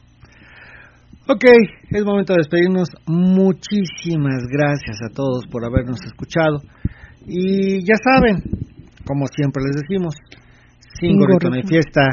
[1.29, 1.43] Ok,
[1.89, 2.89] es momento de despedirnos.
[3.05, 6.61] Muchísimas gracias a todos por habernos escuchado.
[7.25, 8.43] Y ya saben,
[9.05, 10.15] como siempre les decimos,
[10.99, 12.07] sin gorrito no hay fiesta,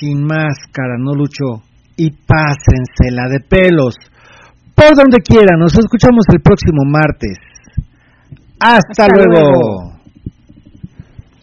[0.00, 1.62] sin máscara no lucho
[1.96, 3.94] y pásensela de pelos.
[4.74, 7.36] Por donde quiera, nos escuchamos el próximo martes.
[8.58, 10.00] Hasta, luego.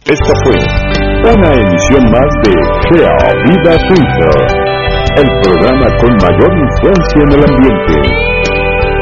[0.04, 0.58] Esta fue
[1.30, 2.52] una emisión más de
[2.90, 3.14] Sea
[3.46, 4.34] Vida Twitter,
[5.18, 8.38] el programa con mayor influencia en el ambiente.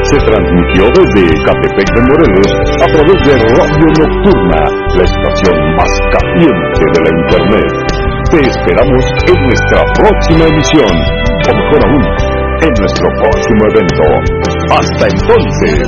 [0.03, 2.51] Se transmitió desde Catepec de Morelos
[2.81, 4.61] a través de Radio Nocturna,
[4.95, 7.86] la estación más caliente de la Internet.
[8.29, 10.91] Te esperamos en nuestra próxima emisión
[11.47, 12.03] o mejor aún,
[12.61, 14.03] en nuestro próximo evento.
[14.69, 15.87] Hasta entonces.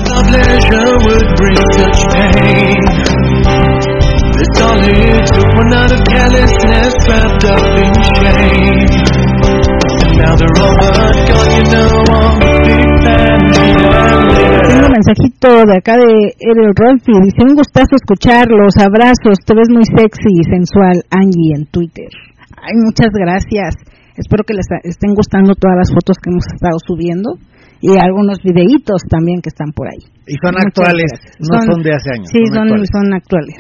[14.69, 16.07] Tengo un mensajito de acá de
[16.49, 17.11] Ariel Rolfi.
[17.21, 18.77] Dice: Un gustazo escucharlos.
[18.79, 19.39] Abrazos.
[19.45, 22.28] Te ves muy sexy y sensual, Angie, en Twitter.
[22.61, 23.75] Ay, muchas gracias.
[24.15, 27.39] Espero que les estén gustando todas las fotos que hemos estado subiendo
[27.81, 30.03] y algunos videitos también que están por ahí.
[30.27, 32.29] Y son actuales, no son, de hace años.
[32.31, 32.89] Sí, son, actuales.
[32.91, 33.55] Son actuales.